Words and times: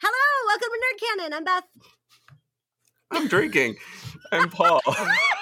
Hello, 0.00 0.46
welcome 0.46 0.68
to 0.70 0.78
Nerd 0.78 0.98
Canon. 1.00 1.32
I'm 1.32 1.44
Beth. 1.44 1.64
I'm 3.10 3.28
drinking. 3.28 3.76
I'm 4.32 4.48
Paul. 4.50 4.80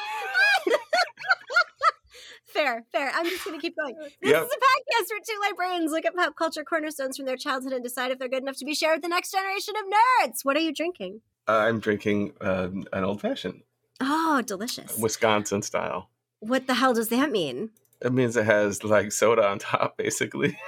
Fair, 2.53 2.84
fair. 2.93 3.11
I'm 3.14 3.25
just 3.25 3.45
going 3.45 3.59
to 3.59 3.61
keep 3.62 3.77
going. 3.77 3.95
This 4.21 4.30
Yep. 4.30 4.43
is 4.45 4.48
a 4.50 4.57
podcast 4.57 5.11
where 5.11 5.21
two 5.27 5.41
librarians 5.48 5.91
look 5.93 6.05
at 6.05 6.14
pop 6.14 6.37
culture 6.37 6.64
cornerstones 6.64 7.17
from 7.17 7.27
their 7.27 7.36
childhood 7.36 7.73
and 7.73 7.82
decide 7.82 8.11
if 8.11 8.18
they're 8.18 8.29
good 8.29 8.43
enough 8.43 8.57
to 8.58 8.64
be 8.64 8.75
shared 8.75 8.96
with 8.96 9.03
the 9.03 9.08
next 9.08 9.32
generation 9.32 9.75
of 9.77 9.85
nerds. 10.29 10.44
What 10.44 10.57
are 10.57 10.61
you 10.61 10.72
drinking? 10.72 11.21
Uh, 11.49 11.53
I'm 11.58 11.80
drinking 11.80 12.35
uh, 12.41 12.68
an 12.93 13.04
old 13.04 13.21
fashioned, 13.21 13.63
Oh, 14.00 14.43
delicious. 14.44 14.96
Wisconsin 14.99 15.63
style. 15.63 16.08
What 16.41 16.67
the 16.67 16.75
hell 16.75 16.94
does 16.94 17.08
that 17.08 17.30
mean? 17.30 17.71
It 18.00 18.13
means 18.13 18.36
it 18.36 18.44
has 18.46 18.82
like 18.85 19.13
soda 19.13 19.46
on 19.46 19.58
top, 19.58 19.96
basically. 20.05 20.58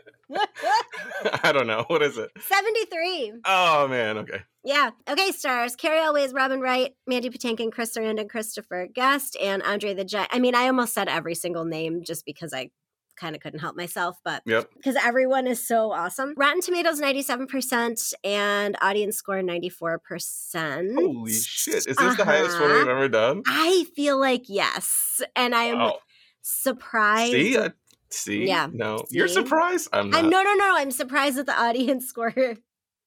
I 1.42 1.52
don't 1.52 1.66
know. 1.66 1.84
What 1.88 2.02
is 2.02 2.16
it? 2.18 2.30
73. 2.40 3.32
Oh 3.44 3.88
man, 3.88 4.18
okay. 4.18 4.42
Yeah. 4.64 4.90
Okay, 5.08 5.32
stars. 5.32 5.76
Cary 5.76 5.98
Elwes, 5.98 6.32
Robin 6.32 6.60
Wright, 6.60 6.92
Mandy 7.06 7.30
Patinkin, 7.30 7.72
Chris 7.72 7.96
Sarandon, 7.96 8.28
Christopher 8.28 8.86
Guest, 8.86 9.36
and 9.40 9.62
Andre 9.62 9.94
the 9.94 10.04
Giant. 10.04 10.28
I 10.32 10.38
mean, 10.38 10.54
I 10.54 10.66
almost 10.66 10.94
said 10.94 11.08
every 11.08 11.34
single 11.34 11.64
name 11.64 12.02
just 12.04 12.24
because 12.24 12.52
I 12.54 12.70
kind 13.16 13.34
of 13.36 13.42
couldn't 13.42 13.58
help 13.58 13.76
myself, 13.76 14.18
but 14.24 14.42
Yep. 14.46 14.70
because 14.76 14.96
everyone 14.96 15.46
is 15.46 15.66
so 15.66 15.92
awesome. 15.92 16.32
Rotten 16.38 16.62
Tomatoes 16.62 17.00
97% 17.00 18.14
and 18.24 18.76
audience 18.80 19.16
score 19.16 19.42
94%. 19.42 20.94
Holy 20.94 21.32
shit. 21.32 21.86
Is 21.86 21.96
this 21.96 22.16
the 22.16 22.24
highest 22.24 22.58
one 22.58 22.70
we've 22.70 22.80
Uh-huh. 22.82 22.90
ever 22.90 23.08
done? 23.08 23.42
I 23.46 23.84
feel 23.94 24.18
like 24.18 24.44
yes. 24.48 25.20
And 25.36 25.54
I'm 25.54 25.78
Wow. 25.78 25.98
surprised. 26.40 27.32
See? 27.32 27.58
I, 27.58 27.72
see? 28.10 28.46
Yeah. 28.46 28.68
No. 28.72 29.04
You're 29.10 29.28
surprised? 29.28 29.88
I'm 29.92 30.10
not. 30.10 30.24
I'm 30.24 30.30
no, 30.30 30.42
no, 30.42 30.54
no. 30.54 30.76
I'm 30.76 30.90
surprised 30.90 31.36
that 31.36 31.46
the 31.46 31.58
audience 31.60 32.06
score 32.08 32.34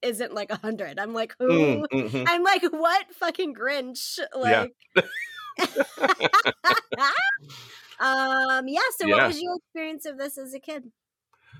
isn't 0.02 0.34
like 0.34 0.50
100. 0.50 0.98
I'm 0.98 1.14
like, 1.14 1.34
who? 1.38 1.48
Mm, 1.48 1.86
mhm. 1.92 2.24
I'm 2.28 2.42
like, 2.42 2.62
what 2.64 3.06
fucking 3.14 3.54
Grinch? 3.54 4.18
Yeah. 4.18 4.66
Like, 4.66 4.74
um, 8.00 8.68
yeah. 8.68 8.80
So, 8.98 9.08
what 9.08 9.26
was 9.26 9.40
your 9.40 9.56
experience 9.56 10.06
of 10.06 10.18
this 10.18 10.38
as 10.38 10.54
a 10.54 10.60
kid? 10.60 10.84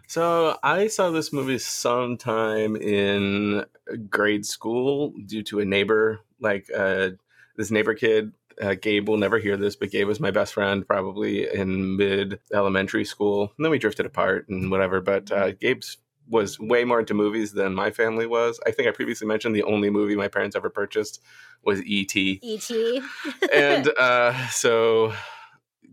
So 0.06 0.58
I 0.62 0.88
saw 0.88 1.10
this 1.10 1.32
movie 1.32 1.58
sometime 1.58 2.76
in 2.76 3.64
grade 4.10 4.44
school 4.44 5.14
due 5.24 5.42
to 5.44 5.60
a 5.60 5.64
neighbor, 5.64 6.20
like 6.40 6.68
uh, 6.76 7.10
this 7.56 7.70
neighbor 7.70 7.94
kid. 7.94 8.32
Uh, 8.60 8.74
Gabe 8.74 9.08
will 9.08 9.16
never 9.16 9.38
hear 9.38 9.56
this, 9.56 9.76
but 9.76 9.90
Gabe 9.90 10.06
was 10.06 10.20
my 10.20 10.30
best 10.30 10.54
friend 10.54 10.86
probably 10.86 11.52
in 11.52 11.96
mid 11.96 12.40
elementary 12.52 13.04
school. 13.04 13.52
And 13.56 13.64
then 13.64 13.70
we 13.70 13.78
drifted 13.78 14.06
apart 14.06 14.48
and 14.48 14.70
whatever. 14.70 15.00
But 15.00 15.30
uh, 15.30 15.52
Gabe's 15.52 15.98
was 16.28 16.58
way 16.58 16.84
more 16.84 17.00
into 17.00 17.14
movies 17.14 17.52
than 17.52 17.74
my 17.74 17.90
family 17.90 18.26
was. 18.26 18.58
I 18.66 18.70
think 18.70 18.88
I 18.88 18.92
previously 18.92 19.26
mentioned 19.26 19.54
the 19.54 19.62
only 19.64 19.90
movie 19.90 20.16
my 20.16 20.28
parents 20.28 20.56
ever 20.56 20.70
purchased 20.70 21.20
was 21.62 21.82
E.T. 21.82 22.40
E.T. 22.42 23.02
and 23.52 23.88
uh, 23.98 24.48
so 24.48 25.12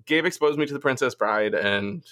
Gabe 0.05 0.25
exposed 0.25 0.57
me 0.57 0.65
to 0.65 0.73
the 0.73 0.79
Princess 0.79 1.15
Bride, 1.15 1.53
and 1.53 2.03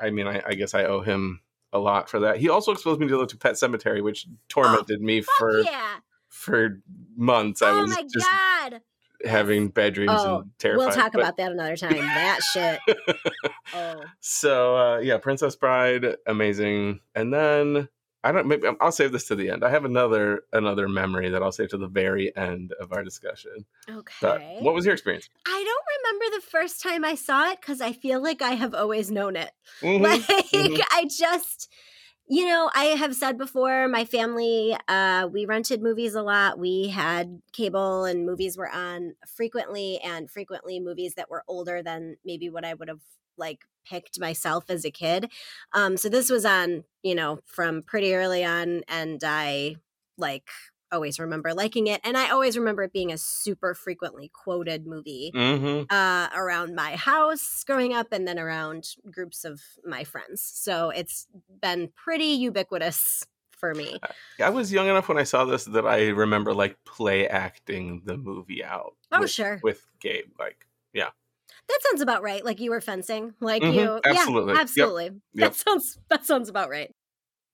I 0.00 0.10
mean, 0.10 0.26
I, 0.26 0.42
I 0.46 0.54
guess 0.54 0.74
I 0.74 0.84
owe 0.84 1.00
him 1.00 1.40
a 1.72 1.78
lot 1.78 2.08
for 2.08 2.20
that. 2.20 2.38
He 2.38 2.48
also 2.48 2.72
exposed 2.72 3.00
me 3.00 3.08
to, 3.08 3.26
to 3.26 3.36
Pet 3.36 3.54
Sematary, 3.54 4.02
which 4.02 4.26
tormented 4.48 5.00
me 5.00 5.22
for 5.22 5.60
yeah. 5.60 5.96
for 6.28 6.80
months. 7.16 7.62
I 7.62 7.70
Oh 7.70 7.82
was 7.82 7.90
my 7.90 8.02
just 8.02 8.26
god. 8.26 8.80
Having 9.26 9.68
bad 9.68 9.94
dreams 9.94 10.12
Oh, 10.14 10.40
and 10.40 10.50
terrified. 10.58 10.78
We'll 10.86 10.94
talk 10.94 11.12
but- 11.12 11.20
about 11.20 11.36
that 11.36 11.52
another 11.52 11.76
time. 11.76 11.96
That 11.96 12.40
shit. 12.52 12.80
Oh. 13.74 14.04
So 14.20 14.76
uh, 14.76 14.98
yeah, 14.98 15.16
Princess 15.18 15.56
Bride, 15.56 16.16
amazing. 16.26 17.00
And 17.14 17.32
then 17.32 17.88
I 18.22 18.30
don't. 18.30 18.46
Maybe 18.46 18.68
I'll 18.80 18.92
save 18.92 19.10
this 19.10 19.26
to 19.28 19.34
the 19.34 19.50
end. 19.50 19.64
I 19.64 19.70
have 19.70 19.84
another 19.84 20.42
another 20.52 20.86
memory 20.88 21.30
that 21.30 21.42
I'll 21.42 21.50
save 21.50 21.70
to 21.70 21.78
the 21.78 21.88
very 21.88 22.34
end 22.36 22.72
of 22.80 22.92
our 22.92 23.02
discussion. 23.02 23.64
Okay. 23.90 24.14
But 24.20 24.42
what 24.60 24.74
was 24.74 24.84
your 24.84 24.94
experience? 24.94 25.28
I 25.46 25.50
don't 25.64 26.12
remember 26.12 26.36
the 26.36 26.42
first 26.50 26.82
time 26.82 27.04
I 27.04 27.14
saw 27.16 27.50
it 27.50 27.60
because 27.60 27.80
I 27.80 27.92
feel 27.92 28.22
like 28.22 28.42
I 28.42 28.50
have 28.50 28.74
always 28.74 29.10
known 29.10 29.34
it. 29.34 29.50
Mhm, 29.82 30.00
like 30.02 30.20
mhm. 30.20 30.80
i 30.92 31.04
just 31.10 31.68
you 32.26 32.46
know 32.46 32.70
i 32.74 32.84
have 32.86 33.14
said 33.14 33.36
before 33.36 33.86
my 33.88 34.04
family 34.04 34.76
uh 34.88 35.28
we 35.30 35.44
rented 35.44 35.82
movies 35.82 36.14
a 36.14 36.22
lot. 36.22 36.58
We 36.58 36.88
had 36.88 37.40
cable 37.52 38.04
and 38.04 38.24
movies 38.26 38.56
were 38.56 38.70
on 38.70 39.14
frequently 39.26 39.98
and 40.00 40.30
frequently 40.30 40.80
movies 40.80 41.14
that 41.14 41.30
were 41.30 41.44
older 41.48 41.82
than 41.82 42.16
maybe 42.24 42.48
what 42.48 42.64
i 42.64 42.74
would 42.74 42.88
have 42.88 43.02
like 43.36 43.66
picked 43.86 44.18
myself 44.20 44.64
as 44.70 44.84
a 44.84 44.90
kid. 44.90 45.30
Um 45.74 45.96
so 45.96 46.08
this 46.08 46.30
was 46.30 46.44
on 46.46 46.84
you 47.02 47.14
know 47.14 47.40
from 47.44 47.82
pretty 47.82 48.14
early 48.14 48.44
on 48.44 48.82
and 48.88 49.22
i 49.24 49.76
like 50.16 50.48
always 50.94 51.18
remember 51.18 51.52
liking 51.52 51.86
it 51.88 52.00
and 52.04 52.16
i 52.16 52.30
always 52.30 52.56
remember 52.56 52.84
it 52.84 52.92
being 52.92 53.12
a 53.12 53.18
super 53.18 53.74
frequently 53.74 54.30
quoted 54.32 54.86
movie 54.86 55.30
Mhm. 55.34 55.86
uh, 55.90 56.28
around 56.34 56.74
my 56.74 56.96
house 56.96 57.64
growing 57.66 57.92
up 57.92 58.08
and 58.12 58.26
then 58.26 58.38
around 58.38 58.94
groups 59.10 59.44
of 59.44 59.60
my 59.84 60.04
friends. 60.04 60.42
So 60.42 60.90
it's 60.90 61.26
been 61.60 61.90
pretty 61.94 62.26
ubiquitous 62.26 63.24
for 63.50 63.74
me. 63.74 64.00
I 64.40 64.50
was 64.50 64.72
young 64.72 64.88
enough 64.88 65.08
when 65.08 65.18
I 65.18 65.24
saw 65.24 65.44
this 65.44 65.64
that 65.64 65.86
I 65.86 66.08
remember 66.08 66.54
like 66.54 66.76
play 66.84 67.26
acting 67.28 68.02
the 68.04 68.16
movie 68.16 68.62
out. 68.64 68.94
Oh, 69.12 69.20
with, 69.20 69.30
sure. 69.30 69.60
With 69.62 69.86
Gabe, 70.00 70.30
like 70.38 70.66
yeah. 70.92 71.10
That 71.68 71.80
sounds 71.82 72.00
about 72.02 72.22
right. 72.22 72.44
Like 72.44 72.60
you 72.60 72.70
were 72.70 72.80
fencing. 72.80 73.34
Like 73.40 73.62
Mhm, 73.62 73.74
you 73.74 74.00
absolutely. 74.04 74.54
Yeah, 74.54 74.60
absolutely. 74.60 75.04
yep. 75.04 75.52
That 75.52 75.54
sounds 75.54 75.98
that 76.10 76.26
sounds 76.26 76.48
about 76.48 76.70
right. 76.70 76.94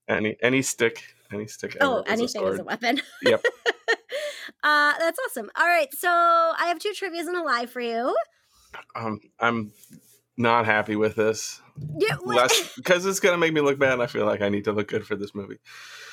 any 0.09 0.37
any 0.43 0.63
stick, 0.63 1.03
any 1.33 1.47
stick. 1.47 1.77
Oh, 1.81 2.03
ever 2.07 2.23
was 2.23 2.35
a 2.35 2.39
anything 2.39 2.55
is 2.55 2.61
a 2.61 2.65
weapon. 2.65 3.01
Yep. 3.23 3.45
uh 4.63 4.93
that's 4.99 5.19
awesome. 5.27 5.51
All 5.59 5.67
right. 5.67 5.89
So 5.95 6.09
I 6.09 6.67
have 6.67 6.79
two 6.79 6.93
trivias 6.93 7.27
and 7.27 7.37
a 7.37 7.43
lie 7.43 7.67
for 7.67 7.81
you. 7.81 8.17
Um, 8.95 9.21
I'm 9.39 9.73
not 10.37 10.67
happy 10.67 10.97
with 10.97 11.17
this. 11.17 11.61
Yeah, 11.97 12.17
because 12.77 13.07
it's 13.07 13.21
gonna 13.21 13.39
make 13.39 13.53
me 13.53 13.61
look 13.61 13.79
bad. 13.79 14.01
I 14.01 14.07
feel 14.07 14.27
like 14.27 14.43
I 14.43 14.49
need 14.49 14.65
to 14.65 14.73
look 14.73 14.89
good 14.89 15.07
for 15.07 15.17
this 15.17 15.35
movie. 15.35 15.59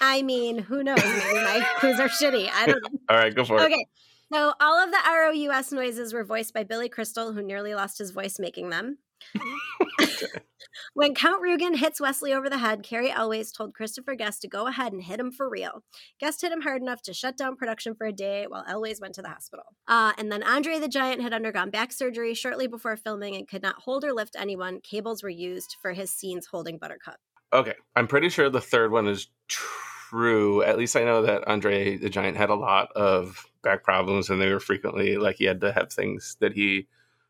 I 0.02 0.22
mean, 0.22 0.60
who 0.60 0.84
knows? 0.84 1.04
Maybe 1.04 1.34
my 1.34 1.66
clues 1.80 2.00
are 2.00 2.10
shitty. 2.10 2.50
I 2.52 2.68
don't 2.68 2.81
know. 2.81 3.00
All 3.10 3.18
right, 3.18 3.34
go 3.34 3.44
for 3.44 3.58
it. 3.58 3.66
Okay. 3.66 3.86
So 4.31 4.54
all 4.60 4.84
of 4.84 4.92
the 4.92 4.98
ROUS 4.98 5.72
noises 5.72 6.13
were 6.13 6.25
voiced 6.25 6.54
by 6.54 6.63
Billy 6.63 6.90
Crystal, 6.90 7.31
who 7.31 7.42
nearly 7.42 7.74
lost 7.74 7.98
his 7.98 8.12
voice 8.12 8.40
making 8.40 8.70
them. 8.70 8.98
When 10.94 11.14
Count 11.14 11.44
Rugen 11.44 11.75
hits 11.75 12.02
Wesley 12.02 12.34
over 12.34 12.50
the 12.50 12.58
head, 12.58 12.81
Cary 12.84 13.12
Elwes 13.12 13.52
told 13.52 13.74
Christopher 13.74 14.16
Guest 14.16 14.42
to 14.42 14.48
go 14.48 14.68
ahead 14.68 14.94
and 14.94 15.04
hit 15.04 15.19
him 15.19 15.31
for 15.31 15.50
real. 15.50 15.84
Guest 16.19 16.42
hit 16.42 16.52
him 16.52 16.62
hard 16.62 16.81
enough 16.81 17.02
to 17.04 17.14
shut 17.14 17.38
down 17.38 17.56
production 17.56 17.94
for 17.94 18.08
a 18.08 18.12
day 18.12 18.46
while 18.48 18.66
Elwes 18.68 19.00
went 19.00 19.14
to 19.16 19.22
the 19.22 19.30
hospital. 19.30 19.75
Uh, 19.88 20.14
and 20.18 20.31
then 20.31 20.42
Andre 20.42 20.80
the 20.80 20.88
Giant 20.88 21.22
had 21.22 21.34
undergone 21.34 21.69
back 21.69 21.92
surgery 21.92 22.34
shortly 22.34 22.68
before 22.68 22.98
filming 22.98 23.36
and 23.36 23.48
could 23.48 23.62
not 23.62 23.75
hold 23.84 24.04
or 24.04 24.14
lift 24.14 24.36
anyone. 24.40 24.81
Cables 24.81 25.22
were 25.22 25.30
used 25.30 25.75
for 25.81 25.94
his 25.94 26.12
scenes 26.12 26.48
holding 26.48 26.78
Buttercup. 26.78 27.18
Okay, 27.54 27.75
I'm 27.96 28.08
pretty 28.08 28.30
sure 28.30 28.50
the 28.50 28.60
third 28.60 28.92
one 28.92 29.08
is 29.08 29.30
true. 29.48 30.63
At 30.63 30.78
least 30.78 30.96
I 30.96 31.04
know 31.04 31.22
that 31.22 31.48
Andre 31.48 31.98
the 31.98 32.10
Giant 32.10 32.38
had 32.38 32.50
a 32.50 32.56
lot 32.56 32.92
of 32.96 33.46
back 33.62 33.84
problems, 33.84 34.30
and 34.30 34.42
they 34.42 34.52
were 34.52 34.60
frequently 34.60 35.18
like 35.18 35.38
he 35.38 35.46
had 35.46 35.62
to 35.62 35.72
have 35.72 35.94
things 35.94 36.38
that 36.40 36.54
he 36.54 36.88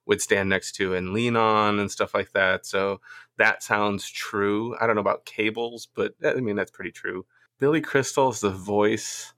would 0.07 0.21
stand 0.21 0.49
next 0.49 0.73
to 0.73 0.93
and 0.95 1.13
lean 1.13 1.35
on 1.35 1.79
and 1.79 1.91
stuff 1.91 2.13
like 2.13 2.31
that. 2.31 2.65
So 2.65 3.01
that 3.37 3.61
sounds 3.61 4.09
true. 4.09 4.75
I 4.79 4.87
don't 4.87 4.95
know 4.95 5.01
about 5.01 5.25
cables, 5.25 5.87
but 5.93 6.13
eh, 6.23 6.31
I 6.31 6.39
mean 6.39 6.55
that's 6.55 6.71
pretty 6.71 6.91
true. 6.91 7.25
Billy 7.59 7.81
Crystal's 7.81 8.39
the 8.41 8.49
voice 8.51 9.33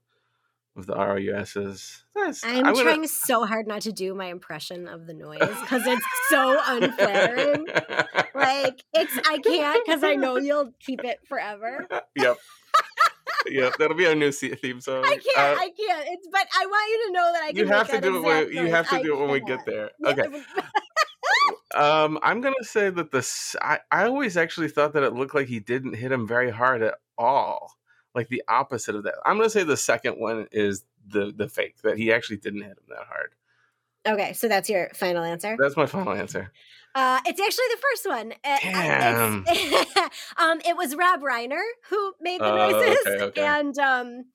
of 0.75 0.85
the 0.85 0.93
RUSs. 0.95 2.03
That's, 2.15 2.43
I'm, 2.45 2.63
gonna- 2.63 2.83
trying 2.83 3.07
so 3.07 3.45
hard 3.45 3.67
not 3.67 3.81
to 3.83 3.91
do 3.91 4.13
my 4.13 4.25
impression 4.27 4.87
of 4.87 5.07
the 5.07 5.13
noise 5.13 5.39
because 5.39 5.83
it's 5.85 6.05
so 6.29 6.59
unflattering. 6.67 7.65
Like 8.35 8.83
it's 8.93 9.17
I 9.27 9.39
can't 9.39 9.85
because 9.85 10.03
I 10.03 10.15
know 10.15 10.37
you'll 10.37 10.71
keep 10.79 11.03
it 11.03 11.19
forever. 11.27 11.85
yep. 12.15 12.37
Yep, 13.47 13.73
that'll 13.77 13.97
be 13.97 14.07
our 14.07 14.15
new 14.15 14.31
theme 14.31 14.81
song. 14.81 15.03
I 15.05 15.17
can't. 15.17 15.37
Uh, 15.37 15.61
I 15.61 15.71
can't. 15.77 16.07
It's 16.09 16.27
but 16.31 16.47
I 16.59 16.65
want 16.65 16.89
you 16.89 17.07
to 17.07 17.13
know 17.13 17.33
that 17.33 17.43
I 17.43 17.49
you 17.49 17.67
have 17.67 17.89
to 17.89 18.01
do 18.01 18.17
it. 18.17 18.21
When, 18.21 18.51
you 18.51 18.71
have 18.71 18.89
to 18.89 18.95
I 18.95 19.01
do 19.01 19.13
it 19.15 19.19
when 19.19 19.31
we 19.31 19.39
get 19.41 19.65
there. 19.65 19.91
Okay. 20.05 20.25
Um, 21.75 22.17
I'm 22.23 22.41
gonna 22.41 22.55
say 22.63 22.89
that 22.89 23.11
the 23.11 23.57
I, 23.61 23.79
I 23.91 24.05
always 24.05 24.37
actually 24.37 24.69
thought 24.69 24.93
that 24.93 25.03
it 25.03 25.13
looked 25.13 25.35
like 25.35 25.47
he 25.47 25.59
didn't 25.59 25.93
hit 25.93 26.11
him 26.11 26.27
very 26.27 26.49
hard 26.49 26.81
at 26.81 26.95
all, 27.17 27.75
like 28.15 28.27
the 28.29 28.43
opposite 28.47 28.95
of 28.95 29.03
that. 29.03 29.15
I'm 29.23 29.37
gonna 29.37 29.51
say 29.51 29.63
the 29.63 29.77
second 29.77 30.13
one 30.13 30.47
is 30.51 30.83
the 31.07 31.31
the 31.35 31.47
fake 31.47 31.75
that 31.83 31.97
he 31.97 32.11
actually 32.11 32.37
didn't 32.37 32.63
hit 32.63 32.71
him 32.71 32.85
that 32.89 33.05
hard. 33.07 33.33
Okay, 34.07 34.33
so 34.33 34.47
that's 34.47 34.67
your 34.67 34.89
final 34.95 35.23
answer. 35.23 35.57
That's 35.59 35.77
my 35.77 35.85
final 35.85 36.13
answer. 36.13 36.51
Uh, 36.95 37.19
it's 37.25 37.39
actually 37.39 37.65
the 37.71 37.81
first 37.81 38.07
one. 38.07 38.33
Damn. 38.43 39.45
um, 40.37 40.61
it 40.67 40.75
was 40.75 40.95
Rob 40.95 41.21
Reiner 41.21 41.61
who 41.89 42.13
made 42.19 42.41
the 42.41 42.45
Oh, 42.51 42.69
noises, 42.71 42.97
okay, 43.07 43.23
okay. 43.25 43.41
and 43.45 43.77
um, 43.77 44.25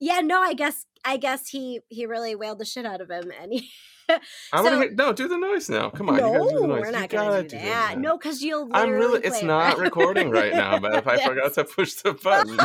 yeah, 0.00 0.20
no, 0.20 0.40
I 0.42 0.54
guess 0.54 0.86
I 1.04 1.16
guess 1.16 1.48
he 1.48 1.80
he 1.88 2.06
really 2.06 2.34
wailed 2.34 2.58
the 2.58 2.64
shit 2.64 2.84
out 2.86 3.00
of 3.00 3.10
him, 3.10 3.30
and 3.40 3.52
he. 3.52 3.70
I'm 4.08 4.20
So- 4.52 4.64
gonna 4.64 4.78
hit, 4.78 4.96
no 4.96 5.12
do 5.12 5.28
the 5.28 5.38
noise 5.38 5.70
now. 5.70 5.88
Come 5.88 6.10
on, 6.10 6.16
no, 6.16 6.26
you 6.32 6.38
gotta 6.38 6.50
do 6.52 6.60
the 6.60 6.66
noise. 6.66 6.80
we're 6.82 6.90
not 6.90 7.08
gonna 7.08 7.42
do 7.42 7.58
that. 7.58 7.98
No, 7.98 8.18
because 8.18 8.42
you'll. 8.42 8.68
I'm 8.72 8.90
really. 8.90 9.20
It's 9.24 9.42
not 9.42 9.78
recording 9.78 10.30
right 10.30 10.52
now, 10.52 10.78
but 10.78 10.94
if 10.96 11.06
I 11.06 11.24
forgot 11.24 11.54
to 11.54 11.64
push 11.64 11.94
the 11.94 12.12
button. 12.12 12.58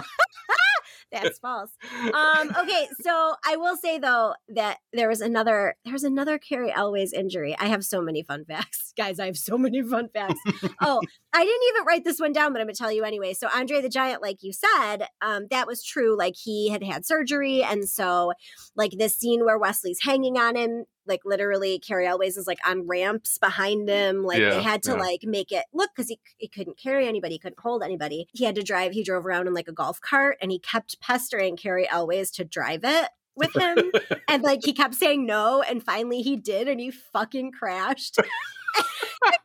That's 1.12 1.40
false. 1.42 1.72
Um, 2.14 2.52
okay, 2.58 2.88
so 3.02 3.36
I 3.46 3.56
will 3.56 3.76
say 3.78 4.00
though 4.00 4.34
that 4.50 4.78
there 4.94 5.08
was 5.08 5.22
another 5.22 5.76
there 5.84 5.94
was 5.94 6.04
another 6.04 6.38
Cary 6.38 6.72
Elwes 6.72 7.14
injury. 7.14 7.56
I 7.60 7.68
have 7.68 7.84
so 7.84 8.02
many 8.02 8.24
fun 8.24 8.46
facts, 8.46 8.94
guys. 8.98 9.20
I 9.20 9.26
have 9.26 9.38
so 9.38 9.58
many 9.58 9.82
fun 9.82 10.10
facts. 10.14 10.40
oh, 10.82 11.02
I 11.34 11.44
didn't 11.46 11.68
even 11.70 11.86
write 11.86 12.04
this 12.04 12.20
one 12.20 12.32
down, 12.32 12.54
but 12.54 12.62
I'm 12.62 12.68
gonna 12.68 12.76
tell 12.76 12.92
you 12.92 13.04
anyway. 13.04 13.34
So 13.34 13.48
Andre 13.54 13.82
the 13.82 13.90
Giant, 13.90 14.22
like 14.22 14.38
you 14.42 14.54
said, 14.54 15.08
um, 15.22 15.48
that 15.52 15.68
was 15.68 15.84
true. 15.84 16.18
Like 16.18 16.36
he 16.36 16.70
had 16.70 16.84
had 16.84 17.06
surgery, 17.06 17.64
and 17.64 17.88
so 17.88 18.34
like 18.76 18.92
this 18.98 19.18
scene 19.18 19.46
where 19.46 19.58
Wesley's 19.58 20.00
hanging 20.04 20.38
on 20.38 20.56
him, 20.56 20.86
like 21.10 21.22
literally 21.26 21.80
Cary 21.80 22.08
Elwes 22.08 22.38
is 22.38 22.48
like 22.48 22.60
on 22.66 22.88
ramps 22.88 23.38
behind 23.38 23.88
mm. 23.88 23.92
him. 23.92 24.24
Like 24.24 24.40
Yeah, 24.40 24.52
they 24.52 24.64
had 24.64 24.84
to 24.84 24.92
yeah. 24.92 24.98
like 24.98 25.24
make 25.24 25.52
it 25.52 25.66
look 25.74 25.90
because 25.96 26.10
he 26.10 26.20
he 26.38 26.48
couldn't 26.48 26.78
carry 26.78 27.08
anybody, 27.08 27.36
he 27.36 27.40
couldn't 27.40 27.60
hold 27.60 27.84
anybody. 27.84 28.28
He 28.32 28.46
had 28.46 28.56
to 28.56 28.64
drive. 28.64 28.94
He 28.94 29.04
drove 29.04 29.26
around 29.26 29.48
in 29.48 29.54
like 29.54 29.68
a 29.68 29.74
golf 29.74 30.00
cart, 30.00 30.38
and 30.42 30.52
he 30.52 30.60
kept 30.60 31.02
pestering 31.02 31.58
Cary 31.58 31.90
Elwes 31.90 32.32
to 32.32 32.46
drive 32.46 32.82
it 32.84 33.10
with 33.36 33.56
him 33.56 33.78
and 34.28 34.44
like 34.44 34.60
he 34.64 34.74
kept 34.74 34.94
saying 34.94 35.26
no 35.26 35.62
and 35.62 35.82
finally 35.82 36.22
he 36.22 36.36
did 36.36 36.68
and 36.68 36.80
he 36.80 36.92
fucking 36.92 37.52
crashed 37.52 38.18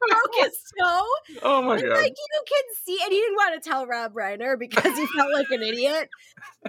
broke 0.09 0.35
his 0.41 0.59
toe. 0.79 1.07
Oh 1.43 1.63
my 1.63 1.77
and 1.77 1.89
god. 1.89 1.97
like 1.97 2.15
you 2.17 2.43
can 2.47 2.63
see 2.85 2.99
and 3.03 3.13
he 3.13 3.19
didn't 3.19 3.37
want 3.37 3.63
to 3.63 3.69
tell 3.69 3.87
rob 3.87 4.15
reiner 4.15 4.59
because 4.59 4.97
he 4.97 5.07
felt 5.17 5.33
like 5.33 5.51
an 5.51 5.63
idiot. 5.63 6.09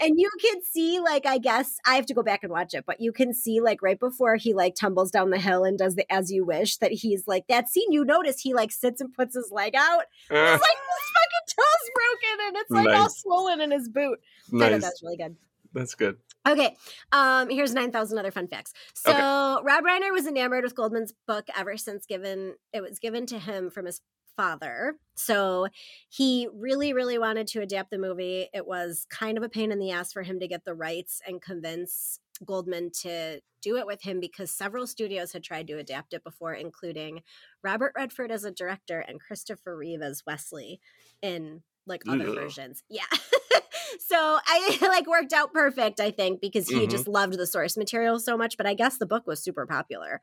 And 0.02 0.20
you 0.20 0.30
can 0.42 0.62
see 0.64 1.00
like 1.00 1.26
i 1.26 1.38
guess 1.38 1.78
i 1.86 1.96
have 1.96 2.06
to 2.08 2.14
go 2.14 2.24
back 2.24 2.44
and 2.44 2.52
watch 2.52 2.74
it 2.74 2.86
but 2.86 3.00
you 3.00 3.12
can 3.12 3.34
see 3.34 3.62
like 3.62 3.82
right 3.82 4.00
before 4.00 4.36
he 4.36 4.54
like 4.54 4.76
tumbles 4.76 5.12
down 5.12 5.30
the 5.30 5.40
hill 5.40 5.64
and 5.64 5.78
does 5.78 5.96
the 5.96 6.12
as 6.12 6.32
you 6.32 6.46
wish 6.46 6.78
that 6.78 6.92
he's 6.92 7.28
like 7.28 7.48
that 7.48 7.70
scene 7.70 7.92
you 7.92 8.04
notice 8.04 8.40
he 8.40 8.54
like 8.54 8.72
sits 8.72 9.02
and 9.02 9.14
puts 9.14 9.36
his 9.36 9.50
leg 9.52 9.76
out. 9.76 10.04
Uh, 10.32 10.36
it's 10.36 10.62
like 10.62 10.78
his 10.78 11.06
fucking 11.16 11.56
toe's 11.56 11.92
broken 11.94 12.48
and 12.48 12.58
it's 12.58 12.72
like 12.72 12.90
all 12.90 13.10
swollen 13.10 13.62
in 13.62 13.72
his 13.72 13.90
boot. 13.90 14.20
Nice. 14.52 14.82
that's 14.82 15.02
really 15.04 15.18
good. 15.18 15.36
That's 15.74 15.96
good. 15.96 16.18
Okay. 16.48 16.76
Um, 17.12 17.50
here's 17.50 17.74
9,000 17.74 18.18
other 18.18 18.32
fun 18.32 18.48
facts. 18.48 18.74
So 18.94 19.12
Okay. 19.12 19.64
Rob 19.66 19.84
Reiner 19.84 20.12
was 20.12 20.28
enamored 20.28 20.64
with 20.64 20.76
Goldman's 20.76 21.14
book 21.28 21.48
ever 21.58 21.78
since 21.78 22.06
given 22.06 22.56
it 22.74 22.82
was 22.82 23.00
given 23.00 23.26
to 23.28 23.40
him 23.40 23.70
from 23.70 23.86
his 23.86 24.02
father. 24.38 24.96
So 25.16 25.68
he 26.10 26.48
really, 26.54 26.94
really 26.94 27.18
wanted 27.18 27.48
to 27.48 27.62
adapt 27.62 27.90
the 27.90 27.98
movie. 27.98 28.48
It 28.54 28.68
was 28.68 29.06
kind 29.10 29.38
of 29.38 29.44
a 29.44 29.50
pain 29.50 29.72
in 29.72 29.80
the 29.80 29.92
ass 29.92 30.12
for 30.12 30.24
him 30.24 30.40
to 30.40 30.48
get 30.48 30.66
the 30.66 30.74
rights 30.76 31.22
and 31.26 31.42
convince 31.42 32.20
Goldman 32.46 32.92
to 33.02 33.40
do 33.62 33.78
it 33.78 33.88
with 33.88 34.02
him 34.02 34.20
because 34.20 34.52
several 34.52 34.86
studios 34.86 35.32
had 35.32 35.44
tried 35.44 35.68
to 35.68 35.78
adapt 35.80 36.14
it 36.14 36.24
before, 36.24 36.54
including 36.54 37.22
Robert 37.64 37.94
Redford 37.96 38.32
as 38.32 38.44
a 38.44 38.52
director 38.52 39.00
and 39.00 39.22
Christopher 39.22 39.76
Reeve 39.76 40.02
as 40.02 40.24
Wesley 40.28 40.82
in 41.22 41.64
like 41.88 42.04
other 42.08 42.26
versions. 42.34 42.84
Yeah. 42.90 43.04
so 44.00 44.40
I 44.46 44.78
like 44.82 45.08
worked 45.08 45.34
out 45.34 45.54
perfect, 45.54 46.00
I 46.00 46.12
think, 46.12 46.42
because 46.42 46.68
he 46.68 46.86
Mhm. 46.86 46.90
just 46.90 47.08
loved 47.08 47.38
the 47.38 47.48
source 47.48 47.78
material 47.78 48.20
so 48.20 48.38
much. 48.38 48.58
But 48.58 48.66
I 48.68 48.74
guess 48.74 48.98
the 48.98 49.06
book 49.06 49.28
was 49.28 49.42
super 49.44 49.66
popular. 49.66 50.22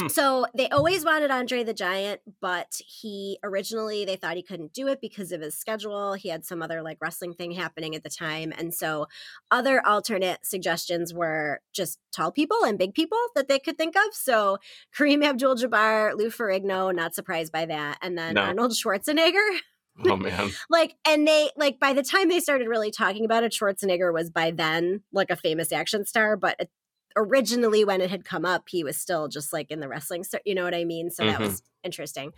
Hmm. 0.00 0.08
So 0.08 0.46
they 0.56 0.68
always 0.70 1.04
wanted 1.04 1.30
Andre 1.30 1.62
the 1.62 1.74
Giant, 1.74 2.22
but 2.40 2.80
he 2.86 3.38
originally 3.42 4.04
they 4.06 4.16
thought 4.16 4.36
he 4.36 4.42
couldn't 4.42 4.72
do 4.72 4.86
it 4.88 4.98
because 5.00 5.30
of 5.30 5.42
his 5.42 5.54
schedule. 5.54 6.14
He 6.14 6.30
had 6.30 6.44
some 6.46 6.62
other 6.62 6.80
like 6.82 6.96
wrestling 7.02 7.34
thing 7.34 7.50
happening 7.52 7.94
at 7.94 8.02
the 8.02 8.08
time. 8.08 8.52
And 8.56 8.72
so 8.72 9.08
other 9.50 9.84
alternate 9.86 10.46
suggestions 10.46 11.12
were 11.12 11.60
just 11.74 11.98
tall 12.12 12.32
people 12.32 12.64
and 12.64 12.78
big 12.78 12.94
people 12.94 13.18
that 13.34 13.48
they 13.48 13.58
could 13.58 13.76
think 13.76 13.94
of. 13.94 14.14
So 14.14 14.56
Kareem 14.96 15.22
Abdul 15.22 15.56
Jabbar, 15.56 16.14
Lou 16.16 16.30
Ferrigno, 16.30 16.94
not 16.94 17.14
surprised 17.14 17.52
by 17.52 17.66
that. 17.66 17.98
And 18.00 18.16
then 18.16 18.34
No. 18.34 18.42
Arnold 18.42 18.72
Schwarzenegger 18.72 19.58
Oh 20.08 20.16
man. 20.16 20.50
like 20.70 20.94
and 21.06 21.26
they 21.26 21.50
like 21.56 21.78
by 21.80 21.92
the 21.92 22.02
time 22.02 22.28
they 22.28 22.40
started 22.40 22.68
really 22.68 22.90
talking 22.90 23.24
about 23.24 23.44
it 23.44 23.52
schwarzenegger 23.52 24.12
was 24.12 24.30
by 24.30 24.50
then 24.50 25.02
like 25.12 25.30
a 25.30 25.36
famous 25.36 25.72
action 25.72 26.04
star 26.06 26.36
but 26.36 26.56
it, 26.58 26.70
originally 27.16 27.84
when 27.84 28.00
it 28.00 28.10
had 28.10 28.24
come 28.24 28.44
up 28.44 28.64
he 28.68 28.84
was 28.84 28.96
still 28.96 29.28
just 29.28 29.52
like 29.52 29.70
in 29.70 29.80
the 29.80 29.88
wrestling 29.88 30.22
so 30.22 30.38
you 30.44 30.54
know 30.54 30.62
what 30.64 30.74
i 30.74 30.84
mean 30.84 31.10
so 31.10 31.24
that 31.24 31.38
Mhm. 31.38 31.46
was 31.46 31.62
interesting 31.82 32.32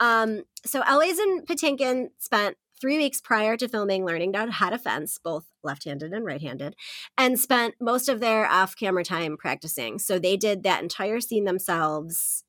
um 0.00 0.42
so 0.64 0.80
Elwes 0.82 1.18
and 1.18 1.46
patinkin 1.46 2.08
spent 2.18 2.56
three 2.80 2.98
weeks 2.98 3.20
prior 3.20 3.56
to 3.56 3.68
filming 3.68 4.04
learning 4.04 4.32
how 4.34 4.70
to 4.70 4.78
fence 4.78 5.18
both 5.22 5.46
left-handed 5.62 6.12
and 6.12 6.24
right-handed 6.24 6.74
and 7.16 7.38
spent 7.38 7.74
most 7.80 8.08
of 8.08 8.20
their 8.20 8.46
off-camera 8.46 9.04
time 9.04 9.36
practicing 9.36 9.98
so 9.98 10.18
they 10.18 10.36
did 10.36 10.62
that 10.62 10.82
entire 10.82 11.20
scene 11.20 11.44
themselves 11.44 12.44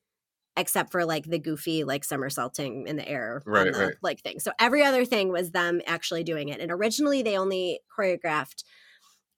except 0.56 0.92
for 0.92 1.04
like 1.04 1.24
the 1.24 1.38
goofy 1.38 1.84
like 1.84 2.04
somersaulting 2.04 2.86
in 2.86 2.96
the 2.96 3.08
air 3.08 3.42
Right, 3.44 3.72
the, 3.72 3.78
right. 3.78 3.94
like 4.02 4.20
thing. 4.20 4.38
So 4.38 4.52
every 4.58 4.84
other 4.84 5.04
thing 5.04 5.30
was 5.30 5.50
them 5.50 5.80
actually 5.86 6.22
doing 6.24 6.48
it. 6.48 6.60
And 6.60 6.70
originally 6.70 7.22
they 7.22 7.36
only 7.36 7.80
choreographed 7.96 8.62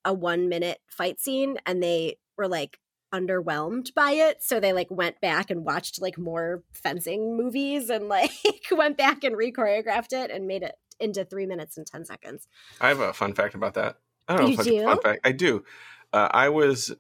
a 0.05 0.13
one 0.13 0.49
minute 0.49 0.79
fight 0.89 1.19
scene 1.21 1.57
and 1.67 1.83
they 1.83 2.19
were 2.37 2.49
like 2.49 2.79
underwhelmed 3.15 3.95
by 3.95 4.11
it. 4.13 4.43
So 4.43 4.61
they 4.61 4.73
like 4.73 4.91
went 4.91 5.21
back 5.21 5.51
and 5.51 5.65
watched 5.65 6.03
like 6.03 6.19
more 6.19 6.63
fencing 6.73 7.37
movies 7.37 7.89
and 7.89 8.09
like 8.11 8.31
went 8.71 8.97
back 8.99 9.25
and 9.25 9.37
re-choreographed 9.37 10.13
it 10.13 10.31
and 10.31 10.47
made 10.47 10.63
it 10.63 10.75
into 11.01 11.25
three 11.25 11.47
minutes 11.47 11.77
and 11.77 11.87
10 11.87 12.05
seconds. 12.05 12.47
I 12.81 12.89
have 12.89 13.01
a 13.01 13.13
fun 13.13 13.33
fact 13.35 13.55
about 13.55 13.75
that. 13.75 13.97
I 14.29 14.35
don't 14.37 14.43
know 14.43 14.49
You 14.49 14.55
if 14.55 14.61
a 14.61 14.85
fun 14.85 14.97
do? 14.97 15.03
fact. 15.03 15.21
I 15.25 15.33
do. 15.33 15.65
Uh, 16.13 16.29
I 16.31 16.49
was 16.49 16.93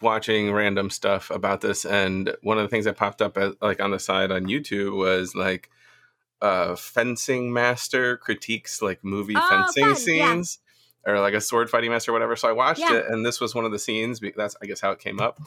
watching 0.00 0.52
random 0.52 0.90
stuff 0.90 1.30
about 1.30 1.60
this, 1.60 1.84
and 1.84 2.34
one 2.42 2.58
of 2.58 2.62
the 2.62 2.68
things 2.68 2.84
that 2.86 2.96
popped 2.96 3.22
up 3.22 3.36
as, 3.38 3.54
like 3.60 3.80
on 3.80 3.90
the 3.90 3.98
side 3.98 4.30
on 4.30 4.44
YouTube 4.46 4.96
was 4.96 5.34
like 5.34 5.70
uh, 6.42 6.74
fencing 6.76 7.52
master 7.52 8.16
critiques 8.16 8.80
like 8.82 9.04
movie 9.04 9.34
Oh, 9.36 9.48
fencing 9.48 9.82
fun, 9.84 9.90
yeah. 9.90 9.94
scenes. 10.34 10.58
Or 11.06 11.18
like 11.18 11.32
a 11.32 11.40
sword 11.40 11.70
fighting 11.70 11.90
master, 11.90 12.10
or 12.10 12.14
whatever. 12.14 12.36
So 12.36 12.46
I 12.48 12.52
watched 12.52 12.80
Yeah. 12.80 12.96
it, 12.98 13.06
and 13.08 13.24
this 13.24 13.40
was 13.40 13.54
one 13.54 13.64
of 13.64 13.72
the 13.72 13.78
scenes. 13.78 14.20
That's 14.36 14.54
I 14.62 14.66
guess 14.66 14.82
how 14.82 14.90
it 14.90 14.98
came 14.98 15.18
up. 15.18 15.38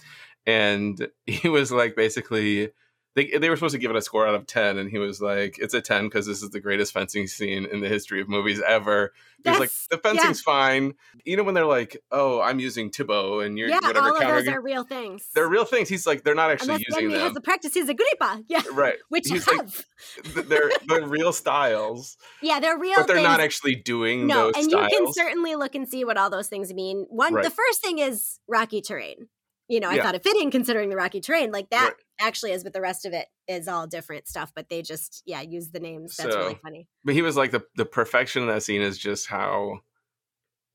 And 0.47 1.07
he 1.27 1.47
was 1.47 1.71
like 1.71 1.95
basically 1.95 2.71
they 3.15 3.27
they 3.37 3.49
were 3.49 3.55
supposed 3.55 3.73
to 3.73 3.79
give 3.79 3.91
it 3.91 3.97
a 3.97 4.01
score 4.01 4.27
out 4.27 4.35
of 4.35 4.47
ten, 4.47 4.77
and 4.77 4.89
he 4.89 4.97
was 4.97 5.21
like, 5.21 5.57
"It's 5.59 5.73
a 5.73 5.81
ten 5.81 6.05
because 6.05 6.25
this 6.25 6.41
is 6.41 6.49
the 6.49 6.59
greatest 6.59 6.93
fencing 6.93 7.27
scene 7.27 7.65
in 7.65 7.79
the 7.81 7.87
history 7.87 8.21
of 8.21 8.27
movies 8.29 8.61
ever." 8.65 9.13
He's 9.43 9.59
like, 9.59 9.71
"The 9.91 9.97
fencing's 9.97 10.41
fine." 10.41 10.93
You 11.25 11.37
know 11.37 11.43
when 11.43 11.53
they're 11.53 11.65
like, 11.65 11.97
"Oh, 12.11 12.41
I'm 12.41 12.59
using 12.59 12.89
Thibaut," 12.89 13.43
and 13.45 13.57
you're 13.57 13.67
yeah, 13.69 13.79
whatever 13.83 14.07
all 14.07 14.15
of 14.15 14.21
counter, 14.21 14.35
those 14.43 14.47
are 14.47 14.61
real 14.61 14.83
things. 14.83 15.27
they're 15.35 15.47
real 15.49 15.65
things. 15.65 15.89
He's 15.89 16.07
like, 16.07 16.23
they're 16.23 16.33
not 16.33 16.49
actually 16.49 16.69
when 16.69 16.81
using 16.87 17.09
he 17.09 17.15
them, 17.15 17.23
has 17.25 17.33
the 17.33 17.41
practice. 17.41 17.73
He's 17.73 17.89
a 17.89 17.93
gripa. 17.93 18.43
Yeah, 18.47 18.61
right? 18.71 18.95
which 19.09 19.27
He's 19.27 19.45
have. 19.51 19.85
like, 20.35 20.47
they're 20.47 20.71
they're 20.87 21.05
real 21.07 21.33
styles, 21.33 22.17
yeah, 22.41 22.59
they're 22.59 22.77
real 22.79 22.95
but 22.95 23.07
they're 23.07 23.17
things. 23.17 23.27
not 23.27 23.39
actually 23.41 23.75
doing 23.75 24.25
no, 24.27 24.47
and 24.47 24.55
styles. 24.55 24.71
you 24.91 24.97
can 24.97 25.13
certainly 25.13 25.55
look 25.55 25.75
and 25.75 25.87
see 25.87 26.03
what 26.05 26.17
all 26.17 26.29
those 26.29 26.47
things 26.47 26.73
mean. 26.73 27.05
One, 27.09 27.33
Right. 27.33 27.43
the 27.43 27.51
first 27.51 27.81
thing 27.81 27.99
is 27.99 28.39
rocky 28.47 28.81
terrain. 28.81 29.27
You 29.67 29.79
know, 29.79 29.89
I 29.89 29.95
Yeah. 29.95 30.03
thought 30.03 30.15
it 30.15 30.23
fitting 30.23 30.51
considering 30.51 30.89
the 30.89 30.95
rocky 30.95 31.21
terrain. 31.21 31.51
Like 31.51 31.69
that 31.69 31.83
Right. 31.83 31.93
actually 32.19 32.51
is, 32.51 32.63
but 32.63 32.73
the 32.73 32.81
rest 32.81 33.05
of 33.05 33.13
it 33.13 33.27
is 33.47 33.67
all 33.67 33.87
different 33.87 34.27
stuff. 34.27 34.51
But 34.55 34.69
they 34.69 34.81
just, 34.81 35.23
yeah, 35.25 35.41
use 35.41 35.69
the 35.71 35.79
names. 35.79 36.17
That's 36.17 36.35
really 36.35 36.59
funny. 36.61 36.87
but 37.03 37.13
he 37.13 37.21
was 37.21 37.37
like 37.37 37.51
the 37.51 37.65
the 37.75 37.85
perfection 37.85 38.41
of 38.43 38.47
that 38.49 38.63
scene 38.63 38.81
is 38.81 38.97
just 38.97 39.27
how 39.27 39.79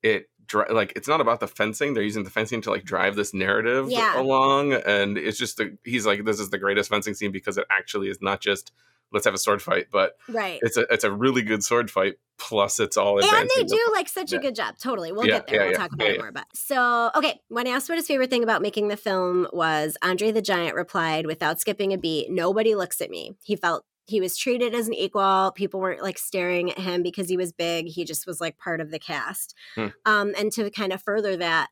it 0.02 0.30
dri- 0.46 0.70
like 0.70 0.92
it's 0.96 1.08
not 1.08 1.20
about 1.20 1.40
the 1.40 1.48
fencing 1.48 1.92
they're 1.92 2.02
using 2.04 2.24
the 2.24 2.30
fencing 2.30 2.60
to 2.62 2.70
like 2.70 2.80
mm-hmm. 2.80 2.86
drive 2.86 3.16
this 3.16 3.34
narrative 3.34 3.90
Yeah. 3.90 4.18
along 4.18 4.72
and 4.72 5.18
it's 5.18 5.36
just 5.38 5.56
the, 5.56 5.76
he's 5.84 6.06
like 6.06 6.24
this 6.24 6.38
is 6.40 6.50
the 6.50 6.58
greatest 6.58 6.88
fencing 6.88 7.14
scene 7.14 7.32
because 7.32 7.58
it 7.58 7.66
actually 7.70 8.08
is 8.08 8.18
not 8.22 8.40
just 8.40 8.72
let's 9.12 9.24
have 9.24 9.34
a 9.34 9.38
sword 9.38 9.62
fight 9.62 9.86
but 9.90 10.16
Right. 10.28 10.58
it's 10.62 10.76
a 10.76 10.82
it's 10.92 11.04
a 11.04 11.10
really 11.12 11.42
good 11.42 11.62
sword 11.64 11.90
fight 11.90 12.16
plus 12.38 12.78
it's 12.78 12.96
all 12.96 13.18
and 13.18 13.50
they 13.56 13.62
the- 13.62 13.68
do 13.68 13.92
like 13.92 14.08
such 14.08 14.32
Yeah. 14.32 14.38
a 14.38 14.42
good 14.42 14.54
job. 14.54 14.76
Totally. 14.78 15.10
We'll 15.10 15.26
Yeah, 15.26 15.38
get 15.38 15.46
there. 15.48 15.56
yeah, 15.62 15.68
we'll 15.70 15.76
talk 15.78 15.92
about 15.92 16.06
it 16.08 16.20
more. 16.20 16.30
But 16.30 16.46
so, 16.54 17.10
okay. 17.16 17.40
When 17.48 17.66
asked 17.66 17.88
what 17.88 17.98
his 17.98 18.06
favorite 18.06 18.30
thing 18.30 18.44
about 18.44 18.62
making 18.62 18.88
the 18.88 18.96
film 18.96 19.48
was, 19.52 19.96
Andre 20.02 20.30
the 20.30 20.40
Giant 20.42 20.76
replied 20.76 21.26
without 21.26 21.58
skipping 21.60 21.92
a 21.92 21.98
beat, 21.98 22.30
Nobody 22.30 22.76
looks 22.76 23.00
at 23.00 23.10
me. 23.10 23.32
He 23.42 23.56
felt 23.56 23.84
he 24.06 24.20
was 24.20 24.36
treated 24.38 24.72
as 24.72 24.86
an 24.86 24.94
equal. 24.94 25.52
People 25.56 25.80
weren't 25.80 26.00
like 26.02 26.16
staring 26.16 26.70
at 26.70 26.78
him 26.78 27.02
because 27.02 27.28
he 27.28 27.36
was 27.36 27.52
big. 27.52 27.88
He 27.88 28.04
just 28.04 28.24
was 28.26 28.40
like 28.40 28.56
part 28.56 28.80
of 28.80 28.90
the 28.92 28.98
cast. 29.00 29.54
Hmm. 29.74 29.86
Um, 30.06 30.32
and 30.38 30.52
to 30.52 30.70
kind 30.70 30.92
of 30.92 31.02
further 31.02 31.36
that, 31.38 31.68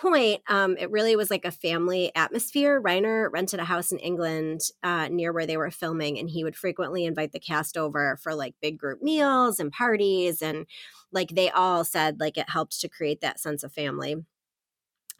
point, 0.00 0.42
um, 0.48 0.76
it 0.78 0.90
really 0.90 1.16
was 1.16 1.30
like 1.30 1.44
a 1.44 1.50
family 1.50 2.12
atmosphere. 2.14 2.80
Reiner 2.80 3.28
rented 3.32 3.60
a 3.60 3.64
house 3.64 3.92
in 3.92 3.98
England 3.98 4.60
uh, 4.82 5.08
near 5.08 5.32
where 5.32 5.46
they 5.46 5.56
were 5.56 5.70
filming, 5.70 6.18
and 6.18 6.30
he 6.30 6.44
would 6.44 6.56
frequently 6.56 7.04
invite 7.04 7.32
the 7.32 7.40
cast 7.40 7.76
over 7.76 8.16
for 8.22 8.34
like 8.34 8.54
big 8.62 8.78
group 8.78 9.02
meals 9.02 9.60
and 9.60 9.72
parties. 9.72 10.42
And 10.42 10.66
like 11.12 11.30
they 11.30 11.50
all 11.50 11.84
said, 11.84 12.20
like 12.20 12.38
it 12.38 12.50
helped 12.50 12.80
to 12.80 12.88
create 12.88 13.20
that 13.20 13.40
sense 13.40 13.62
of 13.62 13.72
family. 13.72 14.16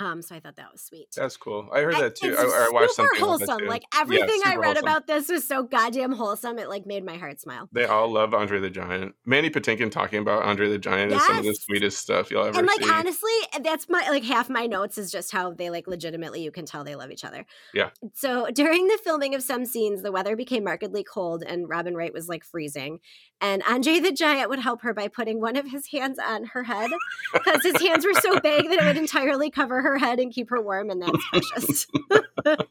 Um, 0.00 0.22
so 0.22 0.34
I 0.36 0.40
thought 0.40 0.56
that 0.56 0.70
was 0.70 0.80
sweet. 0.82 1.08
that's 1.16 1.36
cool 1.36 1.68
i 1.72 1.80
heard 1.80 1.94
I- 1.96 2.02
that 2.02 2.14
too 2.16 2.36
I, 2.38 2.42
I 2.42 2.70
watched 2.72 2.92
super 2.94 3.08
something 3.16 3.22
about 3.24 3.38
that 3.40 3.48
wholesome. 3.48 3.66
Like 3.68 3.82
Yeah, 3.92 4.00
everything 4.00 4.40
I 4.44 4.54
read 4.56 4.64
wholesome. 4.76 4.84
about 4.84 5.06
this 5.08 5.28
was 5.28 5.46
so 5.46 5.62
goddamn 5.64 6.12
wholesome. 6.12 6.58
It 6.58 6.68
like 6.68 6.86
made 6.86 7.04
my 7.04 7.16
heart 7.16 7.40
smile. 7.40 7.68
they 7.72 7.84
all 7.84 8.08
love 8.10 8.32
andre 8.34 8.60
the 8.60 8.70
giant 8.70 9.14
mandy 9.26 9.50
patinkin 9.50 9.90
talking 9.90 10.20
about 10.20 10.42
andre 10.44 10.68
the 10.68 10.78
giant 10.78 11.12
is 11.12 11.24
some 11.26 11.38
of 11.38 11.44
the 11.44 11.54
sweetest 11.54 11.98
stuff 11.98 12.30
you'll 12.30 12.42
ever 12.44 12.52
hear. 12.52 12.58
and 12.60 12.66
like 12.68 12.82
see 12.84 12.90
honestly, 12.92 13.32
that's 13.62 13.88
my 13.88 14.06
like 14.08 14.22
half 14.24 14.48
my 14.48 14.66
notes 14.66 14.98
is 14.98 15.10
just 15.10 15.32
how 15.32 15.52
they 15.52 15.68
like 15.70 15.86
legitimately 15.88 16.42
you 16.42 16.50
can 16.52 16.64
tell 16.64 16.84
they 16.84 16.94
love 16.96 17.10
each 17.10 17.24
other. 17.24 17.44
Yeah. 17.74 17.90
So 18.14 18.48
during 18.52 18.86
the 18.86 18.98
filming 19.02 19.34
of 19.34 19.42
some 19.42 19.64
scenes, 19.64 20.02
the 20.02 20.12
weather 20.12 20.36
became 20.36 20.64
markedly 20.64 21.02
cold 21.04 21.42
and 21.46 21.68
Robin 21.68 21.94
Wright 21.96 22.12
was 22.12 22.28
like 22.28 22.44
freezing. 22.44 23.00
And 23.40 23.62
Andre 23.68 24.00
the 24.00 24.10
Giant 24.12 24.48
would 24.50 24.58
help 24.58 24.82
her 24.82 24.92
by 24.92 25.06
putting 25.08 25.40
one 25.40 25.56
of 25.56 25.68
his 25.70 25.86
hands 25.92 26.18
on 26.18 26.44
her 26.46 26.64
head 26.64 26.90
because 27.32 27.62
his 27.62 27.80
hands 27.80 28.04
were 28.04 28.14
so 28.14 28.40
big 28.40 28.68
that 28.68 28.80
it 28.80 28.84
would 28.84 28.96
entirely 28.96 29.50
cover 29.50 29.80
her 29.82 29.87
head 29.96 30.18
and 30.20 30.30
keep 30.32 30.50
her 30.50 30.60
warm, 30.60 30.90
and 30.90 31.00
that's 31.00 31.26
precious. 31.30 31.86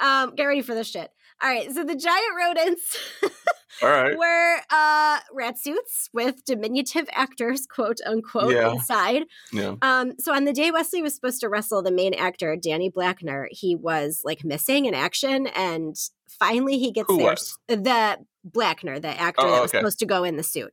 um, 0.00 0.34
get 0.34 0.44
ready 0.44 0.62
for 0.62 0.74
this 0.74 0.88
shit. 0.88 1.10
All 1.40 1.48
right, 1.48 1.70
so 1.70 1.84
the 1.84 1.94
giant 1.94 2.34
rodents 2.36 2.98
all 3.82 3.88
right 3.88 4.18
were 4.18 4.56
uh, 4.70 5.18
rat 5.32 5.56
suits 5.56 6.08
with 6.12 6.44
diminutive 6.44 7.08
actors, 7.12 7.64
quote 7.66 7.98
unquote, 8.04 8.52
Yeah. 8.52 8.72
inside. 8.72 9.22
yeah 9.52 9.76
Um, 9.82 10.14
so 10.18 10.34
on 10.34 10.46
the 10.46 10.52
day 10.52 10.72
Wesley 10.72 11.00
was 11.00 11.14
supposed 11.14 11.40
to 11.42 11.48
wrestle 11.48 11.80
the 11.82 11.92
main 11.92 12.12
actor, 12.14 12.56
Danny 12.56 12.90
Blackner, 12.90 13.46
he 13.50 13.76
was 13.76 14.22
like 14.24 14.44
missing 14.44 14.86
in 14.86 14.94
action, 14.94 15.46
and 15.48 15.94
finally 16.40 16.76
he 16.78 16.90
gets 16.90 17.06
Who 17.08 17.18
there. 17.18 17.26
was? 17.30 17.56
The 17.68 18.18
Blackner, 18.48 19.00
the 19.00 19.08
actor 19.20 19.46
Oh, 19.46 19.50
that 19.52 19.62
was 19.62 19.70
okay. 19.70 19.78
supposed 19.78 19.98
to 20.00 20.06
go 20.06 20.24
in 20.24 20.36
the 20.36 20.42
suit. 20.42 20.72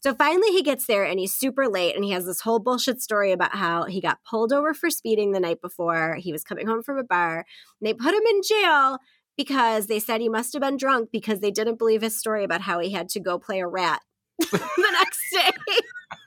So 0.00 0.14
finally 0.14 0.48
he 0.48 0.62
gets 0.62 0.86
there 0.86 1.04
and 1.04 1.18
he's 1.18 1.34
super 1.34 1.68
late, 1.68 1.94
and 1.94 2.04
he 2.04 2.12
has 2.12 2.26
this 2.26 2.40
whole 2.40 2.58
bullshit 2.58 3.02
story 3.02 3.32
about 3.32 3.54
how 3.56 3.84
he 3.84 4.00
got 4.00 4.18
pulled 4.28 4.52
over 4.52 4.74
for 4.74 4.90
speeding 4.90 5.32
the 5.32 5.40
night 5.40 5.60
before. 5.60 6.16
He 6.16 6.32
was 6.32 6.44
coming 6.44 6.66
home 6.66 6.82
from 6.82 6.98
a 6.98 7.04
bar, 7.04 7.38
and 7.80 7.86
they 7.86 7.94
put 7.94 8.14
him 8.14 8.22
in 8.22 8.40
jail 8.42 8.98
because 9.36 9.86
they 9.86 9.98
said 9.98 10.20
he 10.20 10.28
must 10.28 10.52
have 10.52 10.62
been 10.62 10.76
drunk 10.76 11.10
because 11.12 11.40
they 11.40 11.50
didn't 11.50 11.78
believe 11.78 12.02
his 12.02 12.18
story 12.18 12.44
about 12.44 12.62
how 12.62 12.78
he 12.78 12.90
had 12.90 13.08
to 13.10 13.20
go 13.20 13.38
play 13.38 13.60
a 13.60 13.66
rat 13.66 14.00
the 14.38 14.92
next 14.92 15.20
day. 15.32 15.50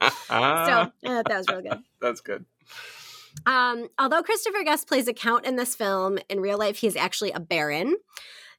so 0.02 0.10
thought 0.10 0.94
that 1.04 1.38
was 1.38 1.48
real 1.50 1.62
good. 1.62 1.80
that's 2.02 2.22
good 2.22 2.46
Um, 3.46 3.88
although 3.98 4.22
Christopher 4.22 4.64
Guest 4.64 4.88
plays 4.88 5.08
a 5.08 5.14
count 5.14 5.46
in 5.46 5.56
this 5.56 5.76
film, 5.76 6.20
in 6.30 6.40
real 6.40 6.58
life 6.58 6.78
he 6.78 6.88
is 6.88 6.96
actually 6.96 7.32
a 7.32 7.40
baron, 7.40 7.96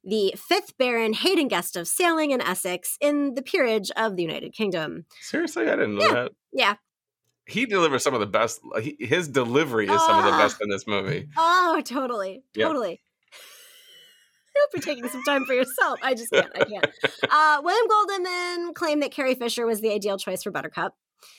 the 0.05 0.35
fifth 0.37 0.77
Baron 0.79 1.13
Haden 1.13 1.49
Guest 1.49 1.77
of 1.77 1.87
Saling 1.87 2.31
in 2.31 2.41
Essex 2.41 2.97
in 3.01 3.35
the 3.35 3.43
peerage 3.43 3.91
of 3.97 4.17
the 4.17 4.23
United 4.23 4.53
Kingdom. 4.55 5.05
seriously 5.21 5.65
i 5.69 5.71
didn't 5.77 5.97
know 5.97 6.05
Yeah. 6.05 6.13
that 6.15 6.33
Yeah. 6.53 6.75
he 7.47 7.67
delivers 7.67 8.03
some 8.03 8.15
of 8.15 8.21
the 8.21 8.27
best 8.27 8.61
he, 8.81 8.97
his 9.01 9.29
delivery 9.29 9.87
is 9.89 10.01
some 10.07 10.19
of 10.19 10.25
the 10.25 10.31
Ah. 10.33 10.39
best 10.39 10.57
in 10.61 10.69
this 10.71 10.87
movie 10.87 11.29
Oh, 11.37 11.83
totally, 11.85 12.43
Yeah. 12.55 12.67
totally. 12.67 13.03
I 14.53 14.59
hope 14.61 14.71
you're 14.75 14.83
taking 14.95 15.09
some 15.09 15.23
time 15.23 15.45
for 15.47 15.55
yourself. 15.55 15.99
I 16.03 16.13
just 16.15 16.31
can't. 16.33 16.51
I 16.55 16.65
can't. 16.65 16.87
Uh, 17.31 17.61
William 17.63 17.87
Goldman 17.89 18.23
then 18.25 18.75
claimed 18.75 19.03
that 19.03 19.11
Carrie 19.13 19.35
Fisher 19.37 19.65
was 19.65 19.81
the 19.81 19.93
ideal 19.93 20.19
choice 20.19 20.43
for 20.43 20.51
Buttercup. 20.51 20.95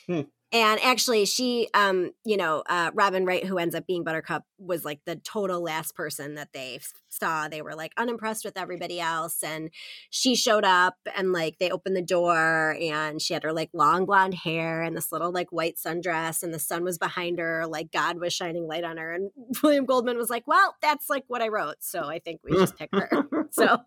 Hmm. 0.07 0.21
And 0.53 0.81
actually, 0.83 1.23
she, 1.25 1.69
um, 1.73 2.11
you 2.25 2.35
know, 2.35 2.61
uh, 2.67 2.91
Robin 2.93 3.25
Wright, 3.25 3.45
who 3.45 3.57
ends 3.57 3.73
up 3.73 3.87
being 3.87 4.03
Buttercup, 4.03 4.43
was 4.57 4.83
like 4.83 4.99
the 5.05 5.15
total 5.15 5.63
last 5.63 5.95
person 5.95 6.35
that 6.35 6.49
they 6.53 6.75
f- 6.75 6.91
saw. 7.07 7.47
They 7.47 7.61
were 7.61 7.73
like 7.73 7.93
unimpressed 7.95 8.43
with 8.43 8.57
everybody 8.57 8.99
else. 8.99 9.43
And 9.43 9.69
she 10.09 10.35
showed 10.35 10.65
up 10.65 10.95
and 11.15 11.31
like 11.31 11.57
they 11.59 11.69
opened 11.69 11.95
the 11.95 12.01
door 12.01 12.75
and 12.81 13.21
she 13.21 13.33
had 13.33 13.43
her 13.43 13.53
like 13.53 13.69
long 13.73 14.05
blonde 14.05 14.33
hair 14.33 14.81
and 14.81 14.95
this 14.95 15.13
little 15.13 15.31
like 15.31 15.53
white 15.53 15.77
sundress 15.77 16.43
and 16.43 16.53
the 16.53 16.59
sun 16.59 16.83
was 16.83 16.97
behind 16.97 17.39
her. 17.39 17.65
Like 17.65 17.89
God 17.89 18.19
was 18.19 18.33
shining 18.33 18.67
light 18.67 18.83
on 18.83 18.97
her. 18.97 19.13
And 19.13 19.31
William 19.63 19.85
Goldman 19.85 20.17
was 20.17 20.29
like, 20.29 20.47
well, 20.47 20.75
that's 20.81 21.09
like 21.09 21.23
what 21.27 21.41
I 21.41 21.47
wrote. 21.47 21.77
So 21.79 22.09
I 22.09 22.19
think 22.19 22.41
we 22.43 22.57
just 22.57 22.77
pick 22.77 22.89
her. 22.91 23.09
so, 23.51 23.77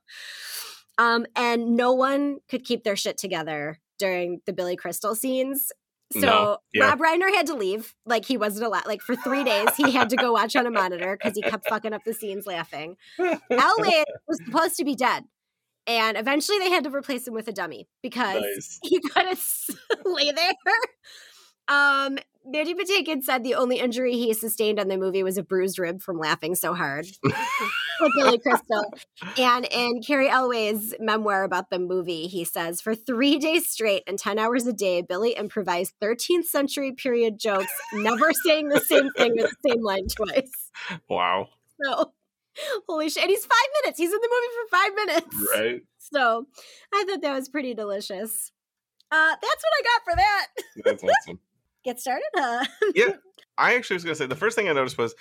um, 0.96 1.26
and 1.36 1.76
no 1.76 1.92
one 1.92 2.38
could 2.48 2.64
keep 2.64 2.84
their 2.84 2.96
shit 2.96 3.18
together 3.18 3.80
during 3.98 4.40
the 4.46 4.52
Billy 4.54 4.76
Crystal 4.76 5.14
scenes. 5.14 5.72
So 6.12 6.20
No, 6.20 6.58
yeah. 6.72 6.90
Rob 6.90 7.00
Reiner 7.00 7.34
had 7.34 7.46
to 7.46 7.54
leave. 7.54 7.94
Like 8.06 8.24
he 8.24 8.36
wasn't 8.36 8.66
allowed. 8.66 8.86
Like 8.86 9.00
for 9.00 9.16
three 9.16 9.42
days, 9.42 9.68
he 9.76 9.90
had 9.90 10.10
to 10.10 10.16
go 10.16 10.32
watch 10.32 10.54
on 10.54 10.66
a 10.66 10.70
monitor 10.70 11.16
because 11.20 11.36
he 11.36 11.42
kept 11.42 11.68
fucking 11.68 11.92
up 11.92 12.02
the 12.04 12.14
scenes 12.14 12.46
laughing. 12.46 12.96
Elwes 13.18 13.40
was 14.28 14.38
supposed 14.44 14.76
to 14.76 14.84
be 14.84 14.94
dead, 14.94 15.24
and 15.86 16.16
eventually 16.16 16.58
they 16.58 16.70
had 16.70 16.84
to 16.84 16.90
replace 16.90 17.26
him 17.26 17.34
with 17.34 17.48
a 17.48 17.52
dummy 17.52 17.88
because 18.02 18.42
Nice. 18.42 18.78
he 18.84 19.00
couldn't 19.00 19.40
lay 20.04 20.30
there. 20.36 20.52
Um, 21.66 22.18
Mandy 22.46 22.74
Patinkin 22.74 23.22
said 23.22 23.42
the 23.42 23.54
only 23.54 23.78
injury 23.78 24.12
he 24.12 24.34
sustained 24.34 24.78
on 24.78 24.88
the 24.88 24.98
movie 24.98 25.22
was 25.22 25.38
a 25.38 25.42
bruised 25.42 25.78
rib 25.78 26.02
from 26.02 26.18
laughing 26.18 26.54
so 26.54 26.74
hard 26.74 27.06
with 28.00 28.12
Billy 28.16 28.38
Crystal. 28.38 28.84
And 29.38 29.66
in 29.70 30.02
Cary 30.02 30.28
Elwes's 30.28 30.94
memoir 31.00 31.44
about 31.44 31.70
the 31.70 31.78
movie, 31.78 32.26
he 32.26 32.44
says, 32.44 32.80
for 32.80 32.94
three 32.94 33.38
days 33.38 33.68
straight 33.70 34.02
and 34.06 34.18
10 34.18 34.38
hours 34.38 34.66
a 34.66 34.72
day, 34.72 35.02
Billy 35.02 35.32
improvised 35.32 35.94
13th 36.02 36.44
century 36.44 36.92
period 36.92 37.38
jokes, 37.38 37.72
never 37.92 38.32
saying 38.44 38.68
the 38.68 38.80
same 38.80 39.10
thing 39.12 39.32
with 39.36 39.50
the 39.62 39.70
same 39.70 39.82
line 39.82 40.06
twice. 40.08 40.70
wow 41.08 41.48
So, 41.82 42.12
holy 42.88 43.08
shit. 43.10 43.22
And 43.24 43.30
he's 43.30 43.44
five 43.44 43.68
minutes. 43.82 43.98
He's 43.98 44.12
in 44.12 44.20
the 44.20 44.30
movie 44.30 44.54
for 44.54 44.76
five 44.76 44.94
minutes. 44.94 45.50
right 45.56 45.82
So, 45.98 46.46
I 46.92 47.04
thought 47.08 47.22
that 47.22 47.34
was 47.34 47.48
pretty 47.48 47.74
delicious. 47.74 48.52
Uh, 49.10 49.30
that's 49.30 49.42
what 49.42 49.72
I 49.78 49.82
got 49.82 50.04
for 50.04 50.16
that. 50.16 50.46
that's 50.84 51.04
awesome 51.04 51.40
Get 51.84 52.00
started? 52.00 52.24
Uh, 52.36 52.64
yeah 52.94 53.12
i 53.58 53.74
actually 53.76 53.94
was 53.94 54.02
gonna 54.04 54.14
say 54.16 54.26
the 54.26 54.34
first 54.34 54.56
thing 54.56 54.68
i 54.68 54.72
noticed 54.72 54.98
was 54.98 55.14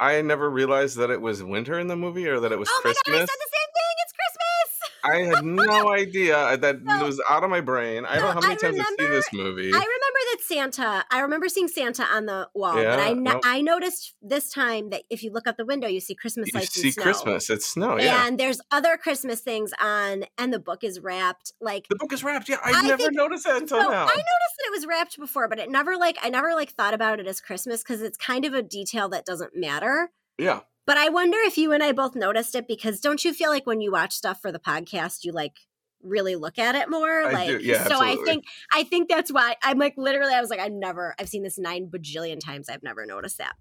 i 0.00 0.20
never 0.22 0.48
realized 0.50 0.96
that 0.98 1.10
it 1.10 1.20
was 1.20 1.42
winter 1.42 1.78
in 1.78 1.86
the 1.88 1.96
movie 1.96 2.26
or 2.28 2.40
that 2.40 2.52
it 2.52 2.58
was 2.58 2.68
oh 2.70 2.80
my 2.84 2.92
christmas 2.92 3.04
god, 3.06 3.14
I 3.14 3.26
said 3.26 3.26
the 3.26 3.50
same 3.52 3.70
thing. 3.74 3.94
It's 4.04 4.12
Christmas. 4.12 4.68
I 5.04 5.16
had 5.36 5.44
no 5.44 5.92
idea 6.02 6.36
uh, 6.38 6.56
that 6.56 6.76
So- 6.86 7.04
was 7.06 7.20
out 7.30 7.44
of 7.44 7.50
my 7.50 7.60
brain. 7.60 8.04
I 8.06 8.14
don't 8.16 8.24
know 8.34 8.40
how 8.40 8.40
many 8.40 8.54
I 8.54 8.56
times 8.56 8.78
I've 8.80 8.86
seen 8.98 9.10
this 9.10 9.28
movie. 9.32 9.68
I 9.72 9.76
remember 9.78 10.03
Santa. 10.46 11.04
I 11.10 11.20
remember 11.20 11.48
seeing 11.48 11.68
Santa 11.68 12.04
on 12.04 12.26
the 12.26 12.48
wall, 12.54 12.80
Yeah, 12.80 12.96
but 12.96 12.98
I 13.00 13.12
no- 13.12 13.32
nope. 13.32 13.42
I 13.44 13.60
noticed 13.62 14.14
this 14.22 14.50
time 14.50 14.90
that 14.90 15.02
if 15.10 15.22
you 15.22 15.30
look 15.32 15.46
out 15.46 15.56
the 15.56 15.64
window, 15.64 15.88
you 15.88 16.00
see 16.00 16.14
Christmas 16.14 16.50
you 16.52 16.58
lights 16.60 16.72
see 16.74 16.84
and 16.88 16.94
snow. 16.94 17.02
Christmas. 17.02 17.50
It's 17.50 17.66
snow. 17.66 17.98
Yeah. 17.98 18.26
And 18.26 18.38
there's 18.38 18.60
other 18.70 18.96
Christmas 18.96 19.40
things 19.40 19.72
on, 19.80 20.24
and 20.38 20.52
the 20.52 20.58
book 20.58 20.84
is 20.84 21.00
wrapped. 21.00 21.52
Like 21.60 21.86
the 21.88 21.96
book 21.96 22.12
is 22.12 22.22
wrapped. 22.24 22.48
Yeah, 22.48 22.56
I, 22.64 22.72
I 22.74 22.82
never 22.82 22.96
think- 23.04 23.14
noticed 23.14 23.44
that 23.44 23.60
until 23.62 23.78
now. 23.78 23.84
I 24.02 24.06
noticed 24.06 24.56
that 24.58 24.66
it 24.66 24.72
was 24.72 24.86
wrapped 24.86 25.18
before, 25.18 25.48
but 25.48 25.58
it 25.58 25.70
never 25.70 25.96
like 25.96 26.18
I 26.22 26.28
never 26.30 26.54
like 26.54 26.70
thought 26.72 26.94
about 26.94 27.20
it 27.20 27.26
as 27.26 27.40
Christmas 27.40 27.82
because 27.82 28.02
it's 28.02 28.16
kind 28.18 28.44
of 28.44 28.54
a 28.54 28.62
detail 28.62 29.08
that 29.10 29.24
doesn't 29.24 29.56
matter. 29.56 30.10
yeah. 30.38 30.60
But 30.86 30.98
I 30.98 31.08
wonder 31.08 31.38
if 31.40 31.56
you 31.56 31.72
and 31.72 31.82
I 31.82 31.92
both 31.92 32.14
noticed 32.14 32.54
it 32.54 32.68
because 32.68 33.00
don't 33.00 33.24
you 33.24 33.32
feel 33.32 33.48
like 33.48 33.66
when 33.66 33.80
you 33.80 33.90
watch 33.90 34.12
stuff 34.12 34.42
for 34.42 34.52
the 34.52 34.58
podcast, 34.58 35.24
you 35.24 35.32
like 35.32 35.60
really 36.04 36.36
look 36.36 36.58
at 36.58 36.74
it 36.74 36.90
more? 36.90 37.24
I 37.24 37.32
like 37.32 37.48
do, 37.48 37.58
yeah, 37.62 37.86
so 37.88 38.00
I 38.00 38.16
think 38.24 38.44
I 38.72 38.84
think 38.84 39.08
that's 39.08 39.32
why 39.32 39.56
I'm 39.62 39.78
like 39.78 39.94
literally 39.96 40.32
I 40.34 40.40
was 40.40 40.50
like, 40.50 40.60
I've 40.60 40.72
never 40.72 41.14
I've 41.18 41.28
seen 41.28 41.42
this 41.42 41.58
nine 41.58 41.88
bajillion 41.90 42.38
times. 42.38 42.68
I've 42.68 42.82
never 42.82 43.06
noticed 43.06 43.38
that. 43.38 43.54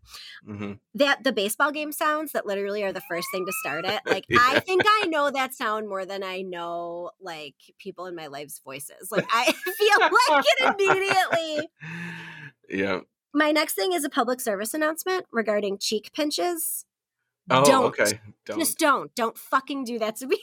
hmm 0.46 0.74
That 0.96 1.24
the 1.24 1.32
baseball 1.32 1.72
game 1.72 1.92
sounds 1.92 2.32
that 2.34 2.46
literally 2.46 2.84
are 2.84 2.94
the 2.94 3.02
first 3.02 3.28
thing 3.34 3.46
to 3.46 3.54
start 3.62 3.86
it. 3.86 4.02
Like 4.06 4.26
Yeah. 4.30 4.40
I 4.42 4.60
think 4.60 4.84
I 4.86 5.08
know 5.08 5.32
that 5.32 5.54
sound 5.54 5.88
more 5.88 6.06
than 6.06 6.24
I 6.24 6.42
know 6.42 7.12
like 7.22 7.56
people 7.80 8.06
in 8.06 8.16
my 8.16 8.28
life's 8.28 8.60
voices. 8.64 9.12
Like 9.12 9.28
I 9.32 9.46
feel 9.52 10.00
like 10.00 10.46
it 10.60 10.76
immediately. 10.80 11.70
Yeah. 12.70 13.02
My 13.34 13.52
next 13.52 13.74
thing 13.74 13.94
is 13.94 14.04
a 14.04 14.10
public 14.10 14.40
service 14.40 14.74
announcement 14.74 15.26
regarding 15.32 15.78
cheek 15.80 16.12
pinches. 16.14 16.86
Oh, 17.50 17.64
don't. 17.64 17.86
okay. 17.86 18.20
Don't. 18.46 18.60
Just 18.60 18.78
don't. 18.78 19.14
Don't 19.16 19.38
fucking 19.38 19.84
do 19.84 20.00
that 20.00 20.16
to 20.18 20.28
me. 20.28 20.40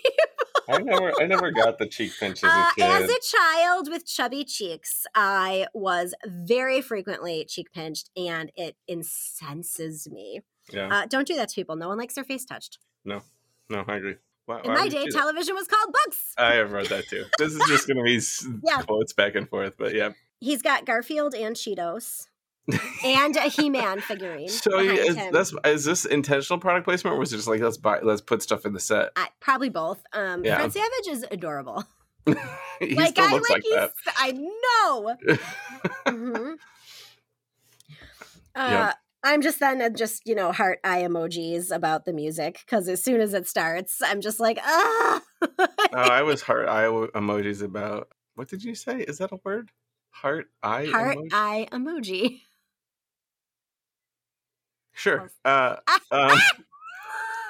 I 0.69 0.79
never, 0.79 1.13
I 1.21 1.27
never 1.27 1.51
got 1.51 1.79
the 1.79 1.87
cheek 1.87 2.13
pinch 2.19 2.45
as 2.45 2.51
Uh, 2.51 2.65
a 2.71 2.75
kid. 2.75 2.85
as 3.05 3.11
a 3.11 3.19
child 3.37 3.89
with 3.91 4.07
chubby 4.07 4.45
cheeks, 4.45 5.07
I 5.15 5.67
was 5.75 6.15
very 6.27 6.81
frequently 6.81 7.45
cheek 7.45 7.73
pinched 7.73 8.11
and 8.17 8.53
it 8.57 8.77
incenses 8.87 10.09
me. 10.11 10.43
yeah. 10.73 10.89
Uh, 11.03 11.07
don't 11.07 11.27
do 11.27 11.35
that 11.37 11.49
to 11.51 11.55
people. 11.55 11.77
No 11.77 11.89
one 11.89 11.99
likes 11.99 12.15
their 12.15 12.25
face 12.25 12.45
touched. 12.45 12.79
no, 13.05 13.23
no, 13.69 13.85
I 13.87 13.97
agree. 13.97 14.17
Why, 14.47 14.61
In 14.63 14.71
why 14.73 14.81
my 14.81 14.89
day, 14.89 15.07
television 15.11 15.55
was 15.55 15.69
called 15.69 15.93
books. 15.93 16.35
I 16.37 16.55
have 16.55 16.73
read 16.73 16.87
that 16.87 17.07
too. 17.09 17.25
This 17.39 17.53
is 17.55 17.61
just 17.69 17.87
gonna 17.87 18.03
be 18.03 18.21
Yeah. 18.65 18.83
quotes 18.83 19.13
back 19.13 19.35
and 19.37 19.49
forth, 19.49 19.75
but 19.79 19.95
yeah. 19.95 20.11
He's 20.41 20.63
got 20.63 20.87
Garfield 20.87 21.35
and 21.35 21.55
Cheetos 21.55 22.27
and 23.05 23.37
a 23.37 23.43
He-Man 23.43 24.01
figurine. 24.01 24.49
So 24.49 24.79
is, 24.79 25.17
that's 25.33 25.55
is 25.65 25.85
this 25.85 26.05
intentional 26.05 26.59
product 26.59 26.85
placement, 26.85 27.17
or 27.17 27.19
was 27.19 27.33
it 27.33 27.37
just 27.37 27.49
like 27.49 27.61
let's 27.61 27.77
buy, 27.77 28.01
let's 28.01 28.21
put 28.21 28.43
stuff 28.43 28.65
in 28.65 28.73
the 28.73 28.81
set? 28.81 29.11
I, 29.17 29.29
probably 29.41 29.69
both. 29.69 30.03
Um, 30.13 30.45
Yeah. 30.45 30.57
Fred 30.57 30.73
Savage 30.73 31.09
is 31.09 31.27
adorable. 31.31 31.85
he 32.27 32.95
like 32.95 33.19
I 33.19 33.33
looks 33.33 33.51
like, 33.51 33.63
he's, 33.63 33.75
that. 33.75 33.93
I 34.17 34.33
know. 34.33 35.17
hmm 36.07 36.53
Uh, 38.55 38.69
Yeah. 38.71 38.93
I'm 39.23 39.43
just 39.43 39.61
then 39.61 39.95
just 39.97 40.27
you 40.27 40.35
know 40.35 40.51
heart 40.51 40.81
eye 40.83 41.03
emojis 41.03 41.71
about 41.71 42.05
the 42.07 42.13
music 42.13 42.61
because 42.65 42.89
as 42.89 43.03
soon 43.03 43.21
as 43.21 43.35
it 43.35 43.47
starts, 43.47 44.01
I'm 44.03 44.21
just 44.21 44.41
like 44.41 44.59
ah. 44.63 45.23
oh, 45.59 45.67
I 45.93 46.23
was 46.23 46.43
heart 46.43 46.69
eye 46.69 46.85
emojis 46.85 47.63
about. 47.63 48.09
What 48.35 48.49
did 48.49 48.65
you 48.65 48.75
say? 48.75 49.01
Is 49.01 49.19
that 49.19 49.33
a 49.33 49.41
word? 49.45 49.71
Heart 50.11 50.49
eye 50.63 50.87
heart 50.87 51.19
emoji? 51.19 51.29
eye 51.33 51.69
emoji. 51.71 52.41
Sure. 55.01 55.31
Uh, 55.47 55.77
um, 56.11 56.39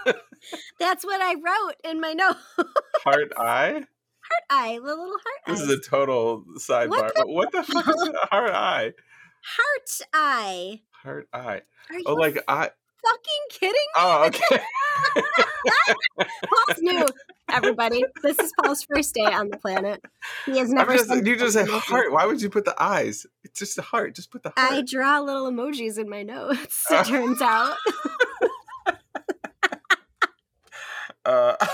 That's 0.78 1.04
what 1.04 1.20
I 1.20 1.34
wrote 1.34 1.74
in 1.84 2.00
my 2.00 2.12
note. 2.14 2.36
heart 3.04 3.32
eye. 3.36 3.72
heart 3.72 4.44
eye, 4.50 4.74
the 4.78 4.84
little 4.84 5.06
heart 5.08 5.40
This 5.48 5.60
is 5.60 5.68
a 5.68 5.80
total 5.80 6.44
sidebar. 6.58 7.10
but 7.16 7.28
what 7.28 7.50
the 7.50 7.64
fuck 7.64 7.88
is 7.88 8.02
a 8.22 8.26
heart 8.28 8.50
eye? 8.52 8.92
heart 9.42 10.00
eye. 10.14 10.80
Heart 10.92 11.28
eye. 11.32 11.62
Are 11.90 11.98
you 11.98 12.04
Oh, 12.06 12.14
like 12.14 12.38
I. 12.46 12.70
fucking 13.04 13.44
kidding 13.50 13.72
me? 13.72 13.76
Oh, 13.96 14.24
okay. 14.26 14.60
Paul's 16.18 16.78
new. 16.80 17.06
Everybody, 17.52 18.04
this 18.22 18.38
is 18.38 18.52
Paul's 18.62 18.82
first 18.82 19.14
day 19.14 19.24
on 19.24 19.48
the 19.48 19.56
planet. 19.58 20.02
He 20.46 20.58
has 20.58 20.70
I'm 20.70 20.76
never. 20.76 20.92
just, 20.96 21.10
you 21.26 21.36
just 21.36 21.54
say 21.54 21.64
heart. 21.66 22.12
Why 22.12 22.26
would 22.26 22.40
you 22.42 22.50
put 22.50 22.64
the 22.64 22.80
eyes? 22.82 23.26
It's 23.44 23.58
just 23.58 23.78
a 23.78 23.82
heart. 23.82 24.14
Just 24.14 24.30
put 24.30 24.42
the 24.42 24.52
heart. 24.56 24.72
I 24.72 24.82
draw 24.82 25.20
little 25.20 25.50
emojis 25.50 25.98
in 25.98 26.08
my 26.08 26.22
notes. 26.22 26.86
It 26.90 27.06
turns 27.06 27.40
out. 27.42 27.76
Uh, 31.26 31.54
what 31.60 31.68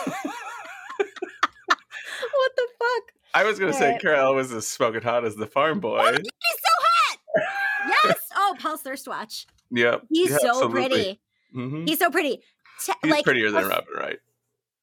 the 2.56 2.66
fuck? 2.78 3.12
I 3.33 3.45
was 3.45 3.59
gonna 3.61 3.73
say 3.73 3.87
Alright. 3.87 4.00
Carol 4.02 4.35
was 4.35 4.52
as 4.52 4.66
smoking 4.66 5.02
hot 5.02 5.25
as 5.25 5.37
the 5.37 5.47
farm 5.47 5.78
boy. 5.78 5.99
He's 6.04 6.16
so 6.16 6.73
hot. 6.80 7.18
Yes. 8.04 8.16
Oh, 8.35 8.56
Paul's 8.59 8.83
thirst 8.83 9.06
watch. 9.06 9.47
Yep. 9.71 10.02
He's 10.11 10.30
yeah, 10.30 10.38
so 10.38 10.49
absolutely. 10.49 10.88
pretty. 10.88 11.21
Mhm. 11.54 11.88
He's 11.88 11.99
so 12.00 12.11
pretty. 12.11 12.40
Te- 12.85 12.92
He's 13.04 13.11
like 13.12 13.25
prettier 13.25 13.50
than 13.52 13.64
a- 13.64 13.68
Robin 13.68 13.87
Wright. 13.97 14.18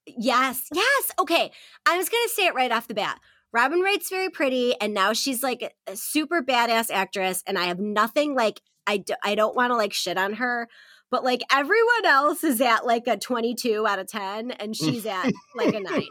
Yes. 0.05 0.67
Yes. 0.73 1.11
Okay. 1.19 1.51
I 1.85 1.97
was 1.97 2.09
gonna 2.09 2.29
say 2.29 2.47
it 2.47 2.55
right 2.55 2.71
off 2.71 2.87
the 2.87 2.93
bat. 2.93 3.19
Robin 3.53 3.81
Wright's 3.81 4.09
very 4.09 4.29
pretty, 4.29 4.73
and 4.81 4.93
now 4.93 5.13
she's 5.13 5.43
like 5.43 5.73
a, 5.87 5.95
super 5.95 6.41
badass 6.41 6.89
actress. 6.91 7.43
And 7.45 7.57
I 7.57 7.65
have 7.65 7.79
nothing 7.79 8.35
like 8.35 8.61
I 8.87 8.97
do, 8.97 9.13
I 9.23 9.35
don't 9.35 9.55
want 9.55 9.71
to 9.71 9.75
like 9.75 9.93
shit 9.93 10.17
on 10.17 10.33
her, 10.33 10.67
but 11.11 11.23
like 11.23 11.41
everyone 11.51 12.05
else 12.05 12.43
is 12.43 12.59
at 12.61 12.85
like 12.85 13.07
a 13.07 13.17
twenty 13.17 13.53
two 13.53 13.85
out 13.87 13.99
of 13.99 14.07
ten, 14.07 14.51
and 14.51 14.75
she's 14.75 15.05
at 15.05 15.31
like 15.55 15.75
a 15.75 15.79
nine. 15.79 16.07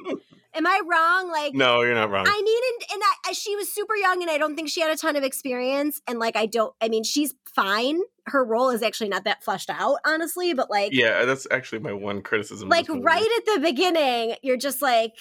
Am 0.54 0.66
I 0.66 0.80
wrong? 0.86 1.30
Like 1.30 1.54
No, 1.54 1.82
you're 1.82 1.94
not 1.94 2.10
wrong. 2.10 2.26
I 2.28 2.40
needed, 2.40 2.92
and 2.92 3.02
I, 3.26 3.32
she 3.32 3.56
was 3.56 3.72
super 3.72 3.96
young, 3.96 4.20
and 4.22 4.30
I 4.30 4.38
don't 4.38 4.54
think 4.54 4.68
she 4.68 4.80
had 4.80 4.90
a 4.90 4.96
ton 4.96 5.16
of 5.16 5.22
experience. 5.22 6.00
And 6.06 6.18
like, 6.18 6.36
I 6.36 6.46
don't, 6.46 6.74
I 6.80 6.88
mean, 6.88 7.04
she's 7.04 7.34
fine. 7.54 8.00
Her 8.26 8.44
role 8.44 8.70
is 8.70 8.82
actually 8.82 9.08
not 9.08 9.24
that 9.24 9.42
fleshed 9.42 9.70
out, 9.70 9.98
honestly. 10.06 10.52
But 10.52 10.70
like, 10.70 10.92
yeah, 10.92 11.20
uh, 11.22 11.26
that's 11.26 11.46
actually 11.50 11.80
my 11.80 11.92
one 11.92 12.22
criticism. 12.22 12.68
like 12.68 12.88
right 12.88 13.22
at 13.38 13.54
the 13.54 13.60
beginning, 13.60 14.36
you're 14.42 14.58
just 14.58 14.82
like, 14.82 15.12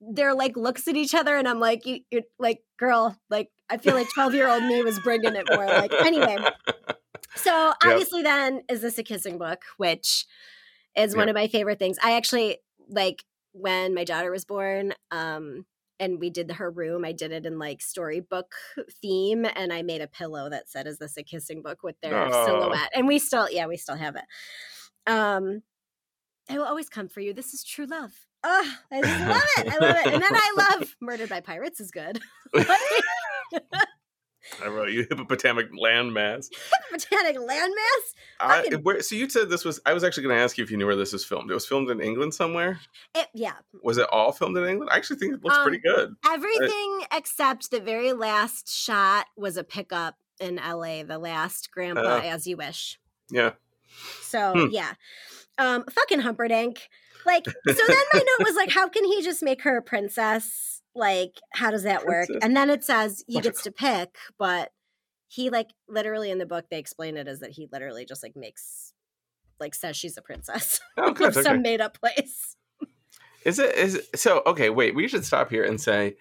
they're 0.00 0.34
like 0.34 0.56
looks 0.56 0.88
at 0.88 0.96
each 0.96 1.14
other, 1.14 1.36
and 1.36 1.46
I'm 1.46 1.60
like, 1.60 1.84
you, 1.84 2.00
you're 2.10 2.22
like, 2.38 2.60
girl, 2.78 3.16
like, 3.28 3.50
I 3.68 3.76
feel 3.76 3.94
like 3.94 4.08
12 4.14 4.34
year 4.34 4.48
old 4.48 4.62
me 4.62 4.82
was 4.82 4.98
bringing 5.00 5.34
it 5.34 5.46
more. 5.50 5.66
Like, 5.66 5.92
anyway, 5.92 6.38
so 7.34 7.72
obviously, 7.84 8.22
then 8.22 8.62
is 8.70 8.80
this 8.80 8.96
a 8.98 9.02
kissing 9.02 9.36
book, 9.36 9.62
which 9.76 10.24
is 10.96 11.14
one 11.14 11.28
of 11.28 11.34
my 11.34 11.46
favorite 11.46 11.78
things. 11.78 11.98
I 12.02 12.16
actually 12.16 12.58
like 12.88 13.22
when 13.56 13.94
my 13.94 14.04
daughter 14.04 14.30
was 14.30 14.44
born. 14.44 14.92
Um, 15.10 15.66
and 15.98 16.20
we 16.20 16.28
did 16.28 16.50
her 16.52 16.70
room. 16.70 17.06
I 17.06 17.12
did 17.12 17.32
it 17.32 17.46
in 17.46 17.58
like 17.58 17.80
storybook 17.80 18.54
theme, 19.00 19.46
and 19.56 19.72
I 19.72 19.80
made 19.80 20.02
a 20.02 20.06
pillow 20.06 20.50
that 20.50 20.68
said, 20.68 20.86
"Is 20.86 20.98
this 20.98 21.16
a 21.16 21.22
kissing 21.22 21.62
book?" 21.62 21.82
with 21.82 21.98
their 22.02 22.28
Oh. 22.28 22.44
silhouette. 22.44 22.90
And 22.94 23.06
we 23.08 23.18
still, 23.18 23.50
yeah, 23.50 23.66
we 23.66 23.78
still 23.78 23.96
have 23.96 24.14
it. 24.16 24.24
Um, 25.06 25.62
I 26.50 26.58
will 26.58 26.66
always 26.66 26.88
come 26.90 27.08
for 27.08 27.20
you. 27.20 27.32
This 27.32 27.54
is 27.54 27.64
true 27.64 27.86
love. 27.86 28.12
Oh, 28.44 28.72
I 28.92 29.00
love 29.00 29.42
it. 29.58 29.72
I 29.72 29.78
love 29.78 29.96
it. 29.96 30.12
And 30.12 30.22
then 30.22 30.32
I 30.34 30.54
love 30.78 30.94
Murdered 31.00 31.30
by 31.30 31.40
Pirates 31.40 31.80
is 31.80 31.90
good. 31.90 32.20
I 34.64 34.68
wrote 34.68 34.90
you 34.90 35.06
hippopotamic 35.10 35.70
landmass. 35.70 36.48
Hippopotamic 36.92 37.36
landmass. 37.36 38.14
I, 38.40 38.68
where, 38.82 39.00
so 39.02 39.14
you 39.14 39.28
said 39.28 39.48
this 39.50 39.64
was. 39.64 39.80
I 39.86 39.92
was 39.92 40.04
actually 40.04 40.24
going 40.24 40.36
to 40.36 40.42
ask 40.42 40.56
you 40.58 40.64
if 40.64 40.70
you 40.70 40.76
knew 40.76 40.86
where 40.86 40.96
this 40.96 41.12
was 41.12 41.24
filmed. 41.24 41.50
It 41.50 41.54
was 41.54 41.66
filmed 41.66 41.90
in 41.90 42.00
England 42.00 42.34
somewhere. 42.34 42.80
It, 43.14 43.28
yeah, 43.34 43.54
Was 43.82 43.98
it 43.98 44.06
all 44.10 44.32
filmed 44.32 44.56
in 44.56 44.64
England? 44.64 44.90
I 44.92 44.96
actually 44.96 45.16
think 45.16 45.34
it 45.34 45.42
looks 45.44 45.56
Um, 45.56 45.62
pretty 45.64 45.78
good. 45.78 46.14
everything 46.28 47.00
except 47.12 47.70
the 47.70 47.80
very 47.80 48.12
last 48.12 48.68
shot 48.72 49.26
was 49.36 49.56
a 49.56 49.64
pickup 49.64 50.16
in 50.40 50.56
LA. 50.56 51.02
The 51.02 51.18
last 51.18 51.70
Grandpa 51.72 52.20
Oh. 52.22 52.28
as 52.28 52.46
you 52.46 52.56
wish. 52.56 52.98
Yeah. 53.30 53.52
So 54.22 54.52
Hmm. 54.52 54.66
yeah, 54.70 54.92
um, 55.58 55.84
fucking 55.90 56.20
Humperdinck. 56.20 56.88
Like, 57.24 57.44
so 57.46 57.52
then 57.66 57.96
my 58.12 58.18
note 58.38 58.46
was 58.46 58.54
like, 58.54 58.70
how 58.70 58.88
can 58.88 59.04
he 59.04 59.20
just 59.22 59.42
make 59.42 59.62
her 59.62 59.78
a 59.78 59.82
princess? 59.82 60.75
Like, 60.96 61.40
how 61.52 61.70
does 61.70 61.82
that 61.84 62.06
work? 62.06 62.26
Princess. 62.26 62.42
And 62.42 62.56
then 62.56 62.70
it 62.70 62.82
says 62.82 63.22
he 63.28 63.40
gets 63.40 63.62
to 63.64 63.70
pick, 63.70 64.16
but 64.38 64.72
he 65.28 65.50
like 65.50 65.70
literally 65.88 66.30
in 66.30 66.38
the 66.38 66.46
book 66.46 66.66
they 66.70 66.78
explain 66.78 67.16
it 67.16 67.28
as 67.28 67.40
that 67.40 67.50
he 67.50 67.68
literally 67.72 68.04
just 68.04 68.22
like 68.22 68.34
makes 68.36 68.92
like 69.58 69.74
says 69.74 69.96
she's 69.96 70.16
a 70.16 70.22
princess 70.22 70.80
Oh, 70.96 71.10
of 71.10 71.14
good. 71.16 71.32
Okay. 71.32 71.42
some 71.42 71.62
made 71.62 71.80
up 71.80 71.98
place. 71.98 72.56
Is 73.44 73.58
it 73.58 73.74
is 73.76 73.94
it, 73.96 74.18
so? 74.18 74.42
Okay, 74.46 74.70
wait. 74.70 74.94
We 74.94 75.06
should 75.06 75.24
stop 75.24 75.50
here 75.50 75.64
and 75.64 75.80
say 75.80 76.16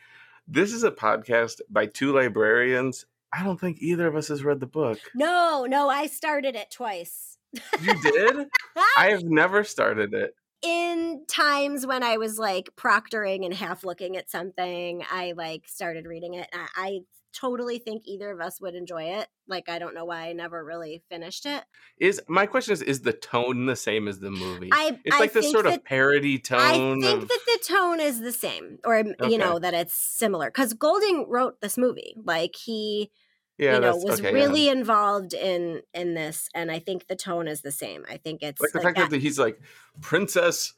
this 0.47 0.71
is 0.71 0.83
a 0.83 0.91
podcast 0.91 1.61
by 1.69 1.87
two 1.87 2.13
librarians. 2.13 3.05
I 3.33 3.43
don't 3.43 3.59
think 3.59 3.77
either 3.81 4.07
of 4.07 4.15
us 4.15 4.27
has 4.27 4.43
read 4.43 4.59
the 4.59 4.67
book. 4.67 4.99
No, 5.15 5.65
no, 5.67 5.89
I 5.89 6.07
started 6.07 6.55
it 6.55 6.69
twice. 6.71 7.37
You 7.81 8.01
did? 8.01 8.47
I 8.97 9.09
have 9.09 9.23
never 9.23 9.63
started 9.63 10.13
it. 10.13 10.35
In 10.65 11.25
times 11.27 11.85
when 11.85 12.01
I 12.01 12.17
was 12.17 12.39
like 12.39 12.69
proctoring 12.75 13.45
and 13.45 13.53
half 13.53 13.83
looking 13.83 14.17
at 14.17 14.29
something, 14.31 15.03
I 15.11 15.33
like 15.37 15.67
started 15.67 16.05
reading 16.07 16.33
it. 16.33 16.47
I, 16.53 16.67
I 16.75 16.99
totally 17.35 17.77
think 17.77 18.03
either 18.05 18.31
of 18.31 18.39
us 18.39 18.59
would 18.61 18.75
enjoy 18.75 19.03
it. 19.03 19.27
Like, 19.47 19.69
I 19.69 19.77
don't 19.77 19.93
know 19.93 20.05
why 20.05 20.29
I 20.29 20.33
never 20.33 20.63
really 20.63 21.03
finished 21.09 21.45
it. 21.45 21.63
Is 21.99 22.21
my 22.27 22.45
question 22.45 22.73
is 22.73 22.81
is 22.81 23.01
the 23.01 23.13
tone 23.13 23.65
the 23.65 23.75
same 23.75 24.07
as 24.07 24.19
the 24.19 24.31
movie? 24.31 24.69
I, 24.71 24.97
it's 25.03 25.15
I 25.15 25.19
like 25.19 25.33
this 25.33 25.51
sort 25.51 25.65
that, 25.65 25.79
of 25.79 25.85
parody 25.85 26.39
tone. 26.39 26.59
I 26.59 26.71
think 27.07 27.23
of, 27.23 27.27
that 27.27 27.39
the 27.45 27.63
tone 27.67 27.99
is 27.99 28.19
the 28.21 28.31
same, 28.31 28.79
or 28.83 28.97
Okay. 28.97 29.29
you 29.29 29.37
know 29.37 29.59
that 29.59 29.73
it's 29.73 29.93
similar. 29.93 30.47
Because 30.47 30.73
Goldman 30.73 31.25
wrote 31.27 31.61
this 31.61 31.77
movie, 31.77 32.15
like 32.23 32.55
he, 32.55 33.11
yeah, 33.57 33.75
you 33.75 33.81
know, 33.81 33.95
was 33.95 34.19
okay, 34.19 34.29
yeah. 34.29 34.35
really 34.35 34.69
involved 34.69 35.33
in 35.33 35.81
in 35.93 36.13
this, 36.13 36.49
and 36.53 36.71
I 36.71 36.79
think 36.79 37.07
the 37.07 37.15
tone 37.15 37.47
is 37.47 37.61
the 37.61 37.71
same. 37.71 38.05
I 38.09 38.17
think 38.17 38.43
it's 38.43 38.59
like 38.59 38.71
the 38.71 38.79
like 38.79 38.95
fact 38.95 39.11
that 39.11 39.21
he's 39.21 39.39
like 39.39 39.59
Princess 40.01 40.73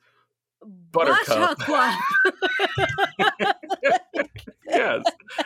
Buttercup. 0.91 1.57
Buttercup. 1.59 1.99
yes, 4.67 5.03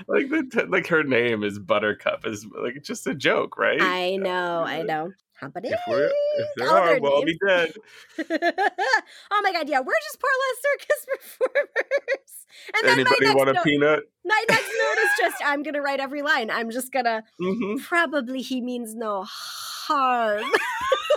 like 0.08 0.30
the, 0.30 0.65
like 0.70 0.88
her 0.88 1.04
name 1.04 1.44
is 1.44 1.58
Buttercup 1.58 2.26
is 2.26 2.46
like 2.62 2.84
just 2.84 3.08
a 3.08 3.15
joke, 3.15 3.58
right? 3.58 3.82
I 3.82 4.17
know, 4.17 4.63
I 4.63 4.82
know. 4.82 5.13
Company. 5.41 5.69
If 5.69 5.80
if 5.88 6.47
there 6.56 6.69
are, 6.69 7.01
we'll 7.01 7.13
all 7.13 7.25
be 7.25 7.36
dead. 7.45 7.73
oh 8.19 9.41
my 9.43 9.51
god, 9.51 9.67
yeah, 9.67 9.80
we're 9.80 9.93
just 10.04 10.19
poor 10.19 10.30
less 10.39 10.62
circus 10.62 11.06
performers. 11.39 12.45
And 12.77 12.88
then 12.88 12.93
Anybody 12.99 13.25
my 13.25 13.27
next 13.30 13.38
want 13.38 13.49
a 13.49 13.54
note, 13.54 13.63
peanut? 13.63 14.04
my 14.23 14.45
next 14.47 14.67
note 14.67 15.04
is 15.04 15.10
just 15.19 15.43
I'm 15.43 15.63
gonna 15.63 15.82
write 15.82 15.99
every 15.99 16.21
line. 16.21 16.51
I'm 16.51 16.69
just 16.69 16.91
gonna 16.91 17.23
hmm 17.39 17.77
probably 17.77 18.41
he 18.43 18.62
means 18.62 18.93
no 18.93 19.25
harm. 19.27 20.43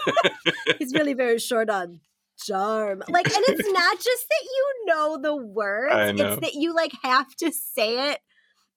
He's 0.78 0.94
really 0.94 1.12
very 1.12 1.38
short 1.38 1.68
on 1.68 2.00
charm. 2.42 3.02
Like, 3.06 3.26
and 3.26 3.44
it's 3.48 3.70
not 3.72 3.96
just 3.98 4.26
that 4.30 4.44
you 4.44 4.84
know 4.86 5.18
the 5.20 5.36
words, 5.36 6.18
know. 6.18 6.32
it's 6.32 6.40
that 6.40 6.54
you 6.54 6.74
like 6.74 6.92
have 7.02 7.28
to 7.36 7.52
say 7.52 8.12
it 8.12 8.20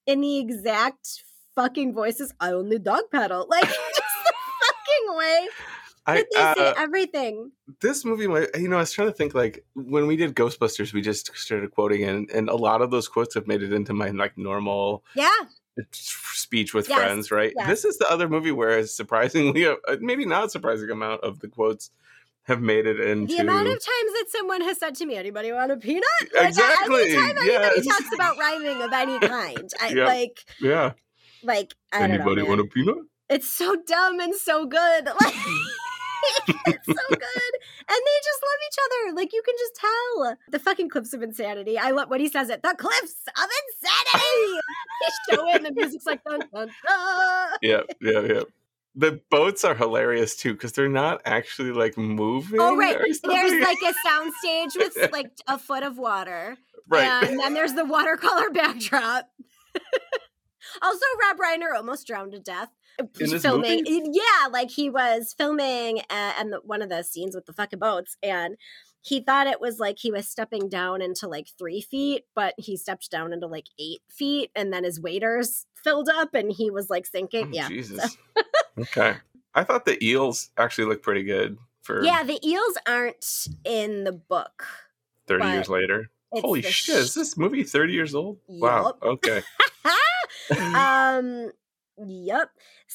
in 0.05 0.19
the 0.19 0.39
exact 0.39 1.23
fucking 1.55 1.93
voices. 1.93 2.33
I 2.39 2.51
only 2.51 2.79
dog 2.79 3.03
paddle. 3.11 3.47
Like 3.49 3.69
the 5.15 5.47
I, 6.09 6.15
that 6.15 6.27
they 6.55 6.61
say 6.63 6.69
uh, 6.69 6.73
everything. 6.77 7.51
this 7.81 8.05
movie, 8.05 8.23
you 8.59 8.67
know, 8.69 8.77
I 8.77 8.79
was 8.79 8.91
trying 8.93 9.09
to 9.09 9.13
think 9.13 9.33
like 9.35 9.65
when 9.75 10.07
we 10.07 10.15
did 10.15 10.35
Ghostbusters, 10.35 10.93
we 10.93 11.01
just 11.01 11.35
started 11.35 11.71
quoting, 11.71 12.03
and 12.03 12.29
and 12.31 12.49
a 12.49 12.55
lot 12.55 12.81
of 12.81 12.91
those 12.91 13.07
quotes 13.07 13.35
have 13.35 13.45
made 13.47 13.61
it 13.61 13.73
into 13.73 13.93
my 13.93 14.09
like 14.11 14.37
normal 14.37 15.03
Yeah. 15.15 15.29
speech 15.91 16.73
with 16.73 16.87
Yes, 16.89 16.97
friends, 16.97 17.31
right? 17.31 17.53
yes. 17.57 17.67
This 17.67 17.85
is 17.85 17.97
the 17.97 18.09
other 18.09 18.29
movie 18.29 18.51
where, 18.53 18.85
surprisingly, 18.87 19.67
maybe 19.99 20.25
not 20.25 20.45
a 20.45 20.49
surprising 20.49 20.89
amount 20.89 21.23
of 21.23 21.39
the 21.39 21.47
quotes 21.49 21.91
have 22.43 22.61
made 22.61 22.85
it 22.87 22.99
into. 23.01 23.35
The 23.35 23.41
amount 23.41 23.67
of 23.67 23.73
times 23.73 23.81
that 24.13 24.25
someone 24.29 24.61
has 24.61 24.79
said 24.79 24.95
to 24.95 25.05
me, 25.05 25.17
"Anybody 25.17 25.51
want 25.51 25.71
a 25.73 25.77
peanut?" 25.77 26.03
Like, 26.33 26.47
Exactly, 26.49 27.01
Every 27.01 27.15
time 27.15 27.37
anybody 27.37 27.81
yes. 27.83 27.85
talks 27.85 28.15
about 28.15 28.37
rhyming 28.37 28.81
of 28.81 28.93
any 28.93 29.19
kind, 29.19 29.69
I 29.81 29.87
Yep. 29.93 30.07
like, 30.07 30.45
yeah. 30.61 30.93
like 31.43 31.73
I 31.91 31.99
don't 31.99 32.11
Anybody 32.11 32.43
want 32.43 32.61
a 32.61 32.65
peanut? 32.65 32.97
It's 33.29 33.49
so 33.49 33.75
dumb 33.85 34.19
and 34.19 34.35
so 34.35 34.65
good. 34.65 35.09
Like 36.47 36.55
it's 36.67 36.85
so 36.85 36.93
good. 37.09 37.53
And 37.89 37.99
they 38.05 38.17
just 38.23 38.41
love 38.43 38.59
each 38.67 38.77
other. 38.85 39.15
Like 39.15 39.31
you 39.33 39.41
can 39.45 39.55
just 39.57 39.75
tell. 39.75 40.35
The 40.49 40.59
fucking 40.59 40.89
cliffs 40.89 41.13
of 41.13 41.21
insanity. 41.21 41.77
I 41.77 41.91
love 41.91 42.09
what 42.09 42.19
he 42.19 42.27
says 42.27 42.49
it. 42.49 42.63
The 42.63 42.75
cliffs 42.77 43.15
of 43.27 43.49
insanity. 43.69 44.59
they 45.01 45.35
show 45.35 45.47
it 45.49 45.55
and 45.57 45.65
the 45.67 45.71
music's 45.73 46.05
like 46.05 46.23
dun 46.23 46.39
dun 46.53 46.69
dun. 46.87 47.49
Yeah, 47.61 47.81
yeah, 48.01 48.19
yeah. 48.21 48.41
The 48.95 49.21
boats 49.29 49.63
are 49.63 49.75
hilarious 49.75 50.35
too 50.35 50.53
because 50.53 50.71
they're 50.73 50.89
not 50.89 51.21
actually 51.23 51.71
like 51.71 51.97
moving. 51.97 52.59
Oh 52.59 52.75
right. 52.75 52.97
There's 53.23 53.61
like 53.61 53.77
a 53.87 53.93
sound 54.03 54.33
stage 54.43 54.71
with 54.75 55.11
like 55.11 55.29
a 55.47 55.59
foot 55.59 55.83
of 55.83 55.97
water. 55.99 56.57
right. 56.89 57.23
And 57.23 57.39
then 57.39 57.53
there's 57.53 57.73
the 57.73 57.85
watercolor 57.85 58.49
backdrop. 58.49 59.29
also, 60.81 61.05
Rob 61.21 61.37
Reiner 61.37 61.75
almost 61.75 62.07
drowned 62.07 62.31
to 62.33 62.39
death. 62.39 62.69
Filming, 63.39 63.83
yeah, 63.85 64.47
like 64.51 64.71
he 64.71 64.89
was 64.89 65.33
filming 65.37 65.99
uh, 66.09 66.33
and 66.39 66.53
the, 66.53 66.61
one 66.63 66.81
of 66.81 66.89
the 66.89 67.03
scenes 67.03 67.35
with 67.35 67.45
the 67.45 67.53
fucking 67.53 67.79
boats, 67.79 68.17
and 68.23 68.57
he 69.01 69.21
thought 69.21 69.47
it 69.47 69.61
was 69.61 69.79
like 69.79 69.97
he 69.99 70.11
was 70.11 70.27
stepping 70.27 70.67
down 70.67 71.01
into 71.01 71.27
like 71.27 71.47
three 71.57 71.81
feet, 71.81 72.25
but 72.35 72.53
he 72.57 72.75
stepped 72.75 73.09
down 73.11 73.33
into 73.33 73.47
like 73.47 73.67
eight 73.79 74.01
feet, 74.09 74.51
and 74.55 74.73
then 74.73 74.83
his 74.83 74.99
waders 74.99 75.65
filled 75.75 76.09
up, 76.09 76.33
and 76.33 76.51
he 76.51 76.69
was 76.71 76.89
like 76.89 77.05
sinking. 77.05 77.47
Oh, 77.47 77.53
yeah, 77.53 77.67
Jesus. 77.67 78.17
okay. 78.79 79.15
I 79.53 79.63
thought 79.63 79.85
the 79.85 80.03
eels 80.03 80.51
actually 80.57 80.85
looked 80.85 81.03
pretty 81.03 81.23
good 81.23 81.57
for 81.81 82.03
yeah. 82.03 82.23
The 82.23 82.39
eels 82.47 82.77
aren't 82.87 83.47
in 83.63 84.03
the 84.03 84.11
book. 84.11 84.65
30 85.27 85.45
years 85.47 85.69
later. 85.69 86.09
Holy 86.31 86.61
shit, 86.61 86.97
is 86.97 87.13
this 87.13 87.37
movie 87.37 87.63
30 87.63 87.93
years 87.93 88.13
old? 88.15 88.39
Wow. 88.47 88.95
Okay. 89.01 89.41
um 90.75 91.51
yep 92.05 92.49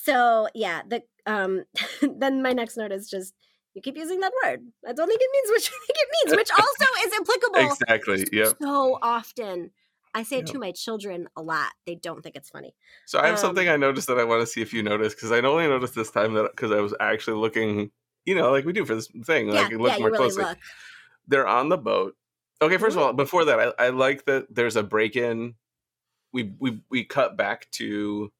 so 0.05 0.49
yeah 0.55 0.83
the 0.89 1.03
um 1.27 1.65
then 2.17 2.43
my 2.43 2.53
next 2.53 2.77
note 2.77 2.93
is 2.93 3.09
just 3.09 3.35
you 3.75 3.83
keep 3.83 3.97
using 3.97 4.21
that 4.21 4.33
word 4.45 4.61
i 4.87 4.93
don't 4.93 5.09
think 5.09 5.21
it 5.21 5.31
means 5.33 5.49
what 5.51 5.63
you 5.63 5.77
think 5.87 5.99
it 5.99 6.09
means 6.25 6.37
which 6.39 6.51
also 6.51 6.87
is 7.07 7.13
applicable 7.21 7.73
exactly. 7.73 8.27
Yep. 8.33 8.57
so 8.61 8.99
often 9.03 9.71
i 10.15 10.23
say 10.23 10.39
it 10.39 10.47
to 10.47 10.59
my 10.59 10.73
children 10.73 11.29
a 11.37 11.43
lot 11.43 11.73
they 11.87 11.95
don't 11.95 12.23
think 12.23 12.37
it's 12.37 12.51
funny 12.51 12.75
So 13.07 13.19
I 13.19 13.27
have 13.27 13.37
Um, 13.39 13.41
something 13.41 13.69
I 13.69 13.77
noticed 13.77 14.09
that 14.09 14.19
I 14.19 14.25
want 14.25 14.41
to 14.43 14.47
see 14.47 14.61
if 14.63 14.73
you 14.73 14.83
notice 14.83 15.15
because 15.15 15.33
I 15.33 15.41
only 15.41 15.67
noticed 15.69 15.95
this 15.95 16.11
time 16.11 16.35
that 16.35 16.51
because 16.51 16.71
I 16.71 16.81
was 16.81 16.95
actually 17.01 17.39
looking, 17.39 17.91
you 18.27 18.35
know, 18.35 18.51
like 18.51 18.65
we 18.65 18.73
do 18.73 18.85
for 18.85 18.95
this 18.95 19.09
thing, 19.25 19.49
yeah 19.49 19.63
like 19.63 19.71
look 19.73 19.93
yeah 19.93 19.99
more 19.99 20.11
really 20.11 20.17
closely. 20.19 20.45
look 20.45 20.59
They're 21.29 21.47
on 21.49 21.69
the 21.69 21.79
boat. 21.79 22.15
Okay, 22.61 22.77
first 22.77 22.97
Mm-hmm. 22.97 23.01
of 23.01 23.07
all, 23.07 23.13
before 23.15 23.45
that, 23.47 23.59
I, 23.79 23.87
I 23.87 23.89
like 23.91 24.25
that 24.27 24.47
there's 24.55 24.77
a 24.77 24.83
break 24.83 25.17
in. 25.17 25.55
We 26.33 26.55
we 26.59 26.81
we 26.91 27.05
cut 27.05 27.37
back 27.37 27.71
to. 27.73 28.33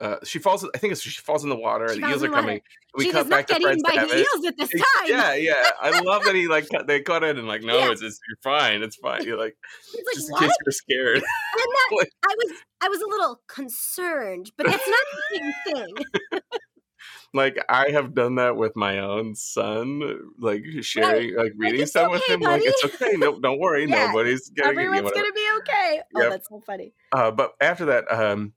Uh, 0.00 0.16
she 0.24 0.38
falls. 0.38 0.66
I 0.74 0.78
think 0.78 0.92
it's 0.92 1.02
she 1.02 1.20
falls 1.20 1.44
in 1.44 1.50
the 1.50 1.56
water. 1.56 1.92
She 1.92 2.00
the 2.00 2.08
eels 2.08 2.24
are 2.24 2.28
the 2.28 2.34
coming. 2.34 2.62
We 2.96 3.04
she 3.04 3.12
cut 3.12 3.28
back 3.28 3.46
to 3.48 3.52
get 3.54 3.60
eaten 3.60 3.80
Fred's 3.84 3.96
by 3.96 4.04
the 4.06 4.18
eels 4.18 4.46
at 4.46 4.56
this 4.56 4.70
time 4.70 5.06
Yeah, 5.06 5.34
yeah. 5.34 5.70
I 5.80 6.00
love 6.04 6.24
that 6.24 6.34
he 6.34 6.48
like 6.48 6.68
cut, 6.70 6.86
they 6.86 7.00
cut 7.02 7.22
it 7.22 7.38
and 7.38 7.46
like 7.46 7.62
no, 7.62 7.76
Yeah. 7.78 7.90
it's, 7.92 8.00
it's 8.00 8.18
you're 8.26 8.38
fine. 8.42 8.82
It's 8.82 8.96
fine. 8.96 9.24
You're 9.24 9.38
like 9.38 9.56
it's 9.94 10.14
just 10.16 10.32
like 10.32 10.42
in 10.42 10.48
case 10.48 10.56
you're 10.64 10.72
scared. 10.72 11.22
Not, 11.56 11.98
Like- 11.98 12.12
i 12.24 12.34
was 12.38 12.52
i 12.82 12.88
was 12.88 13.00
a 13.00 13.06
little 13.08 13.40
concerned 13.48 14.52
but 14.56 14.66
that's 14.66 14.86
not 14.88 15.04
the 15.12 15.36
same 15.36 15.52
thing 15.66 16.40
like 17.32 17.62
I 17.68 17.90
have 17.90 18.14
done 18.14 18.36
that 18.36 18.56
with 18.56 18.74
my 18.76 18.98
own 18.98 19.34
son, 19.34 20.02
like 20.38 20.64
sharing, 20.82 21.36
like 21.36 21.52
reading 21.56 21.82
it's 21.82 21.92
stuff 21.92 22.10
with 22.10 22.22
okay, 22.22 22.34
him. 22.34 22.40
Like 22.40 22.62
it's 22.64 22.84
okay. 22.84 23.12
No, 23.16 23.38
don't 23.38 23.58
worry. 23.58 23.86
Yeah, 23.88 24.06
Nobody's 24.06 24.48
gonna 24.50 24.70
everyone's 24.70 25.10
gonna 25.10 25.32
be 25.32 25.48
okay 25.60 26.00
oh 26.16 26.30
that's 26.30 26.48
so 26.48 26.60
funny 26.66 26.92
Uh, 27.12 27.30
but 27.30 27.52
after 27.60 27.86
that, 27.86 28.10
um, 28.12 28.52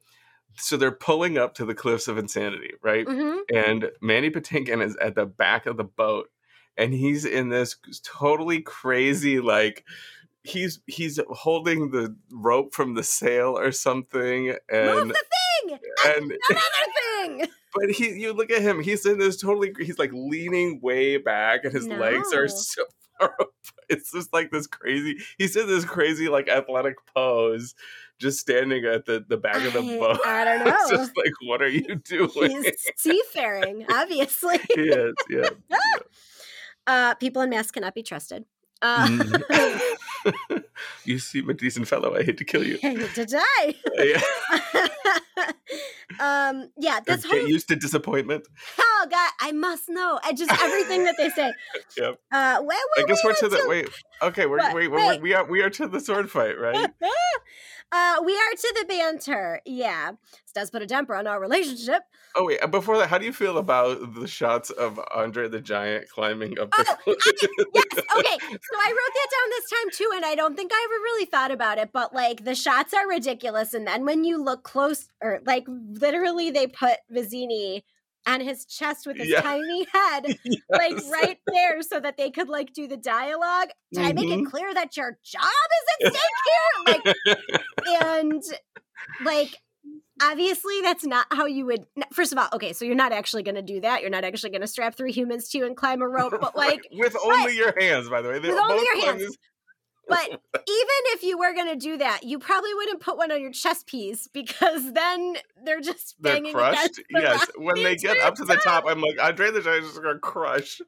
so 0.58 0.78
they're 0.78 0.92
pulling 0.92 1.38
up 1.38 1.56
to 1.56 1.66
the 1.66 1.76
cliffs 1.76 2.08
of 2.08 2.18
insanity, 2.18 2.72
right? 2.82 3.08
hmm 3.08 3.38
And 3.54 3.90
Mandy 4.02 4.30
Patinkin 4.30 4.84
is 4.84 4.96
at 4.98 5.16
the 5.16 5.26
back 5.26 5.66
of 5.66 5.78
the 5.78 5.84
boat, 5.84 6.30
and 6.78 6.94
he's 6.94 7.26
in 7.26 7.50
this 7.50 7.78
totally 8.04 8.62
crazy 8.62 9.40
like. 9.40 9.86
He's 10.46 10.82
he's 10.88 11.22
holding 11.30 11.92
the 11.92 12.18
rope 12.30 12.74
from 12.74 12.96
the 12.96 13.04
sail 13.04 13.58
or 13.58 13.72
something, 13.72 14.48
move 14.48 14.60
and 14.70 15.10
the 15.10 15.24
thing 15.70 15.80
and 16.06 16.34
another 16.50 16.92
thing 17.40 17.48
but 17.74 17.92
he 17.92 18.12
you 18.20 18.34
look 18.34 18.52
at 18.52 18.62
him 18.62 18.82
he's 18.82 19.06
in 19.06 19.18
this 19.18 19.38
totally 19.40 19.74
he's 19.80 20.00
like 20.00 20.12
leaning 20.14 20.80
way 20.82 21.18
back 21.18 21.64
and 21.64 21.74
his 21.74 21.88
legs 21.88 22.34
are 22.34 22.48
so 22.48 22.84
far 23.20 23.36
up. 23.40 23.54
it's 23.90 24.12
just 24.12 24.34
like 24.34 24.52
this 24.52 24.68
crazy 24.68 25.18
he's 25.38 25.56
in 25.56 25.68
this 25.68 25.86
crazy 25.86 26.28
like 26.30 26.48
athletic 26.50 26.96
pose 27.14 27.76
just 28.20 28.40
standing 28.40 28.86
at 28.86 29.06
the 29.06 29.26
the 29.28 29.38
back 29.38 29.58
of 29.66 29.74
the 29.74 29.82
boat 29.82 30.20
I 30.26 30.46
don't 30.46 30.66
know. 30.66 30.76
it's 30.78 30.90
just 30.92 31.18
like 31.18 31.32
what 31.44 31.62
are 31.62 31.68
you 31.70 31.96
doing 32.06 32.64
He's 32.64 32.92
seafaring, 32.96 33.86
obviously. 33.90 34.60
he 34.76 34.82
is 34.82 35.14
yeah 35.30 35.50
Uh, 36.86 37.16
people 37.16 37.42
in 37.42 37.50
masks 37.50 37.72
cannot 37.72 37.96
be 37.96 38.04
trusted. 38.04 38.44
Uh, 38.82 39.08
Mhm. 39.08 40.64
you 41.06 41.18
seem 41.20 41.50
a 41.50 41.54
decent 41.54 41.88
fellow 41.88 42.16
i 42.16 42.24
hate 42.24 42.38
to 42.38 42.44
kill 42.46 42.64
you 42.66 42.78
I 42.84 42.88
hate 42.96 43.14
to 43.16 43.26
die. 43.26 43.76
yeah. 44.00 44.22
Um, 46.20 46.70
yeah, 46.78 47.00
this 47.06 47.24
get 47.24 47.32
whole 47.32 47.48
used 47.48 47.68
to 47.70 47.76
disappointment 47.76 48.48
oh 48.80 49.08
god, 49.10 49.32
I 49.42 49.52
must 49.52 49.90
know. 49.90 50.20
I 50.24 50.34
just 50.34 50.52
everything 50.62 51.04
that 51.06 51.16
they 51.18 51.30
say. 51.30 51.52
Yep. 51.98 52.20
Uh, 52.32 52.60
where 52.62 52.78
i 52.98 53.04
guess 53.08 53.20
we 53.24 53.30
we're 53.30 53.36
to 53.36 53.50
the 53.50 53.66
wait 53.68 53.90
okay 54.22 54.46
we're 54.48 54.58
What? 54.58 54.74
wait, 54.76 54.88
we're, 54.90 55.20
we 55.20 55.34
are 55.34 55.46
we 55.46 55.62
are 55.62 55.70
to 55.70 55.88
the 55.88 56.00
sword 56.00 56.32
fight 56.32 56.58
right 56.60 56.76
uh, 57.92 58.16
we 58.26 58.34
are 58.34 58.52
to 58.58 58.76
the 58.80 58.86
banter. 58.88 59.62
Yeah, 59.66 60.12
this 60.32 60.52
does 60.56 60.72
put 60.72 60.82
a 60.82 60.88
damper 60.88 61.14
on 61.16 61.28
our 61.28 61.40
relationship. 61.40 62.02
Oh 62.36 62.46
wait, 62.46 62.60
before 62.72 62.98
that, 62.98 63.10
how 63.10 63.20
do 63.20 63.26
you 63.26 63.34
feel 63.34 63.60
about 63.60 64.16
the 64.16 64.28
shots 64.28 64.72
of 64.72 65.00
Andre 65.14 65.48
the 65.48 65.62
Giant 65.62 66.10
climbing 66.10 66.58
up 66.58 66.72
the 66.72 66.86
Oh, 66.90 66.96
cliff? 67.04 67.18
yes. 67.26 67.86
Okay. 68.18 68.38
So 68.64 68.78
I 68.80 68.90
wrote 68.90 69.14
that 69.14 69.30
down 69.32 69.50
this 69.52 69.70
time 69.70 69.90
too, 69.94 70.12
and 70.16 70.26
I 70.26 70.34
don't 70.36 70.56
think 70.56 70.72
I 70.74 70.88
ever 70.90 71.02
really 71.04 71.26
thought 71.26 71.52
about 71.52 71.78
it, 71.78 71.92
but 71.94 72.14
like 72.16 72.44
the 72.44 72.56
shots 72.56 72.94
are 72.94 73.08
ridiculous. 73.08 73.74
And 73.76 73.86
then 73.86 74.06
when 74.06 74.24
you 74.24 74.42
look 74.44 74.64
close, 74.64 75.10
or 75.22 75.42
like 75.46 75.66
literally, 76.04 76.52
they 76.52 76.68
put 76.68 76.98
Vizzini 77.12 77.82
on 78.28 78.42
his 78.42 78.66
chest 78.66 79.06
with 79.08 79.18
his 79.18 79.30
Yeah. 79.30 79.42
tiny 79.42 79.86
head, 79.94 80.38
like 80.70 80.98
right 81.12 81.40
there, 81.48 81.82
so 81.82 82.00
that 82.00 82.18
they 82.18 82.30
could 82.30 82.50
like 82.50 82.74
do 82.74 82.88
the 82.88 82.98
dialogue. 82.98 83.70
Did 83.92 84.04
I 84.04 84.14
make 84.14 84.26
it 84.26 84.40
mm-hmm. 84.40 84.46
clear 84.46 84.74
that 84.74 84.96
your 84.96 85.18
job 85.24 85.42
is 86.02 86.08
at 86.08 86.14
stake 86.14 86.22
here? 86.46 86.94
Like, 86.94 88.02
and 88.02 88.44
like 89.24 89.58
obviously 90.22 90.80
that's 90.82 91.06
not 91.06 91.26
how 91.32 91.46
you 91.46 91.66
would 91.66 91.86
first 92.14 92.32
of 92.32 92.38
all 92.38 92.48
okay 92.54 92.72
so 92.72 92.86
you're 92.86 92.96
not 92.96 93.12
actually 93.12 93.44
going 93.44 93.56
to 93.56 93.62
do 93.62 93.82
that 93.82 94.02
you're 94.02 94.10
not 94.10 94.24
actually 94.24 94.52
going 94.52 94.62
to 94.62 94.68
strap 94.68 94.96
three 94.96 95.12
humans 95.12 95.50
to 95.50 95.58
you 95.58 95.66
and 95.66 95.76
climb 95.76 96.02
a 96.02 96.08
rope 96.08 96.34
but 96.42 96.56
like 96.56 96.88
with 96.94 97.16
only 97.26 97.56
your 97.56 97.74
hands, 97.80 98.10
by 98.10 98.22
the 98.22 98.30
way. 98.30 98.40
They 98.40 98.50
With 98.50 98.60
only 98.60 98.84
your 98.84 99.06
hands. 99.06 99.38
This- 100.16 100.38
But 100.52 100.64
even 100.68 100.98
if 101.14 101.24
you 101.24 101.38
were 101.38 101.54
going 101.54 101.68
to 101.68 101.76
do 101.76 101.98
that, 101.98 102.24
you 102.24 102.40
probably 102.40 102.74
wouldn't 102.74 103.00
put 103.02 103.18
one 103.18 103.32
on 103.32 103.42
your 103.42 103.52
chest 103.52 103.88
piece 103.88 104.28
because 104.28 104.94
then 104.94 105.36
they're 105.64 105.82
just 105.82 106.16
They're 106.20 106.34
banging 106.36 106.54
crushed. 106.54 106.96
the 106.96 107.22
Yes, 107.22 107.46
when 107.58 107.76
they 107.84 107.96
get 107.96 108.18
up 108.20 108.36
to 108.36 108.46
the 108.46 108.56
top, 108.56 108.86
I'm 108.88 109.02
like, 109.02 109.22
Andre 109.22 109.52
the 109.52 109.62
Giant 109.62 109.84
is 109.86 109.90
just 109.92 110.02
gonna 110.04 110.20
crush 110.20 110.82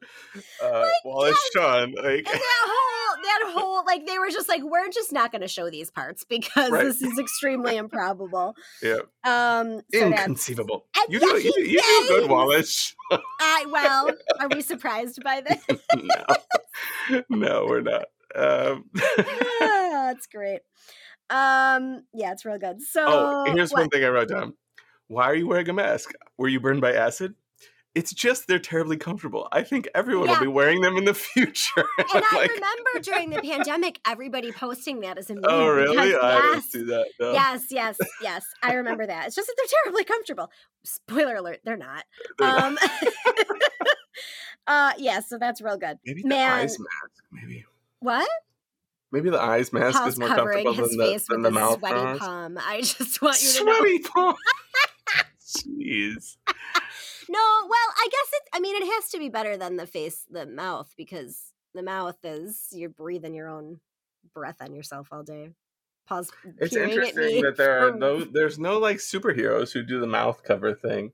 uh, 0.62 0.86
Wallace 1.04 1.38
Shawn. 1.54 1.92
Like, 1.96 2.04
And 2.18 2.26
that 2.26 2.66
whole, 2.66 3.22
that 3.22 3.52
whole, 3.54 3.84
like, 3.86 4.06
they 4.06 4.18
were 4.18 4.30
just 4.30 4.48
like, 4.48 4.62
we're 4.62 4.90
just 4.90 5.12
not 5.12 5.32
going 5.32 5.40
to 5.42 5.48
show 5.48 5.70
these 5.70 5.90
parts 5.90 6.24
because 6.24 6.70
Right. 6.70 6.84
this 6.84 7.00
is 7.02 7.18
extremely 7.18 7.76
improbable. 7.76 8.54
yeah, 8.82 8.98
Um, 9.24 9.80
so 9.92 10.06
inconceivable. 10.06 10.86
And 10.96 11.12
You 11.12 11.20
do, 11.20 11.26
yes, 11.26 11.44
you, 11.44 11.64
you 11.64 11.80
do 11.80 12.08
good. 12.08 12.30
Wallace. 12.30 12.94
I, 13.40 13.66
well, 13.70 14.10
are 14.40 14.48
we 14.48 14.60
surprised 14.62 15.22
by 15.22 15.40
this? 15.48 15.78
no, 15.96 16.24
no, 17.30 17.66
we're 17.68 17.80
not. 17.80 18.04
Um, 18.36 18.90
Ah, 19.18 20.12
that's 20.12 20.26
great. 20.26 20.60
Um, 21.30 22.02
yeah, 22.14 22.32
it's 22.32 22.44
real 22.44 22.58
good. 22.58 22.80
So, 22.82 23.04
oh, 23.06 23.44
here's 23.52 23.70
what- 23.72 23.80
one 23.82 23.88
thing 23.90 24.04
I 24.04 24.08
wrote 24.08 24.28
down. 24.28 24.54
Why 25.08 25.24
are 25.26 25.34
you 25.34 25.46
wearing 25.48 25.68
a 25.68 25.72
mask? 25.72 26.10
Were 26.36 26.48
you 26.48 26.60
burned 26.60 26.80
by 26.80 26.92
acid? 26.92 27.34
It's 27.94 28.12
just 28.12 28.46
they're 28.46 28.58
terribly 28.58 28.98
comfortable. 28.98 29.48
I 29.52 29.62
think 29.62 29.88
everyone 29.94 30.26
Yeah. 30.28 30.34
will 30.34 30.40
be 30.42 30.46
wearing 30.52 30.82
them 30.82 30.96
in 30.98 31.04
the 31.06 31.14
future. 31.32 31.84
And 31.98 32.06
I'm 32.12 32.36
like, 32.36 32.50
remember 32.50 33.00
during 33.02 33.30
the 33.30 33.40
pandemic, 33.40 33.98
everybody 34.06 34.52
posting 34.52 35.00
that 35.00 35.16
as 35.16 35.30
a 35.30 35.34
meme. 35.34 35.44
oh, 35.48 35.68
really? 35.68 35.96
because- 35.96 36.20
I 36.22 36.34
didn't 36.40 36.54
yes, 36.54 36.64
see 36.72 36.82
that. 36.84 37.06
No. 37.18 37.32
yes, 37.32 37.64
yes, 37.70 37.96
yes. 38.20 38.44
I 38.62 38.74
remember 38.74 39.06
that. 39.06 39.28
It's 39.28 39.34
just 39.36 39.46
that 39.46 39.54
they're 39.56 39.80
terribly 39.84 40.04
comfortable. 40.04 40.50
Spoiler 40.84 41.36
alert: 41.36 41.60
they're 41.64 41.76
not. 41.78 42.04
They're 42.38 42.48
not. 42.48 42.64
Um, 42.64 42.78
uh, 44.66 44.92
yeah. 44.98 45.20
So 45.20 45.38
that's 45.38 45.60
real 45.62 45.78
good. 45.78 45.98
Maybe 46.04 46.22
the 46.22 46.28
man. 46.28 46.52
eyes 46.52 46.76
mask. 46.78 47.24
Maybe. 47.32 47.64
What? 48.06 48.28
Maybe 49.10 49.30
the 49.30 49.40
eyes 49.40 49.72
mask 49.72 49.98
Paul's 49.98 50.12
is 50.12 50.18
more 50.20 50.28
comfortable 50.28 50.74
his 50.74 50.90
than 50.90 50.98
the, 50.98 51.04
face 51.06 51.26
than 51.28 51.42
with 51.42 51.52
the 51.52 51.58
mouth. 51.58 51.78
sweaty 51.80 51.94
bars. 51.96 52.18
palm. 52.20 52.56
I 52.56 52.80
just 52.82 53.20
want 53.20 53.42
you 53.42 53.48
to 53.48 53.64
know. 53.64 53.78
Sweaty 53.78 53.98
palm. 53.98 54.34
Jeez. 55.44 56.36
No, 57.28 57.38
well, 57.38 57.70
I 57.98 58.08
guess 58.08 58.28
it. 58.32 58.42
I 58.52 58.60
mean, 58.60 58.80
it 58.80 58.86
has 58.94 59.10
to 59.10 59.18
be 59.18 59.28
better 59.28 59.56
than 59.56 59.74
the 59.74 59.88
face, 59.88 60.24
the 60.30 60.46
mouth, 60.46 60.94
because 60.96 61.52
the 61.74 61.82
mouth 61.82 62.18
is 62.22 62.68
you're 62.70 62.90
breathing 62.90 63.34
your 63.34 63.48
own 63.48 63.80
breath 64.32 64.58
on 64.60 64.72
yourself 64.72 65.08
all 65.10 65.24
day. 65.24 65.50
Pause. 66.06 66.30
It's 66.58 66.72
peering 66.72 66.90
at 66.90 66.96
me 66.96 67.08
interesting 67.08 67.42
that 67.42 67.56
there 67.56 67.88
are 67.88 67.90
no 67.90 68.22
there's 68.22 68.56
no 68.56 68.78
like 68.78 68.98
superheroes 68.98 69.72
who 69.72 69.82
do 69.82 69.98
the 69.98 70.06
mouth 70.06 70.44
cover 70.44 70.74
thing. 70.74 71.10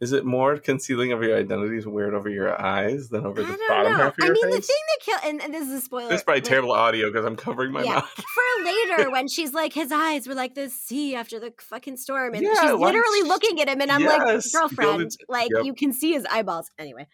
Is 0.00 0.12
it 0.12 0.24
more 0.24 0.58
concealing 0.58 1.12
of 1.12 1.22
your 1.22 1.36
identities 1.36 1.86
weird 1.86 2.14
over 2.14 2.28
your 2.28 2.60
eyes 2.60 3.10
than 3.10 3.24
over 3.24 3.40
I 3.40 3.44
the 3.44 3.58
bottom 3.68 3.92
know. 3.92 3.98
half 3.98 4.18
of 4.18 4.18
your 4.18 4.32
eyes? 4.32 4.38
I 4.42 4.46
mean, 4.46 4.56
the 4.56 4.60
thing 4.60 4.76
that 4.88 5.00
kill 5.00 5.18
and, 5.30 5.42
and 5.42 5.54
this 5.54 5.68
is 5.68 5.72
a 5.72 5.80
spoiler. 5.80 6.08
This 6.08 6.18
is 6.18 6.24
probably 6.24 6.40
like, 6.40 6.48
terrible 6.48 6.72
audio 6.72 7.10
because 7.10 7.24
I'm 7.24 7.36
covering 7.36 7.72
my 7.72 7.84
yeah, 7.84 7.94
mouth. 7.94 8.10
for 8.10 8.64
later 8.64 9.10
when 9.12 9.28
she's 9.28 9.54
like, 9.54 9.72
his 9.72 9.92
eyes 9.92 10.26
were 10.26 10.34
like 10.34 10.54
the 10.54 10.68
sea 10.68 11.14
after 11.14 11.38
the 11.38 11.54
fucking 11.58 11.96
storm, 11.96 12.34
and 12.34 12.42
Yeah, 12.42 12.54
she's 12.54 12.72
literally 12.72 13.22
looking 13.22 13.60
at 13.60 13.68
him, 13.68 13.80
and 13.80 13.90
I'm 13.90 14.04
like, 14.04 14.42
girlfriend, 14.52 15.12
like 15.28 15.50
yep. 15.54 15.64
you 15.64 15.74
can 15.74 15.92
see 15.92 16.12
his 16.12 16.26
eyeballs. 16.30 16.70
Anyway, 16.78 17.06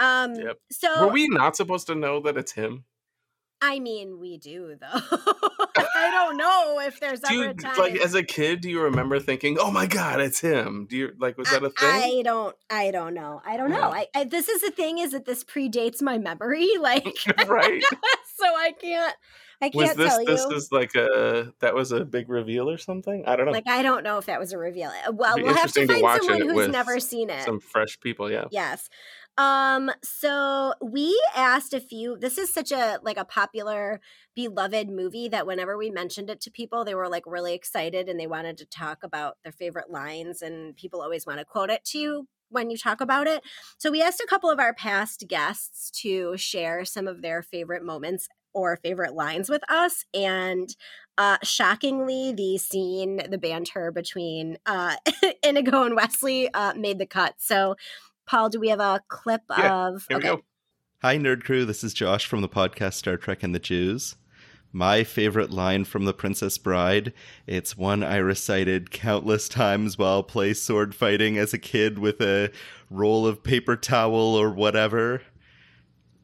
um, 0.00 0.34
Yep. 0.34 0.56
so 0.72 1.06
Were 1.06 1.12
we 1.12 1.28
not 1.28 1.56
supposed 1.56 1.86
to 1.88 1.94
know 1.94 2.20
that 2.20 2.36
it's 2.36 2.52
him? 2.52 2.84
I 3.66 3.80
mean, 3.80 4.18
we 4.20 4.36
do 4.36 4.76
though. 4.78 4.86
I 5.96 6.10
don't 6.10 6.36
know 6.36 6.80
if 6.80 7.00
there's 7.00 7.20
Do 7.20 7.34
ever 7.34 7.44
you 7.44 7.50
a 7.50 7.54
time. 7.54 7.76
like 7.78 7.96
as 7.96 8.14
a 8.14 8.22
kid? 8.22 8.60
Do 8.60 8.68
you 8.70 8.82
remember 8.82 9.18
thinking, 9.20 9.56
"Oh 9.58 9.70
my 9.70 9.86
god, 9.86 10.20
it's 10.20 10.38
him"? 10.40 10.86
Do 10.90 10.96
you 10.96 11.12
like 11.18 11.38
was 11.38 11.48
that 11.50 11.62
a 11.62 11.70
thing? 11.70 11.88
I 11.88 12.22
don't. 12.22 12.54
I 12.68 12.90
don't 12.90 13.14
know. 13.14 13.40
I 13.44 13.56
don't 13.56 13.70
know. 13.70 13.90
I, 13.90 14.06
I 14.14 14.24
this 14.24 14.48
is 14.48 14.60
the 14.60 14.70
thing 14.70 14.98
is 14.98 15.12
that 15.12 15.24
this 15.24 15.42
predates 15.44 16.02
my 16.02 16.18
memory, 16.18 16.68
like 16.80 17.06
right? 17.48 17.82
so 18.36 18.44
I 18.46 18.72
can't. 18.78 19.16
I 19.62 19.70
Was 19.72 19.86
can't 19.86 19.96
this 19.98 20.08
tell 20.08 20.24
this 20.26 20.46
you. 20.50 20.56
is 20.56 20.68
like 20.72 20.94
a 20.94 21.52
that 21.60 21.74
was 21.74 21.92
a 21.92 22.04
big 22.04 22.28
reveal 22.28 22.68
or 22.68 22.76
something? 22.76 23.24
I 23.26 23.36
don't 23.36 23.46
know. 23.46 23.52
Like 23.52 23.68
I 23.68 23.82
don't 23.82 24.02
know 24.04 24.18
if 24.18 24.26
that 24.26 24.38
was 24.38 24.52
a 24.52 24.58
reveal. 24.58 24.90
Uh, 24.90 25.12
Well, 25.12 25.36
we'll 25.36 25.54
have 25.54 25.72
to 25.72 25.80
interesting 25.80 25.88
to 25.88 26.00
find 26.00 26.22
someone 26.22 26.48
who's 26.50 26.68
never 26.68 27.00
seen 27.00 27.30
it. 27.30 27.44
Some 27.44 27.60
fresh 27.60 27.98
people, 28.00 28.30
yeah. 28.30 28.44
Yes. 28.50 28.90
Um 29.36 29.90
so 30.04 30.74
we 30.80 31.20
asked 31.34 31.74
a 31.74 31.80
few 31.80 32.16
this 32.16 32.38
is 32.38 32.52
such 32.54 32.70
a 32.70 33.00
like 33.02 33.16
a 33.16 33.24
popular 33.24 34.00
beloved 34.36 34.88
movie 34.88 35.28
that 35.28 35.46
whenever 35.46 35.76
we 35.76 35.90
mentioned 35.90 36.30
it 36.30 36.40
to 36.42 36.50
people 36.52 36.84
they 36.84 36.94
were 36.94 37.08
like 37.08 37.24
really 37.26 37.52
excited 37.52 38.08
and 38.08 38.18
they 38.18 38.28
wanted 38.28 38.56
to 38.58 38.64
talk 38.66 39.02
about 39.02 39.36
their 39.42 39.52
favorite 39.52 39.90
lines 39.90 40.40
and 40.40 40.76
people 40.76 41.02
always 41.02 41.26
want 41.26 41.40
to 41.40 41.44
quote 41.44 41.70
it 41.70 41.84
to 41.86 41.98
you 41.98 42.28
when 42.50 42.70
you 42.70 42.76
talk 42.76 43.00
about 43.00 43.26
it. 43.26 43.42
So 43.78 43.90
we 43.90 44.02
asked 44.02 44.20
a 44.20 44.26
couple 44.28 44.50
of 44.50 44.60
our 44.60 44.72
past 44.72 45.24
guests 45.26 45.90
to 46.02 46.36
share 46.36 46.84
some 46.84 47.08
of 47.08 47.20
their 47.20 47.42
favorite 47.42 47.82
moments 47.84 48.28
or 48.52 48.76
favorite 48.76 49.14
lines 49.14 49.48
with 49.48 49.62
us 49.68 50.04
and 50.14 50.76
uh 51.18 51.38
shockingly 51.42 52.32
the 52.32 52.56
scene 52.58 53.20
the 53.28 53.38
banter 53.38 53.90
between 53.90 54.58
uh 54.66 54.94
Inigo 55.42 55.82
and 55.82 55.96
Wesley 55.96 56.52
uh 56.54 56.74
made 56.74 56.98
the 57.00 57.06
cut. 57.06 57.34
So 57.38 57.74
Paul, 58.26 58.48
do 58.48 58.60
we 58.60 58.68
have 58.68 58.80
a 58.80 59.00
clip 59.08 59.42
Yeah, 59.50 59.88
of 59.88 60.06
Here 60.08 60.18
we 60.18 60.22
go. 60.22 60.40
Hi, 61.02 61.18
Nerd 61.18 61.44
Crew. 61.44 61.64
This 61.64 61.84
is 61.84 61.92
Josh 61.92 62.26
from 62.26 62.40
the 62.40 62.48
podcast 62.48 62.94
Star 62.94 63.16
Trek 63.16 63.42
and 63.42 63.54
the 63.54 63.58
Jews. 63.58 64.16
My 64.72 65.04
favorite 65.04 65.50
line 65.50 65.84
from 65.84 66.04
The 66.04 66.14
Princess 66.14 66.58
Bride. 66.58 67.12
It's 67.46 67.76
one 67.76 68.02
I 68.02 68.16
recited 68.16 68.90
countless 68.90 69.48
times 69.48 69.98
while 69.98 70.22
play 70.22 70.54
sword 70.54 70.94
fighting 70.94 71.36
as 71.38 71.52
a 71.52 71.58
kid 71.58 71.98
with 71.98 72.20
a 72.20 72.50
roll 72.90 73.26
of 73.26 73.44
paper 73.44 73.76
towel 73.76 74.14
or 74.34 74.50
whatever. 74.50 75.22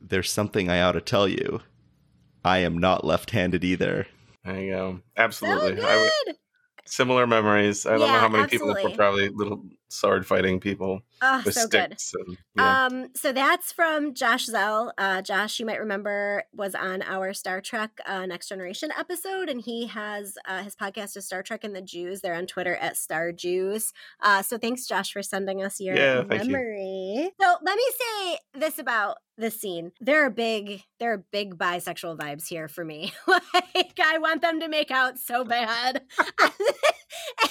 There's 0.01 0.33
something 0.33 0.69
I 0.69 0.81
ought 0.83 0.93
to 0.93 1.01
tell 1.01 1.29
you. 1.29 1.61
I 2.45 2.59
am 2.59 2.79
not 2.79 3.05
left 3.05 3.31
handed 3.31 3.63
either. 3.63 4.07
There 4.45 4.59
you 4.59 4.73
go. 4.73 4.93
So 4.97 5.03
Absolutely. 5.23 5.83
I 5.85 5.97
would- 6.01 6.11
good. 6.27 6.37
similar 6.87 7.27
memories. 7.27 7.85
I 7.87 7.91
don't 7.91 8.01
know 8.01 8.19
how 8.19 8.29
many 8.29 8.49
people 8.49 8.69
were 8.69 8.91
probably 8.97 9.29
little 9.29 9.63
sword 9.93 10.27
fighting 10.27 10.61
people 10.61 11.03
Oh, 11.23 11.43
with 11.45 11.55
so 11.55 11.67
good. 11.69 11.99
sticks. 12.01 12.15
And, 12.15 12.39
yeah. 12.57 12.87
Um, 12.87 13.09
so 13.15 13.33
that's 13.33 13.73
from 13.73 14.15
Josh 14.15 14.47
Zell. 14.47 14.93
Uh, 14.97 15.21
Josh, 15.21 15.61
you 15.61 15.67
might 15.67 15.79
remember, 15.81 16.45
was 16.55 16.75
on 16.75 17.03
our 17.03 17.35
Star 17.35 17.61
Trek 17.61 18.01
uh, 18.07 18.25
Next 18.27 18.49
Generation 18.49 18.91
episode, 18.99 19.49
and 19.51 19.61
he 19.61 19.87
has 19.89 20.37
uh, 20.49 20.63
his 20.63 20.75
podcast 20.75 21.17
is 21.17 21.27
Star 21.27 21.43
Trek 21.43 21.65
and 21.65 21.77
the 21.77 21.83
Jews. 21.83 22.21
They're 22.23 22.35
on 22.35 22.47
Twitter 22.47 22.77
at 22.77 22.97
Star 22.97 23.33
Jews. 23.33 23.93
Uh, 24.23 24.43
so 24.43 24.57
thanks, 24.57 24.87
Josh, 24.87 25.13
for 25.13 25.23
sending 25.23 25.63
us 25.63 25.79
your 25.81 25.95
Yeah, 25.97 26.23
thank 26.25 26.45
you. 26.45 26.53
memory. 26.53 27.31
So 27.41 27.57
let 27.63 27.77
me 27.77 27.85
say 27.99 28.39
this 28.55 28.79
about 28.79 29.19
this 29.37 29.61
scene: 29.61 29.93
there 30.01 30.25
are 30.25 30.31
big, 30.31 30.83
there 31.01 31.13
are 31.13 31.25
big 31.33 31.59
bisexual 31.59 32.17
vibes 32.17 32.47
here 32.47 32.69
for 32.69 32.85
me. 32.85 33.13
like 33.27 33.99
I 34.03 34.19
want 34.19 34.41
them 34.43 34.61
to 34.61 34.69
make 34.69 34.91
out 34.91 35.19
so 35.19 35.45
bad, 35.45 36.03
and 36.19 36.51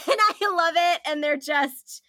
I 0.07 0.53
love 0.55 0.73
it, 0.75 1.01
and 1.05 1.23
they're 1.23 1.37
just 1.37 2.03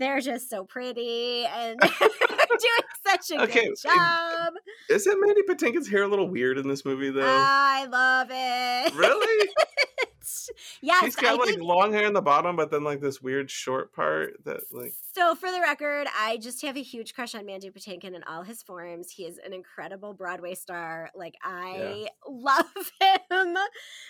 they're 0.00 0.20
just 0.20 0.50
so 0.50 0.64
pretty 0.64 1.44
and 1.46 1.78
doing 2.00 2.88
such 3.06 3.30
a 3.30 3.42
Okay, 3.42 3.66
good 3.68 3.76
job. 3.82 4.54
Isn't 4.88 5.20
Mandy 5.20 5.42
Patinkin's 5.48 5.88
hair 5.88 6.02
a 6.02 6.08
little 6.08 6.28
weird 6.28 6.58
in 6.58 6.66
this 6.68 6.84
movie, 6.84 7.10
though? 7.10 7.20
I 7.24 7.86
love 7.86 8.28
it. 8.30 8.94
really? 8.96 9.48
yes, 10.82 11.04
She's 11.04 11.16
got 11.16 11.34
I 11.34 11.34
like 11.34 11.48
think 11.50 11.62
long 11.62 11.92
hair 11.92 12.06
in 12.06 12.12
the 12.12 12.20
bottom, 12.22 12.56
but 12.56 12.70
then 12.70 12.82
like 12.84 13.00
this 13.00 13.20
weird 13.22 13.50
short 13.50 13.92
part 13.92 14.42
that 14.44 14.60
like. 14.72 14.94
so. 15.14 15.34
For 15.34 15.50
the 15.50 15.60
record, 15.60 16.06
I 16.18 16.36
just 16.38 16.62
have 16.62 16.76
a 16.76 16.82
huge 16.82 17.14
crush 17.14 17.34
on 17.34 17.46
Mandy 17.46 17.70
Patinkin 17.70 18.14
in 18.14 18.22
all 18.24 18.42
his 18.42 18.62
forms. 18.62 19.10
He 19.10 19.24
is 19.24 19.38
an 19.44 19.52
incredible 19.52 20.12
Broadway 20.14 20.54
star. 20.54 21.10
Like 21.14 21.36
I 21.42 22.08
love 22.28 22.64
him 23.00 23.56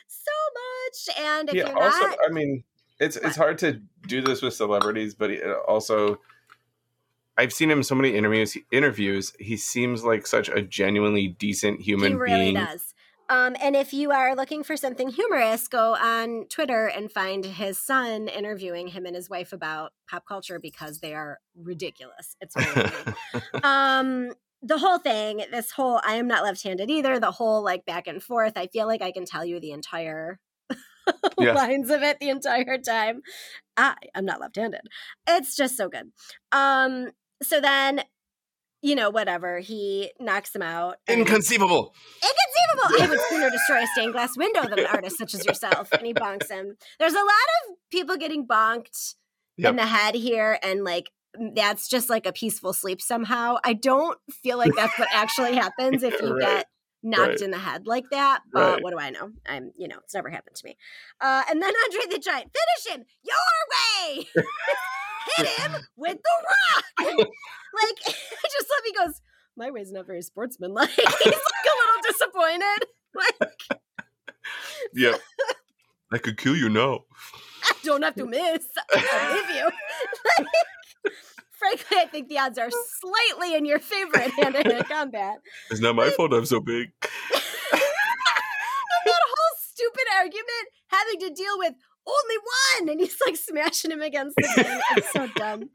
so 0.06 0.32
much. 0.56 1.18
And 1.18 1.48
if 1.48 1.54
yeah. 1.54 1.68
you're 1.68 1.82
Also, 1.82 2.00
not, 2.00 2.18
I 2.28 2.32
mean, 2.32 2.64
it's 3.00 3.16
it's 3.16 3.36
hard 3.36 3.58
to 3.58 3.80
do 4.06 4.20
this 4.22 4.42
with 4.42 4.54
celebrities, 4.54 5.14
but 5.14 5.30
also. 5.66 6.20
I've 7.38 7.54
seen 7.54 7.70
him 7.70 7.78
in 7.78 7.84
so 7.84 7.94
many 7.94 8.14
interviews. 8.14 8.58
Interviews, 8.70 9.32
he 9.38 9.56
seems 9.56 10.04
like 10.04 10.26
such 10.26 10.50
a 10.50 10.60
genuinely 10.60 11.28
decent 11.28 11.80
human 11.80 12.12
he 12.12 12.18
really 12.18 12.52
being. 12.52 12.54
does. 12.54 12.92
Um, 13.30 13.56
and 13.62 13.76
if 13.76 13.94
you 13.94 14.10
are 14.10 14.34
looking 14.34 14.64
for 14.64 14.76
something 14.76 15.08
humorous, 15.08 15.68
go 15.68 15.94
on 15.94 16.46
Twitter 16.50 16.88
and 16.88 17.10
find 17.10 17.46
his 17.46 17.78
son 17.78 18.28
interviewing 18.28 18.88
him 18.88 19.06
and 19.06 19.14
his 19.14 19.30
wife 19.30 19.52
about 19.52 19.92
pop 20.10 20.26
culture 20.26 20.58
because 20.58 20.98
they 20.98 21.14
are 21.14 21.38
ridiculous. 21.54 22.36
It's 22.40 22.56
really 22.56 22.90
um 23.62 24.34
the 24.62 24.78
whole 24.78 24.98
thing 24.98 25.42
this 25.50 25.70
whole 25.70 26.00
i 26.04 26.14
am 26.14 26.26
not 26.26 26.42
left-handed 26.42 26.90
either 26.90 27.18
the 27.18 27.30
whole 27.30 27.62
like 27.62 27.86
back 27.86 28.06
and 28.06 28.22
forth 28.22 28.52
i 28.56 28.66
feel 28.66 28.86
like 28.86 29.00
i 29.00 29.10
can 29.10 29.24
tell 29.24 29.42
you 29.44 29.58
the 29.58 29.70
entire 29.70 30.38
Yeah. 31.38 31.52
lines 31.54 31.90
of 31.90 32.02
it 32.02 32.18
the 32.20 32.28
entire 32.28 32.78
time 32.78 33.22
i 33.76 33.94
i'm 34.14 34.24
not 34.24 34.40
left-handed 34.40 34.82
it's 35.28 35.56
just 35.56 35.76
so 35.76 35.88
good 35.88 36.10
um 36.52 37.08
so 37.42 37.60
then 37.60 38.02
you 38.82 38.94
know 38.94 39.10
whatever 39.10 39.58
he 39.60 40.10
knocks 40.20 40.54
him 40.54 40.62
out 40.62 40.96
Inconceivable. 41.08 41.94
Inconceivable! 42.22 43.02
I 43.02 43.06
would 43.10 43.20
sooner 43.28 43.50
destroy 43.52 43.82
a 43.82 43.86
stained 43.88 44.12
glass 44.12 44.36
window 44.38 44.62
than 44.62 44.78
an 44.78 44.86
artist 44.86 45.18
such 45.18 45.34
as 45.34 45.44
yourself. 45.44 45.92
And 45.92 46.06
he 46.06 46.14
bonks 46.14 46.50
him. 46.50 46.76
There's 46.98 47.12
a 47.12 47.16
lot 47.16 47.26
of 47.68 47.76
people 47.90 48.16
getting 48.16 48.46
bonked 48.46 49.14
Yep. 49.58 49.70
in 49.70 49.76
the 49.76 49.84
head 49.86 50.14
here, 50.14 50.58
and 50.62 50.82
like 50.84 51.10
that's 51.54 51.88
just 51.88 52.08
like 52.08 52.24
a 52.24 52.32
peaceful 52.32 52.72
sleep 52.72 53.02
somehow. 53.02 53.56
I 53.62 53.74
don't 53.74 54.18
feel 54.42 54.56
like 54.56 54.72
that's 54.74 54.98
what 54.98 55.08
actually 55.12 55.54
happens 55.56 56.02
if 56.02 56.18
you 56.22 56.32
Right. 56.34 56.40
get 56.40 56.66
knocked 57.02 57.28
Right. 57.28 57.40
in 57.40 57.50
the 57.50 57.58
head 57.58 57.86
like 57.86 58.04
that. 58.10 58.40
But 58.52 58.74
Right. 58.74 58.82
what 58.82 58.90
do 58.92 58.98
I 58.98 59.10
know? 59.10 59.30
I'm, 59.46 59.72
you 59.76 59.88
know, 59.88 59.98
it's 60.04 60.14
never 60.14 60.30
happened 60.30 60.56
to 60.56 60.64
me. 60.66 60.76
Uh, 61.20 61.42
and 61.50 61.60
then 61.62 61.72
Andre 61.84 62.00
the 62.10 62.18
Giant, 62.18 62.50
finish 62.52 62.96
him 62.96 63.06
your 63.22 64.14
way. 64.14 64.28
Hit 65.36 65.46
him 65.48 65.72
with 65.96 66.18
the 66.18 66.46
rock. 66.48 66.84
like, 66.98 67.98
I 68.06 68.48
just 68.52 68.70
let 68.70 68.84
me 68.84 68.92
goes, 68.98 69.20
my 69.56 69.70
way's 69.70 69.92
not 69.92 70.06
very 70.06 70.22
sportsmanlike. 70.22 70.90
He's 70.90 71.04
like 71.04 71.26
a 71.26 71.76
little 71.76 72.02
disappointed. 72.04 72.88
Like, 73.14 73.78
Yep. 74.94 75.20
I 76.12 76.18
could 76.18 76.38
kill 76.38 76.56
you 76.56 76.68
now. 76.68 77.00
I 77.64 77.72
don't 77.84 78.02
have 78.02 78.14
to 78.16 78.26
miss. 78.26 78.64
I'll 78.94 79.54
you. 79.54 79.70
Like, 80.38 80.46
frankly, 81.60 81.96
I 81.98 82.06
think 82.06 82.28
the 82.28 82.38
odds 82.38 82.58
are 82.58 82.70
slightly 83.00 83.54
in 83.54 83.64
your 83.64 83.78
favor 83.78 84.18
in 84.20 84.30
hand-to-hand 84.30 84.84
combat. 84.88 85.36
It's 85.70 85.80
not 85.80 85.94
my 85.94 86.10
fault 86.10 86.32
I'm 86.32 86.46
so 86.46 86.58
big. 86.60 86.90
and 87.72 87.80
that 89.04 89.22
whole 89.28 89.58
stupid 89.62 90.04
argument 90.18 90.68
having 90.88 91.20
to 91.20 91.30
deal 91.34 91.58
with 91.58 91.74
only 92.06 92.36
one, 92.78 92.88
and 92.90 93.00
he's 93.00 93.16
like 93.24 93.36
smashing 93.36 93.90
him 93.90 94.02
against 94.02 94.36
the 94.36 94.48
thing. 94.48 94.80
It's 94.96 95.12
so 95.12 95.28
dumb. 95.36 95.70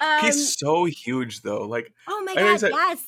Um, 0.00 0.20
He's 0.20 0.56
so 0.58 0.84
huge 0.84 1.42
though. 1.42 1.66
Like 1.66 1.92
oh 2.08 2.22
my 2.24 2.34
god, 2.34 2.62
like- 2.62 2.72
yes, 2.72 3.04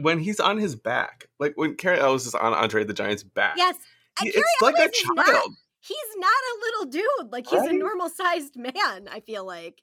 when 0.00 0.18
he's 0.20 0.40
on 0.40 0.58
his 0.58 0.74
back, 0.76 1.26
like 1.38 1.52
when 1.56 1.74
Cary 1.76 1.98
Elwes 1.98 2.26
is 2.26 2.34
on 2.34 2.54
Andre 2.54 2.84
the 2.84 2.92
Giant's 2.94 3.22
back. 3.24 3.54
yes. 3.56 3.76
He- 4.22 4.28
it's 4.30 4.62
like 4.62 4.74
a 4.76 4.88
child. 4.90 5.16
not- 5.16 5.44
he's 5.80 6.16
not 6.16 6.26
a 6.28 6.54
little 6.60 6.84
dude. 6.90 7.32
Like 7.32 7.46
he's 7.46 7.62
a 7.62 7.72
normal 7.72 8.08
sized 8.08 8.56
man. 8.56 9.08
I 9.10 9.20
feel 9.20 9.44
like. 9.46 9.80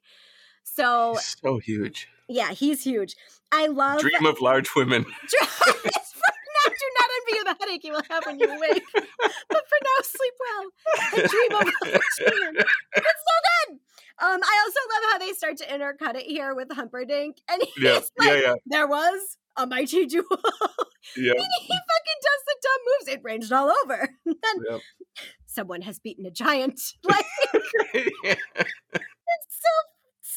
So 0.68 1.12
He's 1.14 1.36
so 1.42 1.58
huge. 1.58 2.08
yeah, 2.28 2.50
he's 2.50 2.82
huge. 2.84 3.14
I 3.52 3.66
love 3.68 4.00
Dream 4.00 4.26
of 4.26 4.40
large 4.40 4.68
women. 4.74 5.04
Now, 6.66 6.72
do 6.72 6.86
not 6.98 7.10
envy 7.16 7.42
the 7.44 7.56
headache 7.60 7.84
you 7.84 7.92
will 7.92 8.02
have 8.10 8.24
when 8.26 8.38
you 8.40 8.46
awake. 8.50 8.82
but 8.92 9.04
for 9.68 9.78
now, 9.84 10.02
sleep 10.02 10.34
well. 10.40 10.64
and 11.20 11.30
dream 11.30 11.52
of 11.52 11.72
large 11.84 12.32
women. 12.32 12.56
It's 12.96 13.22
so 13.28 13.36
good. 13.68 13.78
Um, 14.18 14.40
I 14.42 14.64
also 14.64 14.80
love 14.94 15.12
how 15.12 15.18
they 15.18 15.32
start 15.32 15.56
to 15.58 15.66
intercut 15.66 16.16
it 16.16 16.24
here 16.26 16.54
with 16.54 16.72
Humperdinck, 16.72 17.36
and 17.48 17.62
he's 17.74 17.84
Yeah, 17.84 17.92
like, 17.92 18.08
yeah, 18.22 18.34
yeah, 18.36 18.54
"There 18.66 18.86
was 18.88 19.36
a 19.56 19.66
mighty 19.66 20.06
duel." 20.06 20.24
yeah. 20.30 21.34
he 21.34 21.76
fucking 21.78 22.20
does 22.22 22.42
the 22.46 22.56
dumb 22.62 22.80
moves. 22.86 23.08
It 23.08 23.20
ranged 23.22 23.52
all 23.52 23.72
over. 23.84 24.08
And 24.26 24.34
then 24.42 24.64
Yep. 24.70 24.80
someone 25.46 25.82
has 25.82 25.98
beaten 26.00 26.24
a 26.26 26.30
giant. 26.30 26.80
Like 27.04 27.26
it's 27.52 28.40
so 29.50 29.70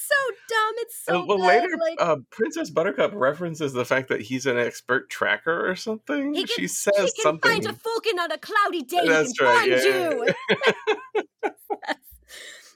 so 0.09 0.35
dumb. 0.49 0.73
It's 0.77 1.05
so 1.05 1.19
Uh, 1.21 1.25
well, 1.25 1.37
good. 1.37 1.47
later, 1.47 1.69
like, 1.79 1.97
uh, 2.01 2.17
Princess 2.31 2.69
Buttercup 2.69 3.11
references 3.13 3.73
the 3.73 3.85
fact 3.85 4.09
that 4.09 4.21
he's 4.21 4.45
an 4.45 4.57
expert 4.57 5.09
tracker 5.09 5.69
or 5.69 5.75
something. 5.75 6.33
Can- 6.33 6.47
she 6.47 6.67
says 6.67 6.93
he 6.97 7.01
can 7.03 7.23
something. 7.23 7.51
find 7.51 7.65
a 7.65 7.73
falcon 7.73 8.19
on 8.19 8.31
a 8.31 8.37
cloudy 8.37 8.81
day. 8.83 9.05
That's 9.07 9.39
right, 9.39 9.57
find 9.57 9.71
yeah, 9.71 10.09
you. 10.09 10.33